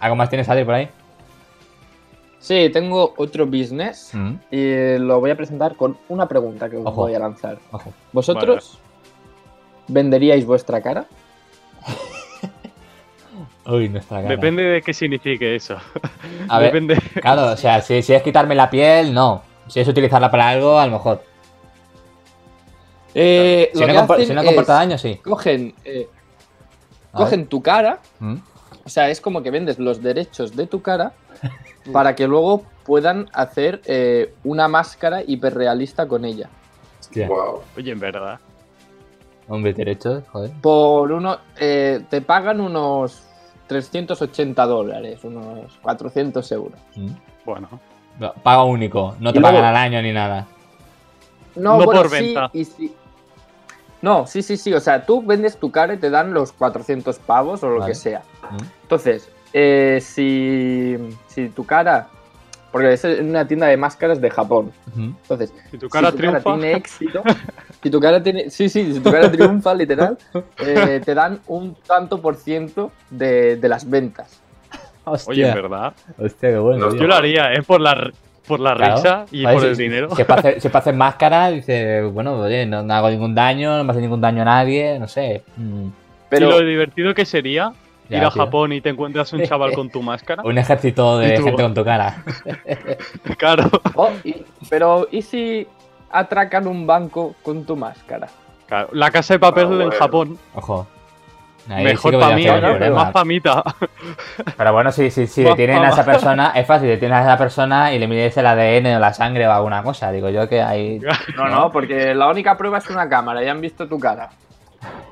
[0.00, 0.88] ¿Algo más tienes, Adri, por ahí?
[2.38, 4.34] Sí, tengo otro business mm.
[4.50, 7.58] y lo voy a presentar con una pregunta que os voy a lanzar.
[8.12, 8.78] ¿Vosotros
[9.88, 11.06] venderíais vuestra cara?
[13.66, 14.30] Uy, nuestra cara.
[14.30, 15.76] Depende de qué signifique eso.
[16.48, 16.96] A Depende.
[17.20, 19.42] claro, o sea, si, es quitarme la piel, no.
[19.66, 21.22] Si es utilizarla para algo, a lo mejor.
[23.14, 25.16] Eh, si, no comporta daño, sí.
[25.16, 26.08] Cogen, eh,
[27.12, 28.36] cogen tu cara, ¿Mm?
[28.88, 31.12] O sea, es como que vendes los derechos de tu cara
[31.92, 36.48] para que luego puedan hacer eh, una máscara hiperrealista con ella.
[37.14, 37.60] Wow.
[37.76, 38.40] Oye, en verdad.
[39.46, 40.52] Hombre, derechos, joder.
[40.62, 43.24] Por uno, eh, te pagan unos
[43.66, 46.80] 380 dólares, unos 400 euros.
[46.96, 47.10] Mm.
[47.44, 47.68] Bueno.
[48.42, 50.46] Paga único, no te pagan al año ni nada.
[51.56, 52.50] No, por venta.
[54.00, 54.72] No, sí, sí, sí.
[54.72, 57.94] O sea, tú vendes tu cara y te dan los 400 pavos o lo que
[57.94, 58.22] sea.
[58.82, 60.96] Entonces, eh, si,
[61.26, 62.08] si tu cara.
[62.70, 64.70] Porque es una tienda de máscaras de Japón.
[64.94, 67.22] Entonces, si tu cara, tiene éxito,
[67.82, 68.50] si tu cara tiene.
[68.50, 70.18] Sí, sí, si tu cara triunfa, literal,
[70.58, 74.42] eh, te dan un tanto por ciento de, de las ventas.
[75.26, 75.94] Oye, en verdad.
[76.18, 76.94] Hostia, qué bueno.
[76.94, 77.62] Yo lo haría, ¿eh?
[77.62, 78.10] Por la,
[78.46, 80.08] por la risa y por el dinero.
[80.14, 84.20] Si para hacer máscara, dice, bueno, oye, no, hago ningún daño, no me hace ningún
[84.20, 85.42] daño a nadie, no sé.
[85.56, 85.88] Mm.
[86.28, 87.72] Pero lo divertido que sería
[88.08, 90.42] ir a Japón y te encuentras un chaval con tu máscara.
[90.44, 92.22] un ejército de gente con tu cara.
[93.38, 93.70] claro.
[93.94, 94.10] Oh,
[94.68, 95.66] pero, ¿y si
[96.10, 98.28] atracan un banco con tu máscara?
[98.66, 100.38] Claro, la casa de papel ah, en Japón.
[100.54, 100.86] Ojo.
[101.68, 102.94] Mejor para mí, ¿no?
[102.94, 103.62] más famita.
[104.56, 107.92] Pero bueno, si, si, si detienen a esa persona, es fácil, detienes a esa persona
[107.92, 110.10] y le mides el ADN o la sangre o alguna cosa.
[110.10, 110.98] Digo yo que hay.
[111.36, 114.30] No, no, porque la única prueba es una cámara, ya han visto tu cara.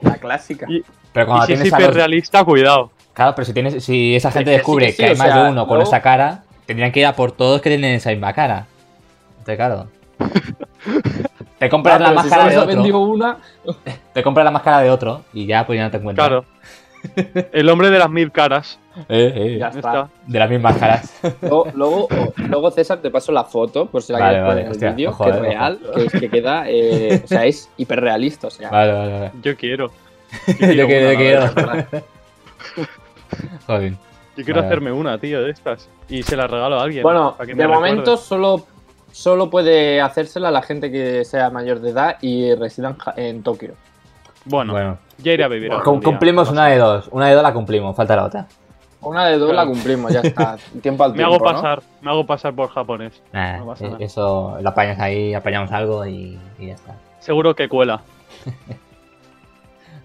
[0.01, 0.67] La clásica.
[1.13, 2.91] pero cuando si es realista, cuidado.
[3.13, 6.03] Claro, pero si tienes, si esa gente descubre que, hay más de uno con esa
[6.03, 8.67] cara, tendrían que ir a por todos que tienen esa misma cara.
[9.39, 9.89] Entonces, claro.
[11.59, 13.01] te compras la máscara de otro.
[13.01, 13.39] Una...
[14.13, 16.29] Te compras la máscara de otro y ya pues ya no te encuentras.
[16.29, 16.45] Claro.
[17.53, 18.79] El hombre de las mil caras.
[19.09, 20.09] Eh, eh, ya está.
[20.27, 21.21] De las mismas caras.
[21.75, 25.17] Luego, luego, César, te paso la foto, por si la quieres poner en el vídeo,
[25.17, 28.47] que es real, que, que, queda, eh, o sea, es hiperrealista.
[28.47, 28.71] O sea.
[28.71, 29.33] Vale, vale, vale.
[29.43, 29.91] Yo quiero.
[30.47, 31.47] Yo quiero, yo quiero.
[33.67, 33.95] Joder.
[34.37, 35.89] Yo quiero hacerme una, tío, de estas.
[36.09, 37.03] Y se la regalo a alguien.
[37.03, 38.67] Bueno, de momento solo,
[39.11, 43.75] solo puede hacérsela a la gente que sea mayor de edad y resida en, Tokio.
[44.45, 45.73] Bueno, bueno, ya iré a vivir.
[45.85, 47.09] cumplimos una de dos.
[47.11, 48.47] Una de dos la cumplimos, falta la otra.
[49.01, 50.57] Una de dos la cumplimos, ya está.
[50.83, 51.31] Tiempo al tiempo.
[51.31, 53.23] Me hago pasar, me hago pasar por japonés.
[53.33, 53.61] Eh,
[54.01, 56.97] eso lo apañas ahí, apañamos algo y, ya está.
[57.21, 58.03] Seguro que cuela.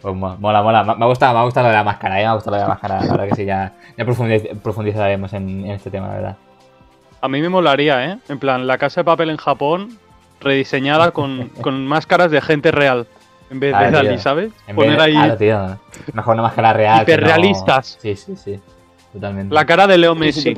[0.02, 0.84] Pues mola, mola.
[0.84, 2.24] Me ha gustado, me ha gustado lo de la máscara, ¿eh?
[2.24, 3.04] me ha gustado lo de la máscara.
[3.04, 6.38] La verdad que sí, ya, ya profundizaremos en, este tema, la verdad.
[7.22, 8.18] A mí me molaría, ¿eh?
[8.28, 10.00] En plan, la casa de papel en Japón
[10.40, 13.06] rediseñada con, con máscaras de gente real.
[13.52, 14.54] En vez de Dali, ¿sabes?
[14.74, 15.12] Poner ahí.
[15.12, 15.80] Claro, tío.
[16.14, 17.02] Mejor una máscara real.
[17.02, 17.98] Hiperrealistas.
[18.02, 18.60] Sí, sí, sí.
[19.12, 19.54] Totalmente.
[19.54, 20.56] La cara de Leo Messi.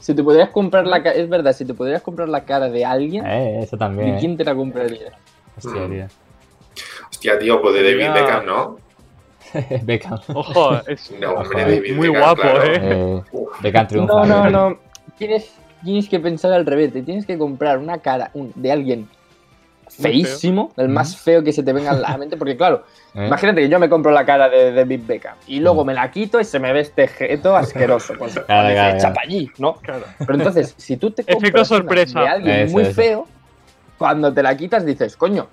[0.00, 1.14] Si te, podrías comprar la cara.
[1.14, 3.24] Es verdad, si te podrías comprar la cara de alguien.
[3.24, 4.14] Eh, eso también.
[4.14, 5.12] ¿De quién te la compraría?
[5.56, 6.06] Hostia, tío.
[7.08, 8.76] Hostia, tío, pues de David Beckham, ¿no?
[9.84, 10.18] Beckham.
[10.34, 11.12] Ojo, es
[11.94, 12.80] muy guapo, ¿eh?
[12.82, 13.22] eh
[13.62, 14.12] Beckham triunfa.
[14.12, 14.78] No, no, no.
[15.16, 16.92] Tienes, tienes que pensar al revés.
[16.92, 19.08] Te tienes que comprar una cara de alguien
[20.00, 22.84] feísimo, el más feo que se te venga a la mente, porque claro,
[23.14, 23.26] ¿Eh?
[23.26, 26.40] imagínate que yo me compro la cara de David Beckham y luego me la quito
[26.40, 29.78] y se me ve este jeto asqueroso, pues, claro, chapallí, ¿no?
[29.82, 32.20] Pero entonces, si tú te compras sorpresa.
[32.20, 33.26] de alguien muy feo,
[33.98, 35.46] cuando te la quitas dices, coño,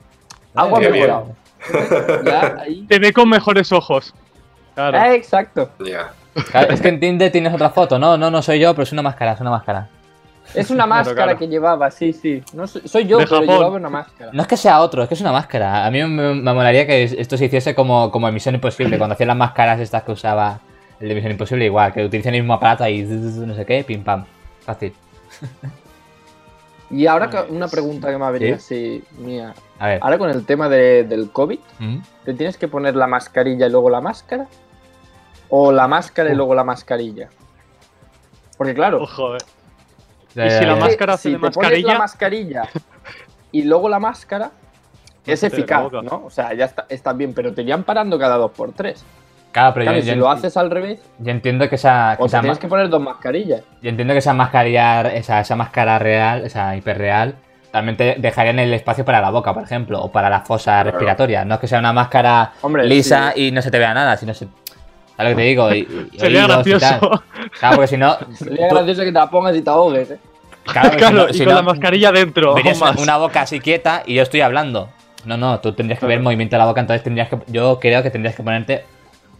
[0.55, 1.35] agua mejorado.
[2.87, 4.15] Te ve con mejores ojos.
[4.73, 4.97] Claro.
[4.99, 5.69] Ah, exacto.
[6.69, 9.03] es que en Tinder tienes otra foto, no, no, no soy yo, pero es una
[9.03, 9.89] máscara, es una máscara.
[10.53, 12.43] Es una máscara que llevaba, sí, sí.
[12.53, 14.31] No soy, yo, pero llevaba una máscara.
[14.33, 15.85] No es que sea otro, es que es una máscara.
[15.85, 19.27] A mí me, molaría que esto se hiciese como, como en Misión Imposible, cuando hacían
[19.27, 20.59] las máscaras estas que usaba
[20.99, 24.03] el de Misión Imposible, igual, que utilicen el mismo aparato y no sé qué, pim
[24.03, 24.25] pam.
[24.65, 24.93] Fácil.
[26.91, 29.53] Y ahora una pregunta que me ha venido así mía.
[29.79, 31.97] Ahora con el tema del COVID, ¿Mm?
[32.25, 34.47] ¿te tienes que poner la mascarilla y luego la máscara?
[35.49, 37.29] ¿O la máscara y luego la mascarilla?
[38.57, 39.01] Porque claro.
[39.01, 39.39] Ojo, eh.
[40.35, 42.63] ¿Y si la máscara hace si te Pones la mascarilla
[43.51, 44.51] y luego la máscara,
[45.25, 46.23] es eficaz, ¿no?
[46.25, 49.03] O sea, ya está, está bien, pero te irían parando cada dos por tres.
[49.51, 50.99] Claro, pero yo, si lo haces al revés.
[51.19, 52.15] Yo entiendo que esa.
[52.19, 53.61] o tienes que poner dos mascarillas.
[53.81, 57.35] Yo entiendo que esa mascarilla, esa, esa máscara real, esa hiperreal,
[57.71, 61.43] también te dejarían el espacio para la boca, por ejemplo, o para la fosa respiratoria.
[61.43, 62.53] No es que sea una máscara
[62.83, 64.47] lisa y no se te vea nada, sino se.
[65.21, 65.69] ¿Sabes lo que te digo?
[66.17, 67.23] Sería gracioso.
[67.59, 68.17] Claro, porque si no.
[68.33, 70.19] Sería gracioso que te la pongas y te ahogues, ¿eh?
[70.63, 72.55] Claro, y con la mascarilla dentro.
[72.97, 74.89] una boca así quieta y yo estoy hablando.
[75.25, 77.39] No, no, tú tendrías que ver el movimiento de la boca, entonces tendrías que.
[77.47, 78.85] Yo creo que tendrías que ponerte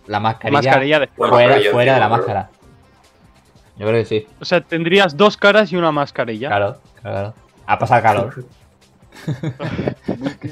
[0.08, 2.50] la mascarilla, fuera, de la máscara.
[3.78, 4.28] Yo creo que sí.
[4.40, 6.50] O sea, tendrías dos caras y una mascarilla.
[6.50, 7.34] Claro, claro.
[7.66, 8.46] A pasar calor.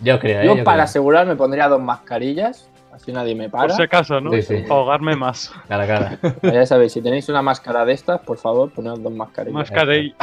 [0.00, 0.46] yo creo, ¿eh?
[0.46, 2.68] Yo, para asegurar me pondría dos mascarillas.
[2.96, 3.68] Así nadie me para.
[3.68, 4.32] Por si acaso, ¿no?
[4.40, 5.52] Sí, Ahogarme más.
[5.68, 6.18] Cara, cara.
[6.42, 9.54] Ya sabéis, si tenéis una máscara de estas, por favor, poned dos mascarillas.
[9.54, 10.14] Mascarilla.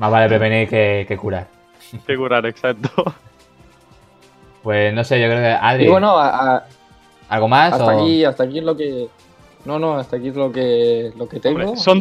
[0.00, 1.46] Más vale prevenir que, que curar.
[2.06, 2.90] Que curar, exacto.
[4.62, 5.84] Pues no sé, yo creo que Adri.
[5.84, 6.64] Y bueno, a,
[7.28, 7.72] ¿Algo más?
[7.72, 9.08] Hasta aquí, hasta aquí es lo que.
[9.64, 11.76] No, no, hasta aquí es lo que, lo que tengo.
[11.76, 12.00] son,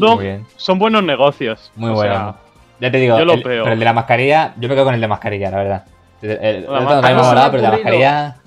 [0.57, 1.71] son buenos negocios.
[1.75, 2.35] Muy bueno.
[2.79, 4.95] ya te digo, yo lo el, pero el de la mascarilla, yo me quedo con
[4.95, 5.85] el de mascarilla, la verdad.
[6.21, 8.40] El, el, la pero de la mascarilla.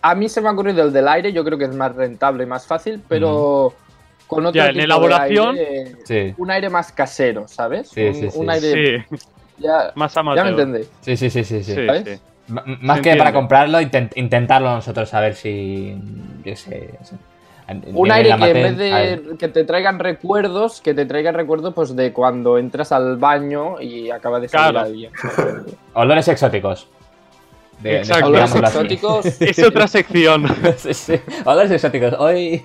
[0.00, 2.44] A mí se me ha ocurrido el del aire, yo creo que es más rentable
[2.44, 3.74] y más fácil, pero
[4.26, 5.56] con otro ya, en elaboración,
[6.04, 6.34] sí.
[6.36, 7.88] un aire más casero, ¿sabes?
[7.88, 8.38] Sí, sí, sí.
[8.38, 9.06] Un aire
[9.58, 10.44] ya, más amateur.
[10.44, 10.90] Ya me entendéis.
[11.00, 11.64] Sí, sí, sí, sí.
[11.64, 11.74] sí.
[11.74, 12.20] ¿Sabes?
[12.48, 15.96] más que para comprarlo, intentarlo nosotros a ver si.
[16.44, 16.98] Yo sé.
[17.92, 21.94] Un aire que en vez de que te traigan recuerdos, que te traigan recuerdos pues
[21.94, 25.12] de cuando entras al baño y acaba de salir alguien.
[25.94, 26.88] Olores exóticos.
[27.80, 29.26] De, Olores exóticos.
[29.40, 30.44] es otra sección.
[31.44, 32.14] Olores exóticos.
[32.18, 32.64] Hoy.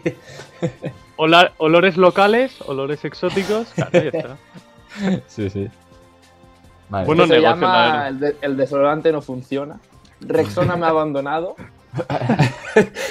[1.18, 3.68] olores locales, olores exóticos.
[3.76, 4.38] Claro, ya está.
[5.28, 5.70] Sí, sí.
[6.90, 8.10] Bueno, se llama
[8.42, 9.80] el, desodorante no funciona.
[10.22, 11.56] Rexona me ha abandonado.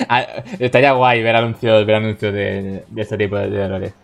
[0.09, 0.26] Ah,
[0.59, 3.94] estaría guay ver anuncios, ver anuncios de, este tipo de, errores.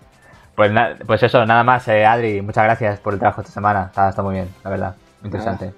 [0.55, 0.73] Pues,
[1.07, 2.43] pues eso, nada más, eh, Adri.
[2.43, 3.91] Muchas gracias por el trabajo esta semana.
[3.91, 4.97] Está, muy bien, la verdad.
[5.23, 5.73] Interesante.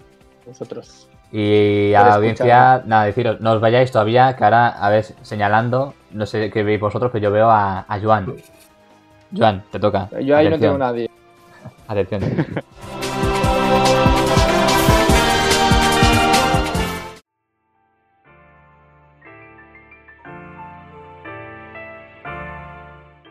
[0.47, 1.10] Vosotros.
[1.33, 5.95] Y a la audiencia, nada, deciros, no os vayáis todavía, que ahora, a ver, señalando,
[6.11, 8.35] no sé qué veis vosotros, pero yo veo a, a Joan.
[9.37, 10.09] Joan, te toca.
[10.21, 11.09] Yo ahí no tengo nadie.
[11.87, 12.23] Atención.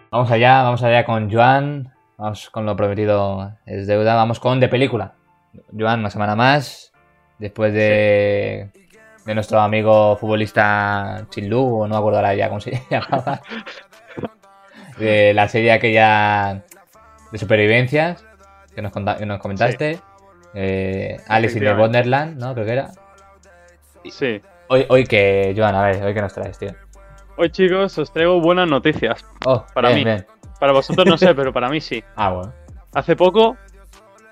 [0.09, 1.93] vamos allá, vamos allá con Joan.
[2.17, 4.15] Vamos con lo prometido es deuda.
[4.15, 5.13] Vamos con de película.
[5.77, 6.88] Joan, una semana más.
[7.39, 8.69] Después de,
[9.25, 13.41] de nuestro amigo futbolista Chinlu, o no me acuerdo ahora ya cómo se llamaba.
[14.97, 16.63] De la serie aquella
[17.31, 18.25] de supervivencias
[18.75, 19.99] que nos, nos comentaste.
[20.53, 22.53] Eh, Alice in the Wonderland, ¿no?
[22.53, 22.91] Creo que era.
[24.09, 24.41] Sí.
[24.67, 26.71] Hoy, hoy que, Joan, a ver, hoy que nos traes, tío.
[27.37, 29.25] Hoy, chicos, os traigo buenas noticias.
[29.45, 30.03] Oh, para mí.
[30.59, 32.03] Para vosotros no sé, pero para mí sí.
[32.15, 32.53] Ah, bueno.
[32.93, 33.57] Hace poco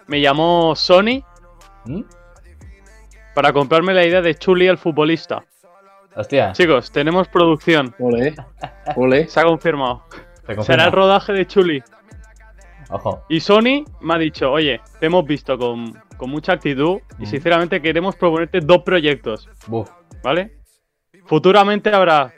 [0.07, 1.23] me llamó Sony
[1.85, 2.01] ¿Mm?
[3.37, 5.45] Para comprarme la idea de Chuli el futbolista.
[6.15, 6.53] Hostia.
[6.53, 7.93] Chicos, tenemos producción.
[7.99, 8.33] Ole.
[8.95, 9.27] Ole.
[9.27, 10.01] Se ha confirmado.
[10.63, 11.83] Será el rodaje de Chuli.
[12.89, 13.21] Ojo.
[13.29, 17.25] Y Sony me ha dicho, oye, te hemos visto con, mucha actitud y mm.
[17.27, 19.47] sinceramente queremos proponerte dos proyectos.
[20.23, 20.57] ¿Vale?
[21.27, 22.33] Futuramente habrá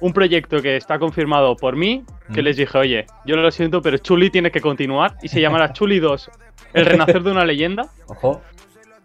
[0.00, 2.02] un proyecto que está confirmado por mí,
[2.34, 2.44] que mm.
[2.44, 6.00] les dije, oye, yo lo siento, pero Chuli tiene que continuar y se llamará Chuli
[6.00, 6.28] 2,
[6.72, 7.88] el renacer de una leyenda.
[8.08, 8.42] Ojo.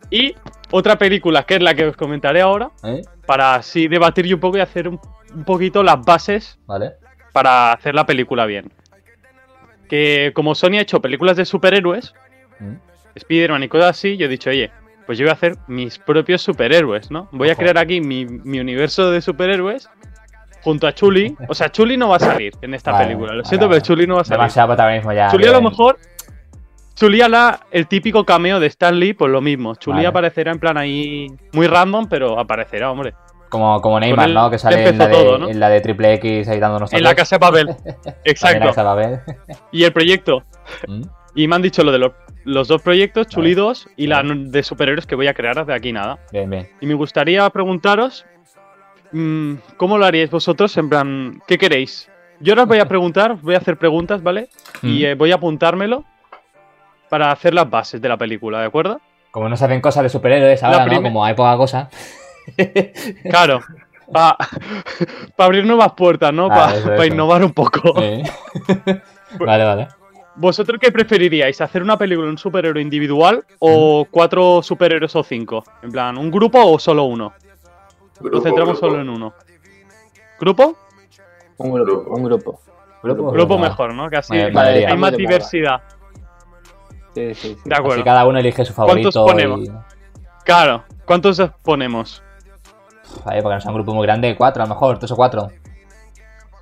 [0.09, 0.35] Y
[0.71, 3.01] otra película, que es la que os comentaré ahora, ¿Eh?
[3.25, 4.99] para así debatir yo un poco y hacer un,
[5.45, 6.93] poquito las bases vale.
[7.31, 8.71] para hacer la película bien.
[9.87, 12.13] Que como Sony ha hecho películas de superhéroes,
[12.59, 12.73] mm.
[13.15, 14.71] Spider-Man y cosas así, yo he dicho, oye,
[15.05, 17.27] pues yo voy a hacer mis propios superhéroes, ¿no?
[17.31, 19.89] Voy a crear aquí mi, mi universo de superhéroes
[20.61, 21.35] junto a Chuli.
[21.47, 23.33] O sea, Chuli no va a salir en esta película.
[23.33, 24.39] Lo siento, pero Chuli no va a salir.
[24.39, 25.29] Demasiado protagonismo ya.
[25.29, 25.97] Chuli a lo mejor.
[26.99, 29.75] Chuli la el típico cameo de Stan Lee, pues lo mismo.
[29.75, 33.13] Chuli aparecerá en plan ahí muy random, pero aparecerá, hombre.
[33.49, 34.49] Como, como Neymar, ¿no?
[34.51, 37.37] Que sale en la, de, en la, de, Triple X ahí dándonos En la casa
[37.37, 37.69] de papel.
[38.23, 38.57] Exacto.
[38.57, 39.35] en la casa de papel.
[39.71, 40.43] y el proyecto.
[40.87, 41.01] ¿Mm?
[41.33, 42.11] Y me han dicho lo de los,
[42.43, 45.91] los dos proyectos, Chuli 2 y la de superhéroes que voy a crear de aquí
[45.91, 46.19] nada.
[46.31, 46.69] Bien, bien.
[46.79, 48.25] Y me gustaría preguntaros
[49.11, 50.75] Mm, ¿Cómo lo haríais vosotros?
[50.77, 52.09] En plan, ¿qué queréis?
[52.39, 54.49] Yo os voy a preguntar, voy a hacer preguntas, ¿vale?
[54.83, 55.05] Y mm.
[55.05, 56.05] eh, voy a apuntármelo
[57.09, 59.01] para hacer las bases de la película, ¿de acuerdo?
[59.31, 61.01] Como no se hacen cosas de superhéroes ahora, ¿no?
[61.01, 61.89] Como hay poca cosa.
[63.29, 63.59] Claro.
[64.11, 64.35] Para
[65.37, 66.47] abrir nuevas puertas, ¿no?
[66.47, 67.93] Para innovar un poco.
[69.39, 69.87] vale, vale.
[70.35, 71.61] ¿Vosotros qué preferiríais?
[71.61, 75.63] ¿Hacer una película de un superhéroe individual o cuatro superhéroes o cinco?
[75.83, 77.33] En plan, ¿un grupo o solo uno?
[78.21, 79.33] Nos centramos solo en uno.
[80.39, 80.75] ¿Grupo?
[81.57, 82.61] Un grupo, un grupo.
[83.03, 84.09] Grupo, mejor, ¿no?
[84.09, 85.81] Que así hay más diversidad.
[87.13, 87.57] Sí, sí, sí.
[87.65, 87.95] De acuerdo.
[87.95, 89.11] Así cada uno elige su favorito.
[89.11, 89.59] ¿Cuántos ponemos?
[90.43, 92.23] Claro, ¿cuántos ponemos?
[93.25, 95.49] Vale, porque no es un grupo muy grande, cuatro a lo mejor, tres o cuatro.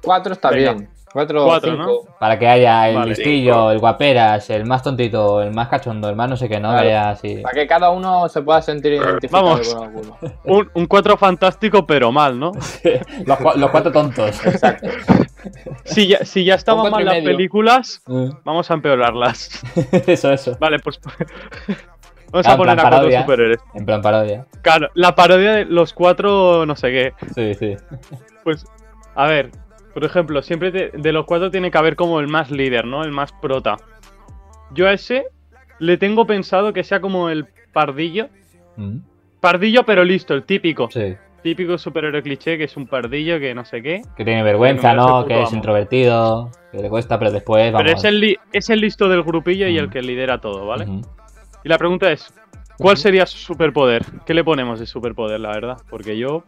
[0.02, 0.90] Cuatro está bien.
[1.18, 6.16] Cuatro, Para que haya el listillo, el guaperas, el más tontito, el más cachondo, el
[6.16, 6.70] más no sé qué, ¿no?
[6.70, 7.38] así.
[7.38, 9.74] Para que cada uno se pueda sentir identificado Vamos.
[9.74, 10.18] con alguno.
[10.76, 12.52] Un, cuatro fantástico, pero mal, ¿no?
[13.26, 14.46] los, cuatro tontos.
[14.46, 14.90] Exacto.
[15.86, 18.30] Si ya, si ya estaban mal las películas, mm.
[18.44, 19.64] vamos a empeorarlas.
[20.06, 20.56] eso, eso.
[20.60, 21.00] Vale, pues.
[22.30, 23.60] Vamos a poner a cuatro superhéroes.
[23.74, 24.46] En plan parodia.
[24.62, 27.14] Claro, la parodia de los cuatro no sé qué.
[27.34, 27.78] Sí, sí.
[28.44, 28.66] Pues,
[29.16, 29.52] a ver,
[29.98, 33.02] por ejemplo, siempre de los cuatro tiene que haber como el más líder, ¿no?
[33.02, 33.78] El más prota.
[34.70, 35.26] Yo a ese
[35.80, 38.30] le tengo pensado que sea como el pardillo.
[38.76, 38.98] Mm.
[39.40, 40.88] Pardillo, pero listo, el típico.
[40.92, 41.16] Sí.
[41.42, 44.04] Típico superhéroe cliché que es un pardillo que no sé qué.
[44.16, 45.26] Que tiene vergüenza, ¿no?
[45.26, 47.84] Que es introvertido, que le cuesta, pero después vamos.
[47.84, 49.90] Pero es el, es el listo del grupillo y el mm.
[49.90, 50.86] que lidera todo, ¿vale?
[51.64, 52.32] Y la pregunta es,
[52.78, 54.06] ¿cuál sería su superpoder?
[54.28, 55.78] ¿Qué le ponemos de superpoder, la verdad?
[55.90, 56.44] Porque yo...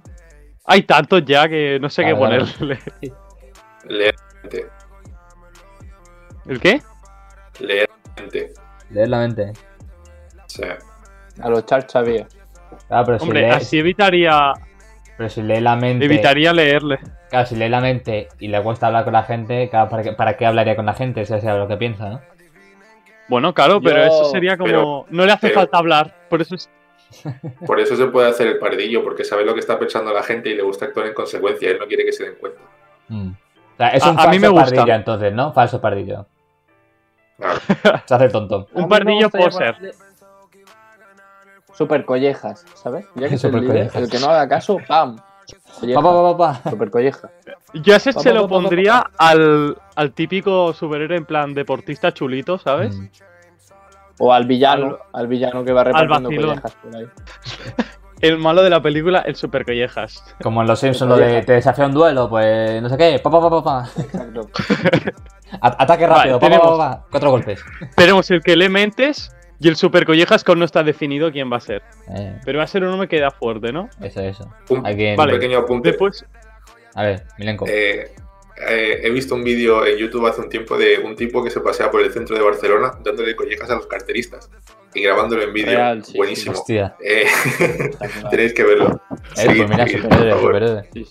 [0.66, 2.78] Hay tantos ya que no sé qué ponerle.
[3.90, 4.70] Leer la mente.
[6.46, 6.82] ¿El qué?
[7.60, 8.54] Leer la mente.
[8.92, 9.54] Leer la mente.
[10.48, 10.64] Sí.
[11.42, 12.28] A los char sabía.
[12.90, 14.54] Ah, pero Hombre, así evitaría.
[15.18, 16.06] Pero si lee la mente.
[16.06, 17.00] Evitaría leerle.
[17.30, 20.76] Claro, si lee la mente y le cuesta hablar con la gente, ¿para qué, hablaría
[20.76, 21.26] con la gente?
[21.26, 22.22] Si sabe lo que piensa, ¿no?
[23.28, 25.06] Bueno, claro, pero eso sería como.
[25.10, 26.70] no le hace falta hablar, por eso es.
[27.66, 30.50] Por eso se puede hacer el pardillo, porque sabe lo que está pensando la gente
[30.50, 31.72] y le gusta actuar en consecuencia.
[31.72, 32.62] Él no quiere que se den cuenta.
[33.08, 33.32] Mm
[33.88, 35.54] es un falso mí me pardillo entonces, ¿no?
[35.54, 36.26] Falso pardillo.
[38.06, 38.68] Se hace tonto.
[38.74, 39.76] Un pardillo puede ser.
[41.74, 43.06] Super collejas, ¿sabes?
[43.16, 45.18] Ya que es el, el que no haga caso, ¡pam!
[46.70, 47.30] Super colleja.
[47.74, 52.96] Yo ese se lo pondría al, al, típico superhéroe en plan deportista chulito, ¿sabes?
[52.96, 53.08] Mm.
[54.20, 57.06] O al villano, al, villano que va repartiendo collejas por ahí.
[58.22, 60.24] el malo de la película, el super collejas.
[60.42, 63.30] Como en Los Simpsons, lo de te desafía un duelo, pues no sé qué, pa,
[63.30, 63.90] pa, pa, pa.
[63.98, 64.50] Exacto.
[65.62, 67.64] Ataque rápido, pa, pa, pa, cuatro golpes.
[67.96, 71.52] Tenemos el que le mentes y el super collejas que aún no está definido quién
[71.52, 71.82] va a ser.
[72.16, 72.40] Eh.
[72.46, 73.90] Pero va a ser uno que queda fuerte, ¿no?
[74.02, 74.50] Eso, eso.
[74.70, 75.90] Un, pequeño apunte.
[75.90, 76.26] Después...
[76.96, 77.66] A ver, Milenko.
[77.68, 78.12] Eh,
[78.68, 81.62] eh, he visto un vídeo en YouTube hace un tiempo de un tipo que se
[81.62, 84.50] pasea por el centro de Barcelona dándole collejas a los carteristas
[84.94, 86.02] y grabándolo en vídeo.
[86.16, 86.64] Buenísimo.
[86.68, 87.26] Eh,
[88.32, 89.02] tenéis que verlo.
[89.38, 91.10] Eh, pues,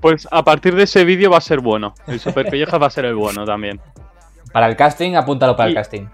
[0.00, 1.94] pues a partir de ese vídeo va a ser bueno.
[2.06, 3.80] El super collejas va a ser el bueno también.
[4.52, 6.06] Para el casting, apúntalo para el casting.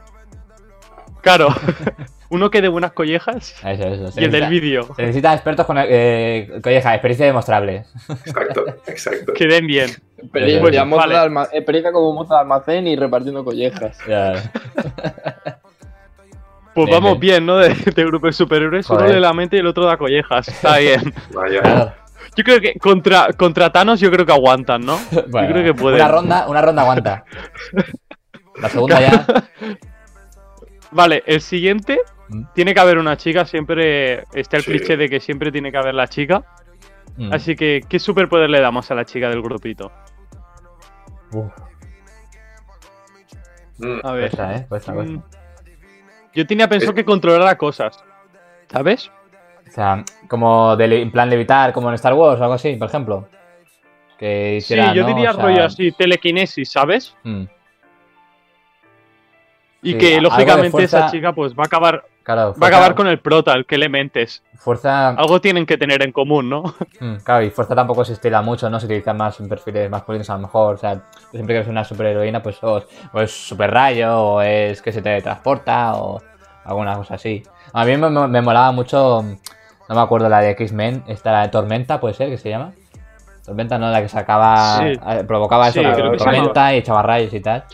[1.21, 1.49] Claro.
[2.31, 3.55] Uno que de buenas collejas.
[3.65, 4.21] Eso, eso.
[4.21, 4.93] y el del vídeo.
[4.97, 7.85] Se necesitan expertos con eh, collejas, experiencia demostrable.
[8.09, 9.33] Exacto, exacto.
[9.35, 9.91] Que den bien.
[10.17, 10.85] Experiencia,
[11.53, 13.99] experiencia como moza de almacén y repartiendo collejas.
[16.75, 17.57] Pues vamos bien, ¿no?
[17.57, 18.89] De, grupo de superhéroes.
[18.91, 20.49] Uno de la mente y el otro da collejas.
[20.49, 21.15] Está bien.
[21.33, 21.95] Vaya.
[22.37, 24.99] Yo creo que contra, contra Thanos yo creo que aguantan, ¿no?
[25.13, 26.01] yo creo que pueden.
[26.01, 27.25] Una ronda, una ronda aguanta.
[28.61, 29.27] La segunda ya.
[30.93, 32.43] Vale, el siguiente mm.
[32.55, 35.95] tiene que haber una chica, siempre está el cliché de que siempre tiene que haber
[35.95, 36.45] la chica.
[37.17, 37.33] Mm.
[37.33, 39.91] Así que, ¿qué superpoder le damos a la chica del grupito?
[44.05, 44.31] A ver.
[44.39, 44.67] ¿eh?
[44.71, 45.23] Mm.
[46.35, 48.03] Yo tenía pensado que controlara cosas.
[48.71, 49.11] ¿Sabes?
[49.67, 52.89] O sea, como de, en plan levitar, como en Star Wars o algo así, por
[52.89, 53.29] ejemplo.
[54.19, 57.17] Que sí, yo diría rollo así, telequinesis, ¿sabes?
[59.83, 63.53] Y que lógicamente esa chica pues va a acabar va a acabar con el prota,
[63.55, 64.43] el que le mentes.
[64.57, 65.11] Fuerza.
[65.11, 66.63] Algo tienen que tener en común, ¿no?
[67.01, 68.79] Mm, claro, y fuerza tampoco se estila mucho, ¿no?
[68.79, 70.77] Se utilizan más en perfiles masculinos a lo mejor.
[70.77, 71.03] O sea,
[71.33, 72.83] siempre que eres una superheroína, pues o,
[73.15, 76.23] es super rayo, o es que se teletransporta, o
[76.65, 77.43] alguna cosa así.
[77.73, 79.23] A mí me, molaba mucho.
[79.89, 82.73] No me acuerdo la de X-Men, esta la de Tormenta, puede ser que se llama.
[83.45, 83.91] Tormenta, ¿no?
[83.91, 84.79] La que sacaba.
[84.83, 87.65] Eh, provocaba eso, la tormenta y echaba rayos y tal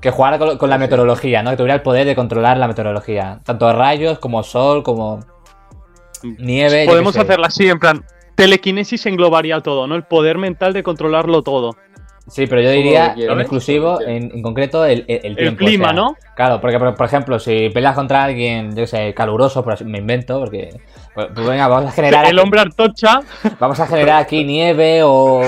[0.00, 1.50] que jugara con, la meteorología, ¿no?
[1.50, 3.40] Que tuviera el poder de controlar la meteorología.
[3.44, 5.20] Tanto rayos como sol, como
[6.22, 6.86] nieve.
[6.86, 9.94] Podemos hacerla así, en plan, telequinesis englobaría todo, ¿no?
[9.94, 11.76] El poder mental de controlarlo todo.
[12.28, 16.16] Sí, pero yo diría en exclusivo, en, concreto, el, el, el clima, ¿no?
[16.34, 20.80] Claro, porque por, ejemplo, si peleas contra alguien, yo sé, caluroso, por me invento, porque.
[21.14, 22.26] Pues, pues, venga, vamos a generar.
[22.26, 23.20] El hombre artocha.
[23.60, 25.40] Vamos a generar aquí nieve o,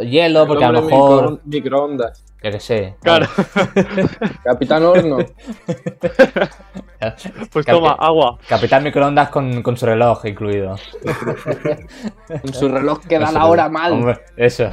[0.00, 1.40] hielo, porque a lo mejor.
[1.44, 2.24] Microondas.
[2.42, 2.94] Yo que sé.
[3.02, 3.26] Claro.
[4.44, 5.18] Capitán Horno.
[7.52, 8.38] pues toma, agua.
[8.48, 10.76] Capitán Microondas con, con su reloj incluido.
[12.42, 14.20] con su reloj que da la hora mal.
[14.36, 14.70] eso.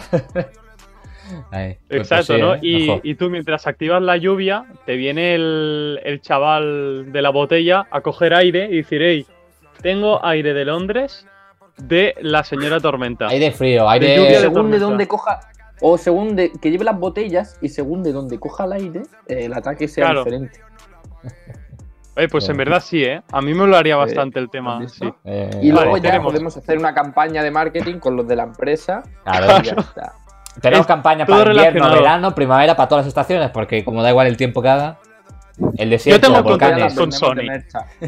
[1.51, 2.55] Pues Exacto, ¿no?
[2.55, 2.59] ¿eh?
[2.61, 8.01] Y, tú mientras activas la lluvia, te viene el, el, chaval de la botella a
[8.01, 9.27] coger aire y decir, hey,
[9.81, 11.27] tengo aire de Londres
[11.77, 13.27] de la señora Tormenta.
[13.27, 14.19] Aire frío, aire...
[14.19, 15.39] De según de dónde coja...
[15.81, 19.45] O según de, que lleve las botellas y según de dónde coja el aire, eh,
[19.45, 20.59] el ataque sea diferente.
[22.31, 23.21] pues en verdad sí, ¿eh?
[23.31, 24.87] A mí me lo haría bastante el tema.
[24.87, 25.05] Sí.
[25.61, 29.03] y luego ya podemos hacer una campaña de marketing con los de la empresa.
[29.23, 29.47] Claro.
[29.63, 30.13] ya está.
[30.61, 34.35] Tenemos campaña para invierno, verano, primavera, para todas las estaciones, porque como da igual el
[34.35, 34.99] tiempo que haga,
[35.77, 37.41] el desierto, Yo tengo contactos con Sony.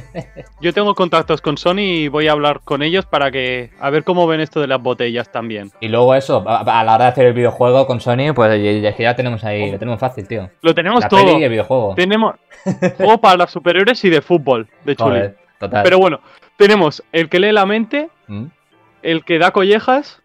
[0.62, 4.04] Yo tengo contactos con Sony y voy a hablar con ellos para que a ver
[4.04, 5.72] cómo ven esto de las botellas también.
[5.80, 8.62] Y luego eso, a, la hora de hacer el videojuego con Sony, pues
[8.98, 10.50] ya tenemos ahí, lo tenemos fácil, tío.
[10.62, 11.26] Lo tenemos la todo.
[11.26, 11.96] Peli y el videojuego.
[11.96, 12.36] Tenemos
[12.98, 15.22] juego para los superiores y de fútbol, de chuli.
[15.60, 15.84] total.
[15.84, 16.20] Pero bueno,
[16.58, 18.46] tenemos el que lee la mente, ¿Mm?
[19.02, 20.22] el que da collejas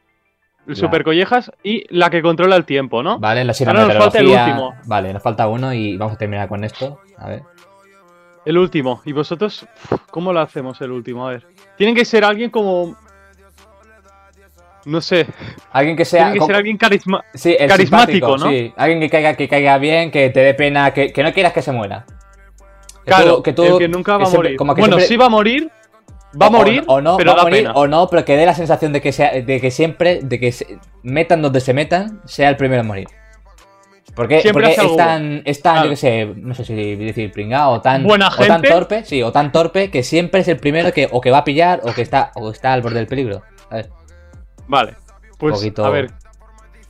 [0.67, 3.19] el Super Collejas y la que controla el tiempo, ¿no?
[3.19, 4.75] Vale, la Ahora nos falta el último.
[4.85, 7.01] Vale, nos falta uno y vamos a terminar con esto.
[7.19, 7.43] A ver.
[8.45, 9.03] El último.
[9.05, 9.67] ¿Y vosotros
[10.11, 11.27] cómo lo hacemos el último?
[11.27, 11.47] A ver.
[11.77, 12.97] Tienen que ser alguien como.
[14.85, 15.27] No sé.
[15.73, 16.31] Alguien que sea.
[16.31, 18.49] Tiene que ser alguien carismático, ¿no?
[18.49, 18.73] Sí.
[18.77, 21.73] Alguien que caiga, que caiga bien, que te dé pena, que, no quieras que se
[21.73, 22.07] muera.
[23.05, 24.57] claro, que tú, el que nunca va a morir.
[24.59, 25.71] bueno, sí va a morir,
[26.41, 28.55] Va a morir, o, no, pero va a morir, o no, pero que dé la
[28.55, 32.49] sensación de que sea, de que siempre, de que se, metan donde se metan, sea
[32.49, 33.09] el primero en morir.
[34.15, 37.81] Porque, porque es tan, es tan yo qué sé, no sé si decir pringado o
[37.83, 41.09] tan, Buena o tan torpe, sí, o tan torpe que siempre es el primero que
[41.13, 43.43] o que va a pillar o que está o está al borde del peligro.
[43.69, 43.91] A ver.
[44.69, 44.95] Vale.
[45.39, 46.11] Pues a ver.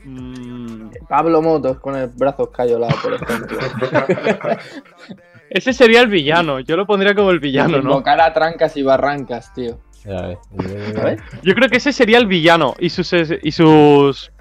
[0.04, 0.90] Mm.
[1.08, 3.58] Pablo Motos con el brazo cayolado, por ejemplo.
[5.50, 6.60] Ese sería el villano.
[6.60, 7.90] Yo lo pondría como el villano, ¿no?
[7.90, 9.78] Invocar a trancas y barrancas, tío.
[11.42, 12.74] Yo creo que ese sería el villano.
[12.78, 14.32] Y sus, y sus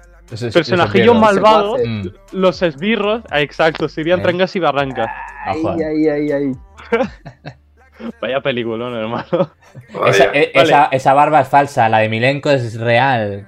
[0.52, 2.06] personajillos malvados, mm.
[2.32, 5.08] los esbirros, ah, exacto, serían trancas y barrancas.
[5.44, 6.52] Ay, ay, ay, ay.
[8.20, 9.50] Vaya peliculón, hermano.
[10.34, 13.44] E, esa, esa, barba es falsa, la de Milenko es real.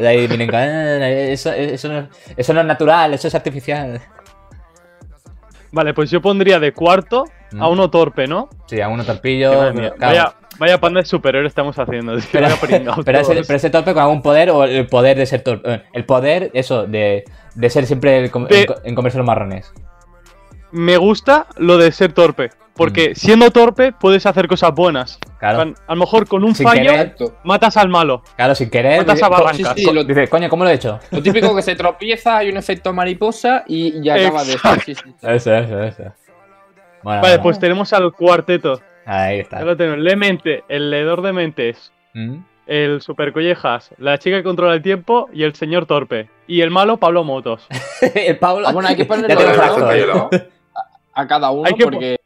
[0.00, 4.00] La de Milenko, eh, eso, eso, no, eso no es natural, eso es artificial.
[5.74, 7.24] Vale, pues yo pondría de cuarto
[7.58, 8.48] a uno torpe, ¿no?
[8.66, 9.72] Sí, a uno torpillo.
[9.98, 12.16] vaya, Vaya panda de superhéroe estamos haciendo.
[12.32, 12.46] Pero,
[13.18, 15.74] ese, torpe con algún poder o el poder de ser torpe.
[15.74, 18.30] Eh, el poder, eso, de, de ser siempre
[18.84, 19.72] en, comerse los marrones.
[20.70, 22.50] Me gusta lo de ser torpe.
[22.74, 23.14] Porque mm.
[23.14, 25.18] siendo torpe puedes hacer cosas buenas.
[25.38, 25.74] Claro.
[25.86, 26.92] A lo mejor con un fallo
[27.44, 28.22] matas al malo.
[28.36, 28.98] Claro, sin querer.
[28.98, 29.74] Matas a Barrancas.
[29.74, 30.98] Dice, coño, ¿cómo lo he hecho?
[31.10, 34.74] Lo típico que se tropieza, hay un efecto mariposa y ya acaba de eso.
[35.22, 36.12] Eso, eso,
[37.02, 38.80] vale, pues tenemos al cuarteto.
[39.06, 39.62] Ahí está.
[39.62, 39.98] lo tenemos.
[39.98, 41.92] Lemente, el leedor de mentes.
[42.14, 42.38] ¿Mm?
[42.66, 46.30] El super collejas, la chica que controla el tiempo y el señor torpe.
[46.46, 47.66] Y el malo, Pablo Motos.
[48.14, 48.68] el Pablo.
[48.68, 52.16] Ah, bueno, hay que ponerle a, cada uno porque.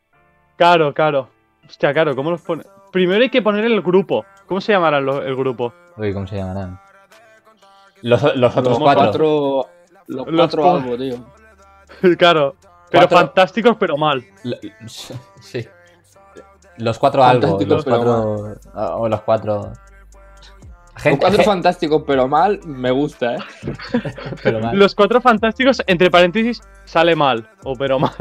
[0.59, 1.29] Claro, claro.
[1.67, 2.65] Hostia, claro, ¿cómo los pone?
[2.91, 4.27] Primero hay que poner el grupo.
[4.47, 5.73] ¿Cómo se llamará el grupo?
[5.97, 6.81] Uy, ¿cómo se llamarán?
[8.03, 9.69] Los, otros cuatro.
[10.09, 11.17] Los cuatro algo, tío.
[12.19, 12.57] claro.
[12.91, 14.25] Pero fantásticos, pero mal.
[15.41, 15.67] sí.
[16.79, 17.59] Los cuatro algo.
[17.61, 18.57] Los cuatro.
[18.75, 19.73] O los cuatro.
[21.05, 23.39] los cuatro fantásticos, pero mal, me gusta, ¿eh?
[24.73, 27.49] Los cuatro fantásticos, entre paréntesis, sale mal.
[27.63, 28.15] O pero mal.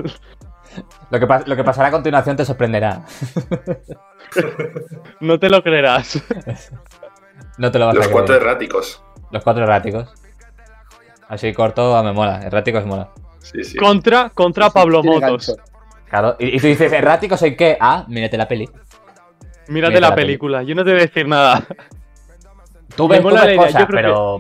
[1.10, 3.02] Lo que, lo que pasará a continuación te sorprenderá.
[5.22, 6.22] no te lo creerás.
[7.58, 8.12] no te lo vas los a creer.
[8.12, 9.04] Los cuatro erráticos.
[9.32, 10.14] Los cuatro erráticos.
[11.30, 12.42] Así corto, me mola.
[12.44, 13.10] Erráticos mola.
[13.80, 15.56] Contra, contra Pablo Motos.
[16.10, 17.78] Claro, y, tú dices, ¿erráticos en qué?
[17.80, 18.70] Ah, mírate la peli.
[19.68, 21.66] Mírate, la, película, yo no te voy a decir nada.
[22.96, 24.40] Tú ves, cosas, pero...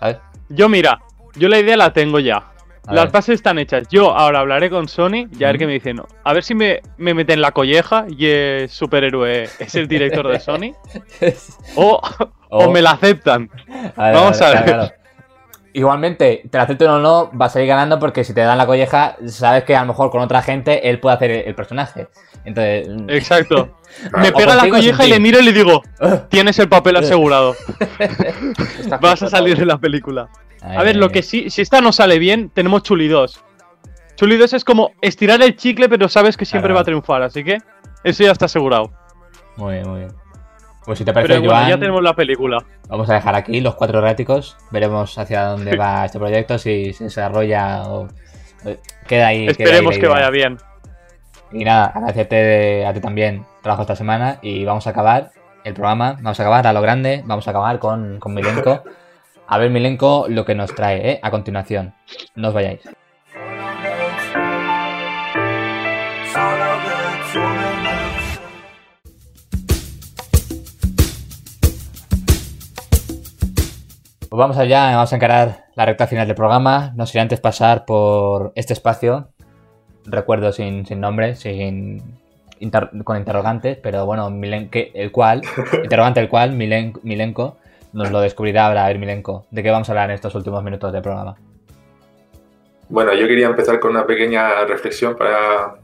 [0.00, 0.18] ¿Sabes?
[0.48, 1.00] Yo mira,
[1.36, 2.50] yo la idea la tengo ya.
[2.90, 3.88] Las bases están hechas.
[3.88, 6.00] Yo ahora hablaré con Sony y a ver qué me dicen.
[6.24, 10.40] A ver si me, me meten la colleja y es superhéroe es el director de
[10.40, 10.74] Sony.
[11.76, 12.00] o,
[12.48, 13.50] o, me la aceptan.
[13.96, 14.99] Vamos a ver.
[15.72, 18.66] Igualmente, te la acepten o no, vas a ir ganando porque si te dan la
[18.66, 22.08] colleja, sabes que a lo mejor con otra gente él puede hacer el personaje.
[22.44, 22.88] Entonces.
[23.08, 23.76] Exacto.
[24.16, 25.82] Me pega la colleja y le miro y le digo:
[26.28, 27.54] Tienes el papel asegurado.
[29.00, 30.28] vas a salir de la película.
[30.62, 33.44] a ver, lo que sí, si esta no sale bien, tenemos Chuli 2.
[34.16, 37.42] Chuli 2 es como estirar el chicle, pero sabes que siempre va a triunfar, así
[37.42, 37.58] que
[38.04, 38.90] eso ya está asegurado.
[39.56, 40.10] Muy bien, muy bien.
[40.84, 42.64] Pues si te parece, Pero ya tenemos la película.
[42.88, 44.56] Vamos a dejar aquí los cuatro erráticos.
[44.70, 48.08] Veremos hacia dónde va este proyecto, si se desarrolla o
[49.06, 49.46] queda ahí.
[49.46, 50.58] Esperemos que vaya bien.
[51.52, 55.30] Y nada, agradecerte a ti también trabajo esta semana y vamos a acabar
[55.64, 56.16] el programa.
[56.20, 57.22] Vamos a acabar a lo grande.
[57.24, 58.84] Vamos a acabar con, con Milenko.
[59.52, 61.20] A ver, Milenko, lo que nos trae ¿eh?
[61.24, 61.92] a continuación.
[62.36, 62.82] No os vayáis.
[74.30, 76.92] Pues vamos allá, vamos a encarar la recta final del programa.
[76.94, 79.26] No sería antes pasar por este espacio.
[80.06, 82.00] Recuerdo sin, sin nombre, sin
[83.02, 85.42] con interrogantes, pero bueno, el cual,
[85.82, 87.56] interrogante el cual, Milenko
[87.92, 88.84] nos lo descubrirá ahora.
[88.84, 91.34] A ver, Milenko, ¿de qué vamos a hablar en estos últimos minutos del programa?
[92.88, 95.74] Bueno, yo quería empezar con una pequeña reflexión para,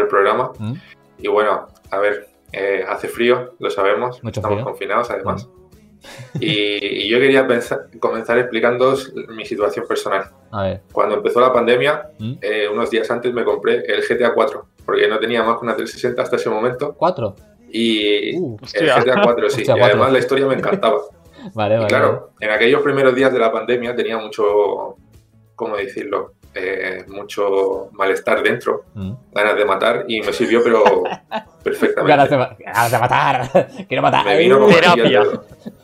[0.00, 0.52] el programa.
[0.56, 0.74] ¿Mm?
[1.18, 5.48] Y bueno, a ver, eh, hace frío, lo sabemos, estamos confinados además.
[5.48, 5.67] ¿Mm?
[6.40, 7.46] Y, yo quería
[8.00, 8.94] comenzar explicando
[9.30, 10.30] mi situación personal.
[10.92, 12.34] Cuando empezó la pandemia, ¿Mm?
[12.40, 15.76] eh, unos días antes me compré el GTA 4, porque no tenía más que una
[15.76, 16.96] 360 hasta ese momento.
[16.98, 17.34] ¿4?
[17.70, 19.64] Y uh, el GTA 4, sí.
[19.66, 21.00] y además la historia me encantaba.
[21.54, 24.96] vale, y claro, en aquellos primeros días de la pandemia tenía mucho,
[25.54, 26.34] ¿cómo decirlo?
[26.60, 29.12] Eh, mucho malestar dentro, ¿Mm?
[29.32, 30.82] ganas de matar, y me sirvió, pero
[31.62, 32.10] perfectamente.
[32.64, 33.50] Ganas de, matar,
[33.88, 34.24] quiero matar.
[34.24, 35.22] Me vino terapia.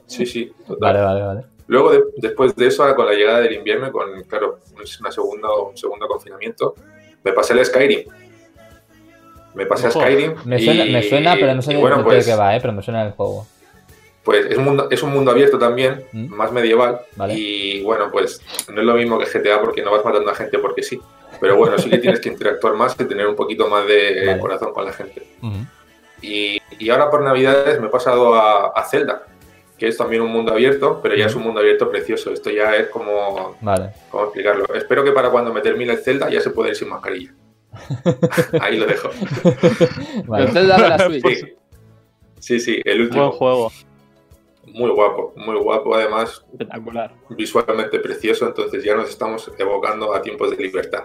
[0.07, 1.43] Sí, sí, Vale, vale, vale.
[1.67, 4.59] Luego, después de eso, con la llegada del invierno, con, claro,
[5.01, 6.75] una segunda, un segundo confinamiento,
[7.23, 8.05] me pasé el Skyrim.
[9.55, 10.35] Me pasé a Skyrim.
[10.45, 12.59] Me suena, me suena pero no sé bueno, de pues, qué va, ¿eh?
[12.61, 13.47] pero me suena el juego.
[14.25, 16.35] Pues es un mundo, es un mundo abierto también, ¿Mm?
[16.35, 17.01] más medieval.
[17.29, 18.41] Y bueno, pues
[18.73, 21.01] no es lo mismo que GTA porque no vas matando a gente porque sí.
[21.41, 24.73] Pero bueno, sí que tienes que interactuar más y tener un poquito más de corazón
[24.73, 25.23] con la gente.
[26.23, 29.27] y, y, ahora por Navidades me he pasado a, a Zelda
[29.79, 32.33] que es también un mundo abierto, pero ya es un mundo abierto precioso.
[32.33, 33.57] Esto ya es como.
[33.61, 33.91] Vale.
[34.11, 34.67] ¿Cómo explicarlo?
[34.75, 37.35] Espero que para cuando me termine el Zelda ya se pueda ir sin mascarilla.
[38.61, 39.11] Ahí lo dejo.
[40.39, 41.55] El Zelda de la Switch.
[42.39, 43.29] Sí, sí, el último.
[43.29, 43.73] Buen juego.
[44.73, 46.45] Muy guapo, muy guapo, además.
[46.53, 47.15] Espectacular.
[47.31, 51.05] Visualmente precioso, entonces ya nos estamos evocando a tiempos de libertad.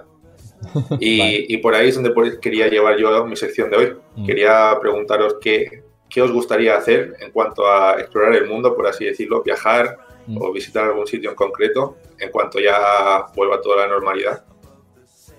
[1.00, 3.98] Y, y por ahí es donde quería llevar yo mi sección de hoy.
[4.18, 4.26] Mm.
[4.26, 9.06] Quería preguntaros qué, ¿qué os gustaría hacer en cuanto a explorar el mundo, por así
[9.06, 9.98] decirlo, viajar
[10.28, 10.38] mm.
[10.42, 14.44] o visitar algún sitio en concreto en cuanto ya vuelva toda la normalidad?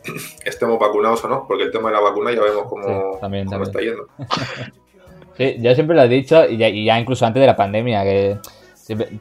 [0.44, 3.20] Estemos vacunados o no, porque el tema de la vacuna ya vemos cómo,
[3.62, 4.06] está yendo.
[5.40, 8.36] Sí, yo siempre lo he dicho y ya, incluso antes de la pandemia, que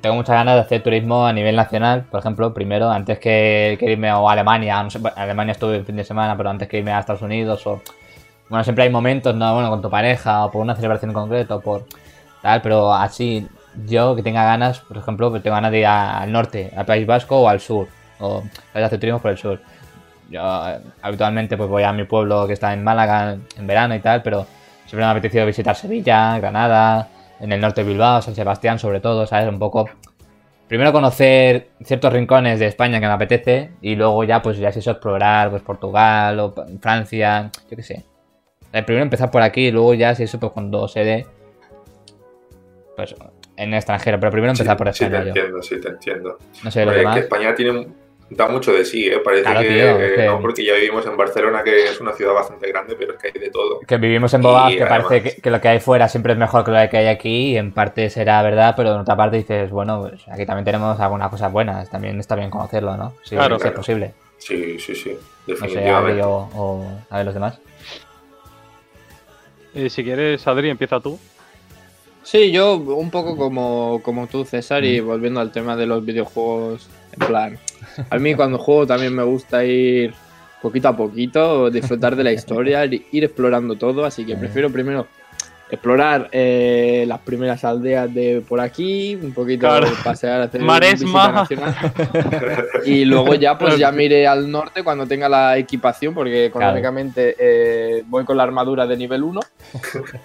[0.01, 4.09] tengo muchas ganas de hacer turismo a nivel nacional, por ejemplo, primero, antes que, irme
[4.09, 6.99] a Alemania, no sé, Alemania estuve el fin de semana, pero antes que irme a
[6.99, 7.81] Estados Unidos o...
[8.49, 9.53] Bueno, siempre hay momentos, ¿no?
[9.53, 11.85] Bueno, con tu pareja o por una celebración en concreto, o por
[12.41, 13.47] tal, pero así,
[13.85, 17.07] yo que tenga ganas, por ejemplo, pues tengo ganas de ir al norte, al País
[17.07, 17.87] Vasco o al sur,
[18.19, 18.43] o
[18.73, 19.61] hacer turismo por el sur.
[20.29, 23.99] Yo eh, habitualmente pues voy a mi pueblo que está en Málaga en verano y
[23.99, 24.45] tal, pero
[24.89, 27.09] siempre me ha apetecido visitar Sevilla, Granada,
[27.39, 29.47] en el norte de Bilbao, San Sebastián sobre todo, ¿sabes?
[29.47, 29.87] Un poco...
[30.67, 34.79] Primero conocer ciertos rincones de España que me apetece y luego ya pues ya si
[34.79, 38.05] eso explorar pues Portugal o Francia, yo qué sé.
[38.71, 41.27] Eh, primero empezar por aquí y luego ya si eso pues cuando se dé
[42.95, 43.15] pues
[43.55, 45.17] en extranjero, pero primero empezar por España.
[45.17, 46.37] Sí, te entiendo, sí, te entiendo.
[46.63, 47.15] No sé, lo demás.
[47.15, 47.87] que España tiene
[48.29, 49.19] da mucho de sí, ¿eh?
[49.23, 53.13] Parece que, no, porque ya vivimos en Barcelona, que es una ciudad bastante grande, pero
[53.13, 53.79] es que hay de todo.
[53.81, 56.71] Que vivimos en Bogotá, que parece que, lo que hay fuera siempre es mejor que
[56.71, 60.01] lo que hay aquí, y en parte será verdad, pero en otra parte dices, bueno,
[60.01, 63.15] pues aquí también tenemos algunas cosas buenas, también está bien conocerlo, ¿no?
[63.23, 64.13] Sí, claro, si es posible.
[64.37, 66.21] Sí, sí, sí, definitivamente.
[66.21, 67.59] No sé, o, a ver los demás.
[69.73, 71.19] Eh, si quieres, Adri, empieza tú.
[72.23, 75.05] Sí, yo un poco como, como tú, César, y mm.
[75.05, 76.87] volviendo al tema de los videojuegos,
[77.19, 77.57] plan,
[78.09, 80.13] a mí cuando juego también me gusta ir
[80.61, 85.07] poquito a poquito, disfrutar de la historia, ir explorando todo, así que prefiero primero
[85.71, 89.69] explorar eh, las primeras aldeas de por aquí, un poquito
[90.03, 91.47] pasear, hacer Maresma.
[92.85, 98.03] y luego ya pues ya mire al norte cuando tenga la equipación, porque económicamente eh,
[98.07, 99.39] voy con la armadura de nivel 1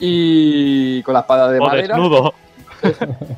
[0.01, 1.97] y con la espada de madera.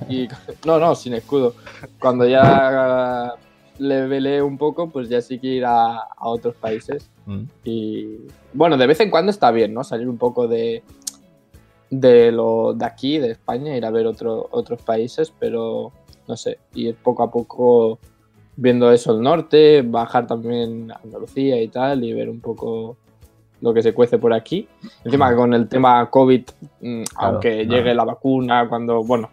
[0.09, 0.27] Y,
[0.65, 1.55] no, no, sin escudo.
[2.01, 3.33] Cuando ya
[3.79, 7.11] le velé un poco, pues ya sí que ir a, otros países.
[7.27, 7.43] Mm.
[7.65, 8.17] Y
[8.53, 9.85] bueno, de vez en cuando está bien, ¿no?
[9.85, 10.83] Salir un poco de,
[11.91, 15.93] de lo de aquí, de España, ir a ver otro, otros países, pero
[16.27, 17.99] no sé, ir poco a poco
[18.57, 22.97] viendo eso el norte, bajar también a Andalucía y tal, y ver un poco
[23.61, 24.69] lo que se cuece por aquí.
[25.05, 26.43] Encima con el tema COVID,
[26.81, 29.31] mm, aunque llegue la vacuna, cuando, bueno,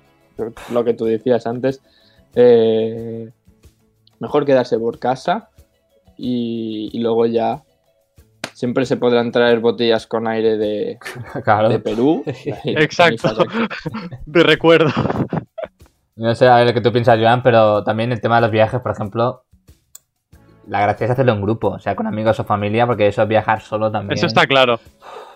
[0.71, 1.81] lo que tú decías antes,
[2.35, 3.29] eh,
[4.23, 5.49] mejor quedarse por casa
[6.17, 7.61] y, luego ya
[8.53, 10.97] siempre se podrán traer botellas con aire de,
[11.69, 12.23] de Perú.
[12.65, 13.45] Exacto,
[14.25, 14.91] de recuerdo.
[16.15, 18.51] No sé a ver lo que tú piensas, Joan, pero también el tema de los
[18.51, 19.43] viajes, por ejemplo,
[20.67, 23.27] la gracia es hacerlo en grupo, o sea, con amigos o familia, porque eso es
[23.27, 24.17] viajar solo también.
[24.17, 24.79] Eso está claro.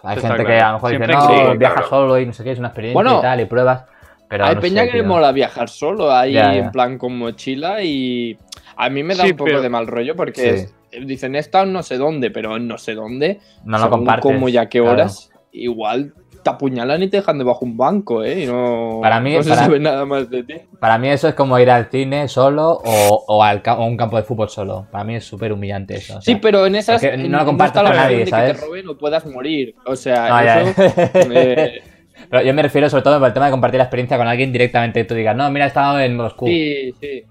[0.04, 2.60] Hay gente que a lo mejor dice, no, viaja solo y no sé qué, es
[2.60, 3.86] una experiencia y tal, y pruebas.
[4.30, 8.38] Pero hay peña que mola viajar solo, ahí en plan con mochila y
[8.78, 10.68] a mí me da un poco de mal rollo porque
[11.06, 14.24] dicen, he estado no sé dónde, pero no sé dónde, no lo compartes.
[14.24, 16.14] Como ya qué horas, igual
[16.44, 18.44] te apuñalan y te dejan debajo un banco, ¿eh?
[18.44, 20.54] Y no, para mí, no se sabe nada más de ti.
[20.80, 24.24] Para mí eso es como ir al cine solo o, al, a un campo de
[24.24, 24.88] fútbol solo.
[24.92, 26.22] Para mí es súper humillante eso.
[26.22, 28.54] sí, pero en esas no lo compartes con nadie, ¿sabes?
[28.54, 29.76] que te roben o puedas morir.
[29.86, 30.82] O sea, eso...
[32.30, 35.02] Pero yo me refiero sobre todo al tema de compartir la experiencia con alguien directamente.
[35.02, 36.48] Que tú digas, no, mira, he estado en Moscú.
[36.48, 37.24] Sí, sí.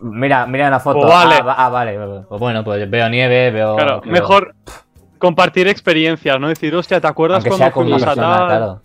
[0.00, 1.00] Mira, mira la foto.
[1.00, 1.34] Pues vale.
[1.44, 1.98] Ah, ah, vale.
[2.28, 3.76] Pues bueno, pues veo nieve, veo.
[3.76, 4.54] Claro, mejor
[5.18, 6.48] compartir experiencias, ¿no?
[6.48, 8.78] Decir, hostia, ¿te acuerdas cuando fuimos a tal?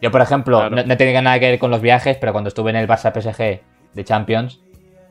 [0.00, 2.76] Yo, por ejemplo, no, tenía nada que ver con los viajes, pero cuando estuve en
[2.76, 3.60] el Barça PSG
[3.92, 4.60] de Champions,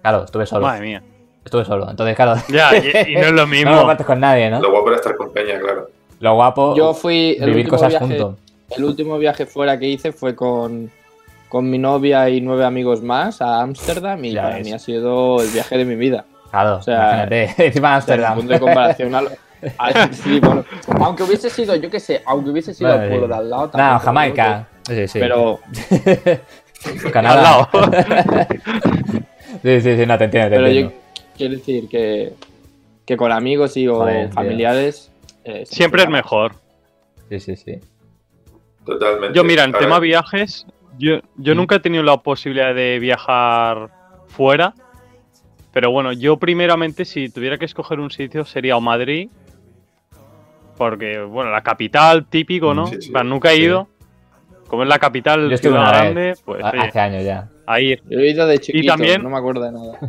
[0.01, 0.65] claro, estuve solo.
[0.65, 1.03] Madre mía.
[1.45, 2.39] Estuve solo, entonces, claro.
[2.49, 3.71] Ya, y, no es lo mismo.
[3.71, 4.59] no compartes con nadie, ¿no?
[4.59, 5.89] Lo guapo era estar con Peña, claro.
[6.19, 6.75] Lo guapo.
[6.75, 7.37] Yo fui.
[7.39, 8.35] vivir cosas juntos.
[8.75, 10.91] El último viaje fuera que hice fue con
[11.49, 15.49] con mi novia y nueve amigos más a Ámsterdam y para mí ha sido el
[15.49, 16.25] viaje de mi vida.
[16.51, 18.35] Claro, o sea, imagínate, encima Ámsterdam.
[18.35, 19.11] punto de comparación
[21.01, 23.71] aunque hubiese sido, yo qué sé, aunque hubiese sido el pueblo de al lado.
[23.73, 24.67] No, Jamaica.
[24.83, 25.19] Sí, sí.
[25.19, 25.59] Pero.
[27.11, 27.69] Canadá.
[29.61, 30.49] sí, sí, sí, no te entiendo.
[30.49, 30.91] Te Pero entiendo.
[30.91, 32.33] yo quiero decir que,
[33.05, 35.11] que con amigos y o familiares.
[35.43, 36.53] Eh, siempre es mejor.
[37.27, 37.79] Sí, sí, sí.
[38.85, 39.35] Totalmente.
[39.37, 40.65] Yo, mira, en tema viajes,
[40.99, 43.89] yo, yo nunca he tenido la posibilidad de viajar
[44.27, 44.73] fuera.
[45.71, 49.29] Pero bueno, yo primeramente si tuviera que escoger un sitio sería o Madrid.
[50.77, 52.89] Porque, bueno, la capital, típico, ¿no?
[53.23, 53.87] nunca he ido.
[54.67, 56.63] Como es la capital, yo una grande, pues.
[56.63, 57.49] Hace años ya.
[57.65, 58.01] A ir.
[58.07, 59.99] Yo he ido de chiquito, y también, no me acuerdo de nada.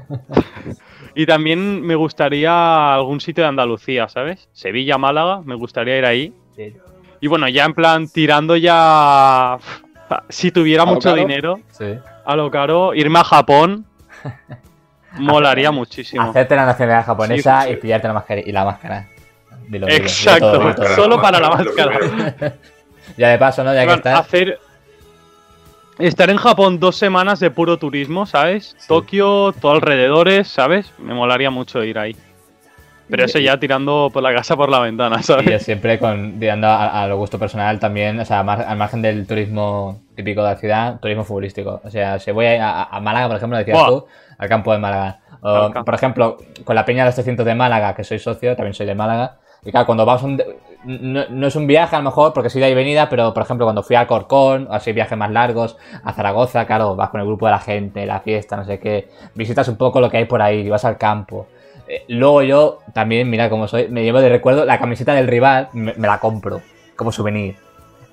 [1.15, 4.49] y también me gustaría algún sitio de Andalucía, ¿sabes?
[4.53, 6.35] Sevilla, Málaga, me gustaría ir ahí.
[7.21, 9.59] Y bueno, ya en plan, tirando ya
[10.29, 11.61] si tuviera mucho dinero,
[12.25, 13.85] a lo caro, irme a Japón
[15.19, 16.23] molaría muchísimo.
[16.23, 19.09] Hacerte la nacionalidad japonesa y pillarte la máscara y la máscara.
[19.89, 21.99] Exacto, solo para la máscara.
[23.17, 23.73] ya de paso, ¿no?
[23.75, 24.21] Ya que estás.
[24.21, 24.59] Hacer,
[25.99, 28.77] estar en Japón dos semanas de puro turismo, ¿sabes?
[28.89, 30.93] Tokio, todo alrededores, ¿sabes?
[30.99, 32.17] Me molaría mucho ir ahí.
[33.11, 35.63] Pero eso ya tirando por la casa por la ventana, ¿sabes?
[35.63, 40.03] Y siempre con, tirando a, lo gusto personal también, o sea, al margen del turismo
[40.15, 41.81] típico de la ciudad, turismo futbolístico.
[41.83, 44.07] O sea, si voy a, Málaga, por ejemplo, decías tú,
[44.39, 45.21] al campo de Málaga.
[45.43, 48.75] O, por ejemplo, con la Peña de los 300 de Málaga, que soy socio, también
[48.75, 49.39] soy de Málaga.
[49.65, 50.41] Y claro, cuando vamos un,
[50.85, 53.67] no, es un viaje a lo mejor, porque soy de ahí venida, pero por ejemplo,
[53.67, 57.27] cuando fui a Corcón, o así viajes más largos, a Zaragoza, claro, vas con el
[57.27, 60.25] grupo de la gente, la fiesta, no sé qué, visitas un poco lo que hay
[60.25, 61.47] por ahí, vas al campo.
[61.91, 65.71] Eh, luego yo también, mira cómo soy, me llevo de recuerdo la camiseta del rival,
[65.73, 66.63] me, la compro
[66.95, 67.57] como souvenir.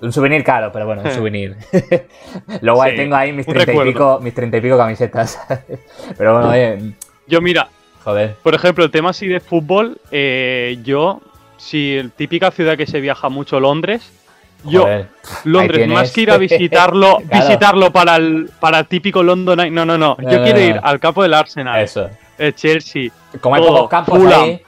[0.00, 1.56] Un souvenir caro, pero bueno, un souvenir.
[2.60, 5.38] Luego ahí tengo ahí mis treinta y pico, mis treinta y pico camisetas.
[6.18, 6.94] pero bueno, oye.
[7.28, 7.68] Yo mira.
[8.02, 8.34] Joder.
[8.42, 11.20] Por ejemplo, el tema así de fútbol, eh, yo,
[11.56, 14.10] si típica ciudad que se viaja mucho, Londres.
[14.64, 14.88] Yo,
[15.44, 20.16] Londres, más que ir a visitarlo, visitarlo para el para típico London, no, no, no.
[20.20, 21.80] Yo quiero ir al campo del Arsenal.
[21.80, 22.10] Eso.
[22.38, 23.10] El Chelsea.
[23.40, 24.62] Como hay pocos campos ahí.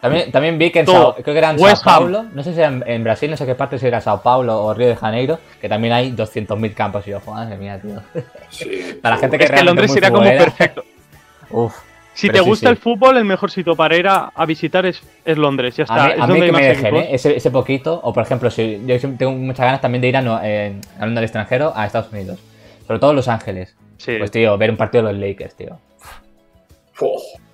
[0.00, 2.60] También, también vi que en Sao, creo que era en Sao Paulo, no sé si
[2.60, 5.40] era en, Brasil, no sé qué parte, si era Sao Paulo o Río de Janeiro,
[5.60, 7.06] que también hay 200.000 campos.
[7.08, 8.00] Y yo, madre mía, tío.
[8.48, 10.84] Sí, Para la gente que es que Londres sería como perfecto.
[11.50, 11.74] Uf.
[12.14, 15.76] Si te gusta el fútbol, el mejor sitio para ir a, visitar es, es, Londres,
[15.76, 16.04] ya está.
[16.04, 17.08] A mí, que me dejen, ¿eh?
[17.10, 20.40] ese, ese, poquito, o por ejemplo, si yo tengo muchas ganas también de ir a,
[20.42, 22.38] eh, hablando del extranjero a Estados Unidos,
[22.86, 23.76] sobre todo Los Ángeles.
[23.98, 24.16] Sí.
[24.18, 25.78] Pues tío, ver un partido de los Lakers, tío.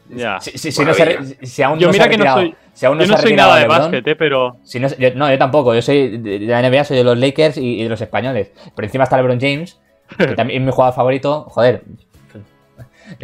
[0.08, 0.40] Ya.
[0.40, 3.18] Si, no se, aún yo no mira que no soy, si aún no yo no
[3.18, 4.56] soy nada de básquet, eh, pero...
[4.62, 5.74] Si no, yo, no, yo tampoco.
[5.74, 8.52] Yo soy de la NBA, soy de los Lakers y, de los españoles.
[8.74, 9.80] Pero encima está LeBron James,
[10.18, 11.44] que también es mi jugador favorito.
[11.48, 11.82] Joder.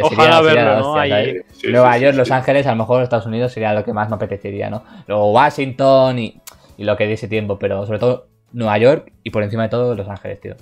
[0.01, 0.99] Ojalá verlo, ¿no?
[0.99, 1.41] Ahí...
[1.65, 4.71] Nueva York, Los Ángeles, a lo mejor Estados Unidos sería lo que más me apetecería,
[4.71, 4.83] ¿no?
[5.07, 6.41] Luego Washington y,
[6.77, 9.69] y lo que de ese tiempo, pero sobre todo Nueva York y por encima de
[9.69, 10.57] todo Los Ángeles, tío.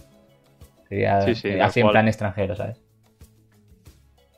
[0.89, 2.86] Sería así en plan extranjero, ¿sabes?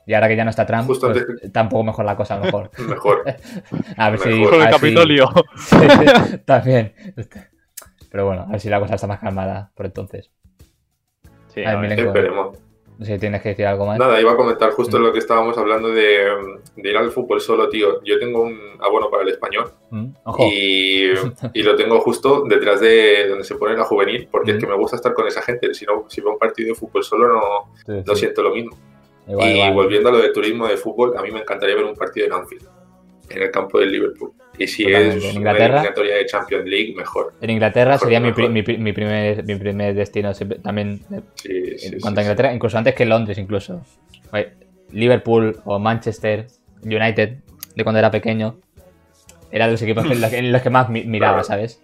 [0.09, 2.71] Y ahora que ya no está Trump, pues, tampoco mejor la cosa, a lo mejor.
[2.89, 3.25] mejor.
[3.99, 4.43] a ver si.
[4.43, 5.29] Con el Capitolio.
[6.47, 6.95] también.
[8.11, 10.31] Pero bueno, a ver si la cosa está más calmada por entonces.
[11.49, 12.57] Sí, a ver, esperemos.
[12.97, 13.99] No sé si tienes que decir algo más.
[13.99, 15.03] Nada, iba a comentar justo mm.
[15.03, 16.27] lo que estábamos hablando de,
[16.77, 18.03] ir al fútbol solo, tío.
[18.03, 20.07] Yo tengo un abono para el español mm,
[20.39, 21.11] y,
[21.53, 24.61] y, lo tengo justo detrás de donde se pone la juvenil, porque es mm.
[24.61, 25.75] que me gusta estar con esa gente.
[25.75, 28.75] Si no, si veo un partido de fútbol solo, no, no siento lo mismo
[29.29, 32.27] y volviendo a lo de turismo de fútbol, a mí me encantaría ver un partido
[32.27, 32.67] en Anfield,
[33.29, 34.33] en el campo del Liverpool.
[34.59, 35.81] Y si es ¿En Inglaterra?
[35.97, 37.33] una de Champions League, mejor.
[37.41, 41.01] En Inglaterra sería mi, mi, mi, primer, mi primer destino también
[41.45, 43.83] en cuanto a Inglaterra, incluso antes que Londres, incluso.
[44.91, 46.47] Liverpool o Manchester
[46.83, 47.37] United,
[47.77, 48.57] de cuando era pequeño,
[49.51, 51.83] era de los equipos en los que más miraba, ¿sabes?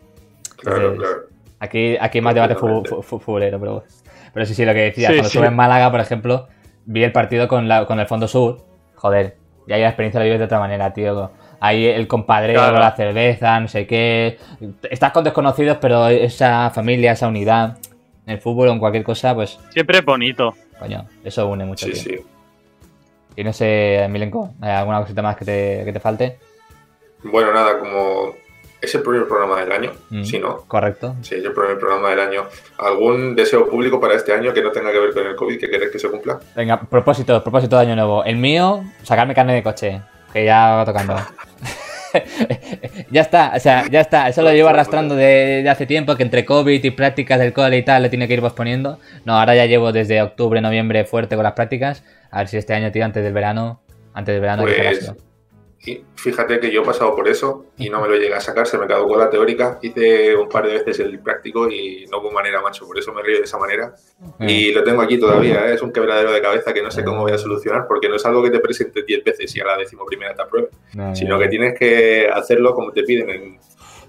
[0.57, 1.27] Claro, claro.
[1.61, 3.85] Aquí, aquí hay más debate futbolero, pero,
[4.33, 6.49] pero sí, sí, lo que decía, cuando estuve en Málaga, por ejemplo,
[6.87, 8.65] vi el partido con, la, con el Fondo Sur,
[8.97, 11.31] joder, y ahí la experiencia la vives de otra manera, tío.
[11.61, 14.39] Ahí el compadre, la cerveza, no sé qué.
[14.91, 17.79] Estás con desconocidos, pero esa familia, esa unidad,
[18.27, 19.59] en el fútbol o en cualquier cosa, pues.
[19.71, 20.55] Siempre es bonito.
[20.79, 21.87] Coño, eso une mucho.
[21.87, 22.17] Sí, sí.
[23.37, 26.39] Y no sé, Milenko, ¿hay alguna cosita más que te, que te falte?
[27.23, 28.35] Bueno, nada, como
[28.85, 30.63] es el primer programa del año, mm, si no.
[30.69, 31.17] Correcto.
[31.23, 32.45] Sí, es el primer programa del año.
[32.79, 35.71] ¿Algún deseo público para este año que no tenga que ver con el COVID que
[35.71, 36.39] querés que se cumpla?
[36.55, 38.25] Venga, propósito, propósito de año nuevo.
[38.25, 40.01] El mío, sacarme carne de coche,
[40.33, 41.17] que ya va tocando.
[43.11, 44.29] ya está, o sea, ya está.
[44.29, 47.83] Eso lo llevo arrastrando de, hace tiempo, que entre COVID y prácticas del cole y
[47.83, 48.99] tal le tiene que ir posponiendo.
[49.25, 52.05] No, ahora ya llevo desde octubre, noviembre fuerte con las prácticas.
[52.31, 53.81] A ver si este año, tío, antes del verano,
[54.13, 55.13] antes del verano, pues,
[56.15, 58.79] fíjate que yo he pasado por eso y no me lo llegué a sacar, se
[58.79, 62.63] me con la teórica, hice un par de veces el práctico y no hubo manera,
[62.63, 63.95] macho, por eso me río de esa manera.
[64.39, 64.49] Mm.
[64.49, 65.75] Y lo tengo aquí todavía, ¿eh?
[65.75, 68.25] es un quebradero de cabeza que no sé cómo voy a solucionar porque no es
[68.25, 70.69] algo que te presente 10 veces y a la decimoprimera te apruebe,
[71.13, 73.59] sino que tienes que hacerlo como te piden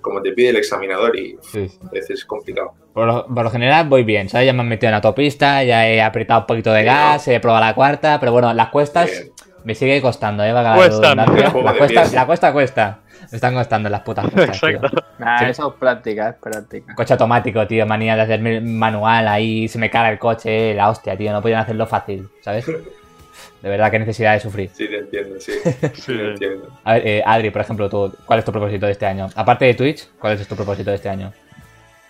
[0.06, 2.76] como te pide el examinador y a veces es complicado.
[2.94, 4.46] Por lo, general voy bien, ¿sabes?
[4.46, 7.40] Ya me han metido en la autopista, ya he apretado un poquito de gas, he
[7.40, 9.32] probado la cuarta, pero bueno, las cuestas...
[9.66, 10.54] Me sigue costando, ¿eh?
[10.76, 13.00] cuesta, la, cuesta, la cuesta cuesta.
[13.32, 15.04] Me están costando las putas cuestas, Exacto.
[15.18, 16.94] Nah, eso es práctica, es práctica.
[16.94, 17.86] Coche automático, tío.
[17.88, 19.68] Manía de hacer manual ahí.
[19.68, 20.76] Se me cae el coche.
[20.76, 21.32] La hostia, tío.
[21.32, 22.68] No podían hacerlo fácil, ¿sabes?
[22.68, 24.70] De verdad, qué necesidad de sufrir.
[24.72, 25.54] Sí, te entiendo, sí.
[25.96, 26.70] sí te entiendo.
[26.84, 29.30] A ver, eh, Adri, por ejemplo, tú, ¿cuál es tu propósito de este año?
[29.36, 31.34] Aparte de Twitch, ¿cuál es tu propósito de este año?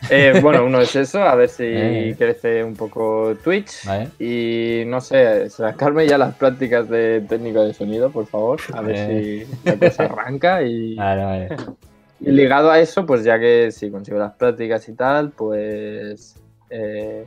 [0.10, 2.16] Eh, bueno, uno es eso, a ver si eh.
[2.18, 3.88] crece un poco Twitch.
[4.20, 8.60] Y no sé, sacarme ya las prácticas de técnico de sonido, por favor.
[8.74, 10.64] A ver si la cosa arranca.
[10.64, 10.98] Y,
[12.20, 16.36] y ligado a eso, pues ya que si consigo las prácticas y tal, pues
[16.70, 17.26] eh,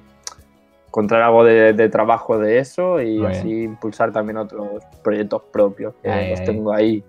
[0.87, 6.45] encontrar algo de, trabajo de eso y así impulsar también otros proyectos propios que los
[6.45, 7.05] tengo ahí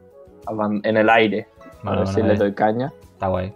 [0.84, 1.48] en el aire.
[1.84, 2.92] a ver si le doy caña.
[3.14, 3.54] Está guay.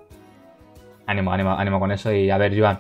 [1.06, 2.80] Ánimo, ánimo, ánimo con eso y a ver, Joan.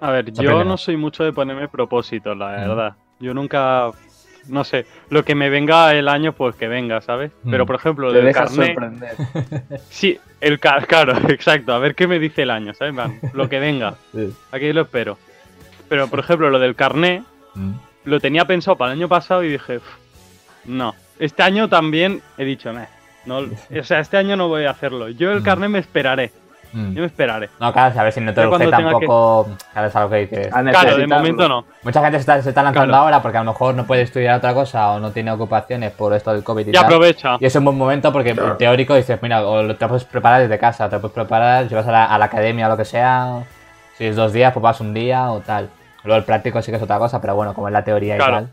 [0.00, 2.94] A ver, yo no soy mucho de ponerme propósitos, la verdad.
[3.20, 3.92] Yo nunca
[4.48, 7.32] no sé, lo que me venga el año, pues que venga, ¿sabes?
[7.48, 8.76] Pero por ejemplo, lo del carnet.
[9.90, 11.72] Sí, el claro, exacto.
[11.72, 12.94] A ver qué me dice el año, ¿sabes?
[13.32, 13.94] lo que venga.
[14.50, 15.18] Aquí lo espero.
[15.88, 17.22] Pero por ejemplo, lo del carnet,
[17.54, 17.72] mm.
[18.04, 19.80] lo tenía pensado para el año pasado y dije,
[20.64, 20.94] no.
[21.18, 22.72] Este año también he dicho,
[23.24, 23.38] no.
[23.38, 25.08] O sea, este año no voy a hacerlo.
[25.08, 25.44] Yo el mm.
[25.44, 26.32] carnet me esperaré.
[26.72, 26.94] Mm.
[26.94, 27.50] Yo me esperaré.
[27.60, 29.48] No, claro, a ver si no te urge tampoco.
[29.72, 30.48] Claro, es algo que dices.
[30.48, 31.64] Claro, de momento no.
[31.82, 34.38] Mucha gente se está, se está lanzando ahora porque a lo mejor no puede estudiar
[34.38, 37.36] otra cosa o no tiene ocupaciones por esto del COVID y, y aprovecha.
[37.40, 40.58] Y es un buen momento porque en teórico dices, mira, o te puedes preparar desde
[40.58, 43.44] casa, te puedes preparar, si vas a la, academia o lo que sea,
[43.98, 45.68] si es dos días, pues vas un día o tal.
[46.04, 48.18] Luego el práctico sí que es otra cosa, pero bueno, como es la teoría y
[48.18, 48.48] tal.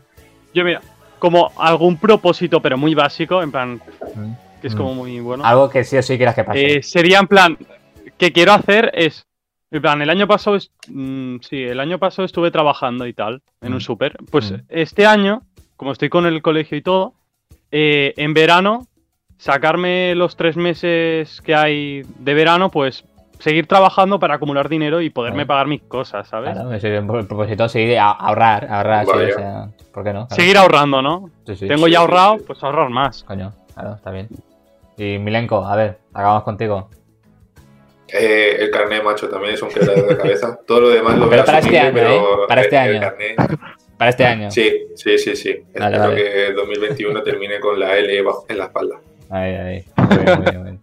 [0.52, 0.80] Yo mira,
[1.18, 3.80] como algún propósito, pero muy básico, en plan,
[4.14, 4.32] mm.
[4.60, 4.96] Que es como mm.
[4.96, 5.44] muy bueno.
[5.44, 6.76] Algo que sí o sí quieras que pase.
[6.76, 7.58] Eh, sería en plan,
[8.18, 9.26] que quiero hacer es.
[9.72, 10.58] En plan, el año pasado.
[10.88, 13.82] Mm, sí, el año pasado estuve trabajando y tal, en un mm.
[13.82, 14.16] súper.
[14.30, 14.56] Pues mm.
[14.68, 15.42] este año,
[15.76, 17.14] como estoy con el colegio y todo,
[17.70, 18.86] eh, en verano,
[19.38, 23.04] sacarme los tres meses que hay de verano, pues
[23.38, 26.52] seguir trabajando para acumular dinero y poderme pagar mis cosas, ¿sabes?
[26.52, 30.28] Claro, el propósito seguir ahorrar, ahorrar, sí, o sea, ¿por qué no?
[30.30, 31.30] Seguir ahorrando, ¿no?
[31.46, 31.68] Sí, sí.
[31.68, 33.24] Tengo ya ahorrado, pues ahorrar más.
[33.24, 34.28] Coño, claro, está bien.
[35.00, 36.90] Y Milenko, a ver, acabamos contigo.
[38.06, 40.60] Eh, el carnet, macho, también es un quebradero de cabeza.
[40.66, 42.22] Todo lo demás lo Pero para este año, ¿eh?
[42.46, 43.00] Para este año.
[43.96, 44.50] Para este año.
[44.50, 45.64] Sí, sí, sí, sí.
[45.74, 49.00] Espero que 2021 termine con la L en la espalda.
[49.30, 49.84] Ahí, ahí.
[49.96, 50.80] Muy bien, muy bien.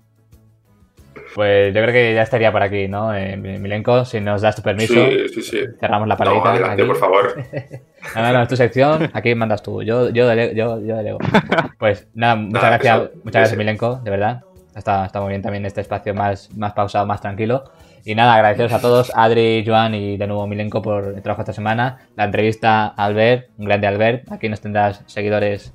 [1.37, 3.15] Pues yo creo que ya estaría por aquí, ¿no?
[3.15, 5.59] Eh, Milenko, si nos das tu permiso, sí, sí, sí.
[5.79, 6.43] cerramos la paradita.
[6.43, 7.35] No, adelante, por favor.
[8.15, 9.83] no, no, no, es tu sección, aquí mandas tú.
[9.83, 11.19] Yo, yo, delego, yo, yo delego.
[11.77, 14.41] Pues nada, muchas gracias, muchas gracias, Milenko, de verdad.
[14.75, 17.65] Está, muy bien también este espacio más, más pausado, más tranquilo.
[18.03, 21.53] Y nada, agradeceros a todos, Adri, Joan y de nuevo Milenko por el trabajo esta
[21.53, 21.99] semana.
[22.15, 24.31] La entrevista a Albert, un grande Albert.
[24.31, 25.71] Aquí nos tendrás seguidores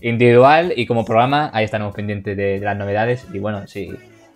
[0.00, 1.50] individual y como programa.
[1.52, 3.28] Ahí estaremos pendientes de, las novedades.
[3.32, 3.94] Y bueno, si,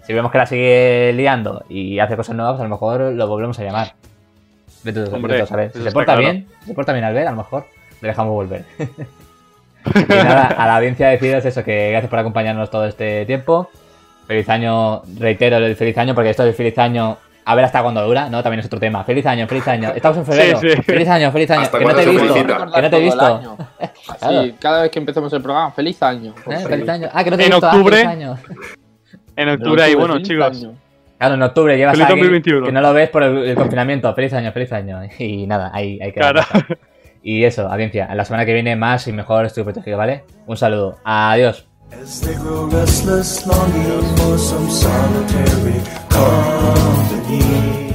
[0.09, 3.59] si vemos que la sigue liando y hace cosas nuevas, a lo mejor lo volvemos
[3.59, 3.93] a llamar.
[4.83, 7.67] Vete, Hombre, Si se porta bien, se porta bien Albert, a lo mejor
[8.01, 8.65] le dejamos volver.
[8.79, 13.69] y nada, a la audiencia deciros eso, que gracias por acompañarnos todo este tiempo.
[14.27, 18.03] Feliz año, reitero el feliz año, porque esto del feliz año, a ver hasta cuándo
[18.03, 18.43] dura, ¿no?
[18.43, 19.05] También es otro tema.
[19.05, 19.91] Feliz año, feliz año.
[19.95, 20.59] Estamos en febrero.
[20.85, 21.71] Feliz año, feliz año.
[21.71, 22.35] Que no te he visto.
[22.75, 23.57] Que no te he visto.
[24.27, 26.35] Sí, cada vez que empezamos el programa, feliz año.
[26.51, 27.11] Eh, feliz año.
[27.13, 27.67] Ah, que no te he en visto.
[27.67, 28.03] Ah, octubre.
[28.07, 28.39] año.
[29.39, 30.67] En octubre, y bueno, chicos.
[31.17, 32.67] Claro, en octubre llevas feliz 2021.
[32.67, 34.13] que no lo ves por el, confinamiento.
[34.13, 35.01] Feliz año, feliz año.
[35.19, 36.41] Y nada, ahí, hay que claro.
[37.23, 40.25] Y eso, audiencia, la semana que viene más y mejor estoy protegido, ¿vale?
[40.47, 40.97] Un saludo.
[41.05, 41.67] Adiós.
[41.93, 47.88] As they grow restless, longing for some solitary company.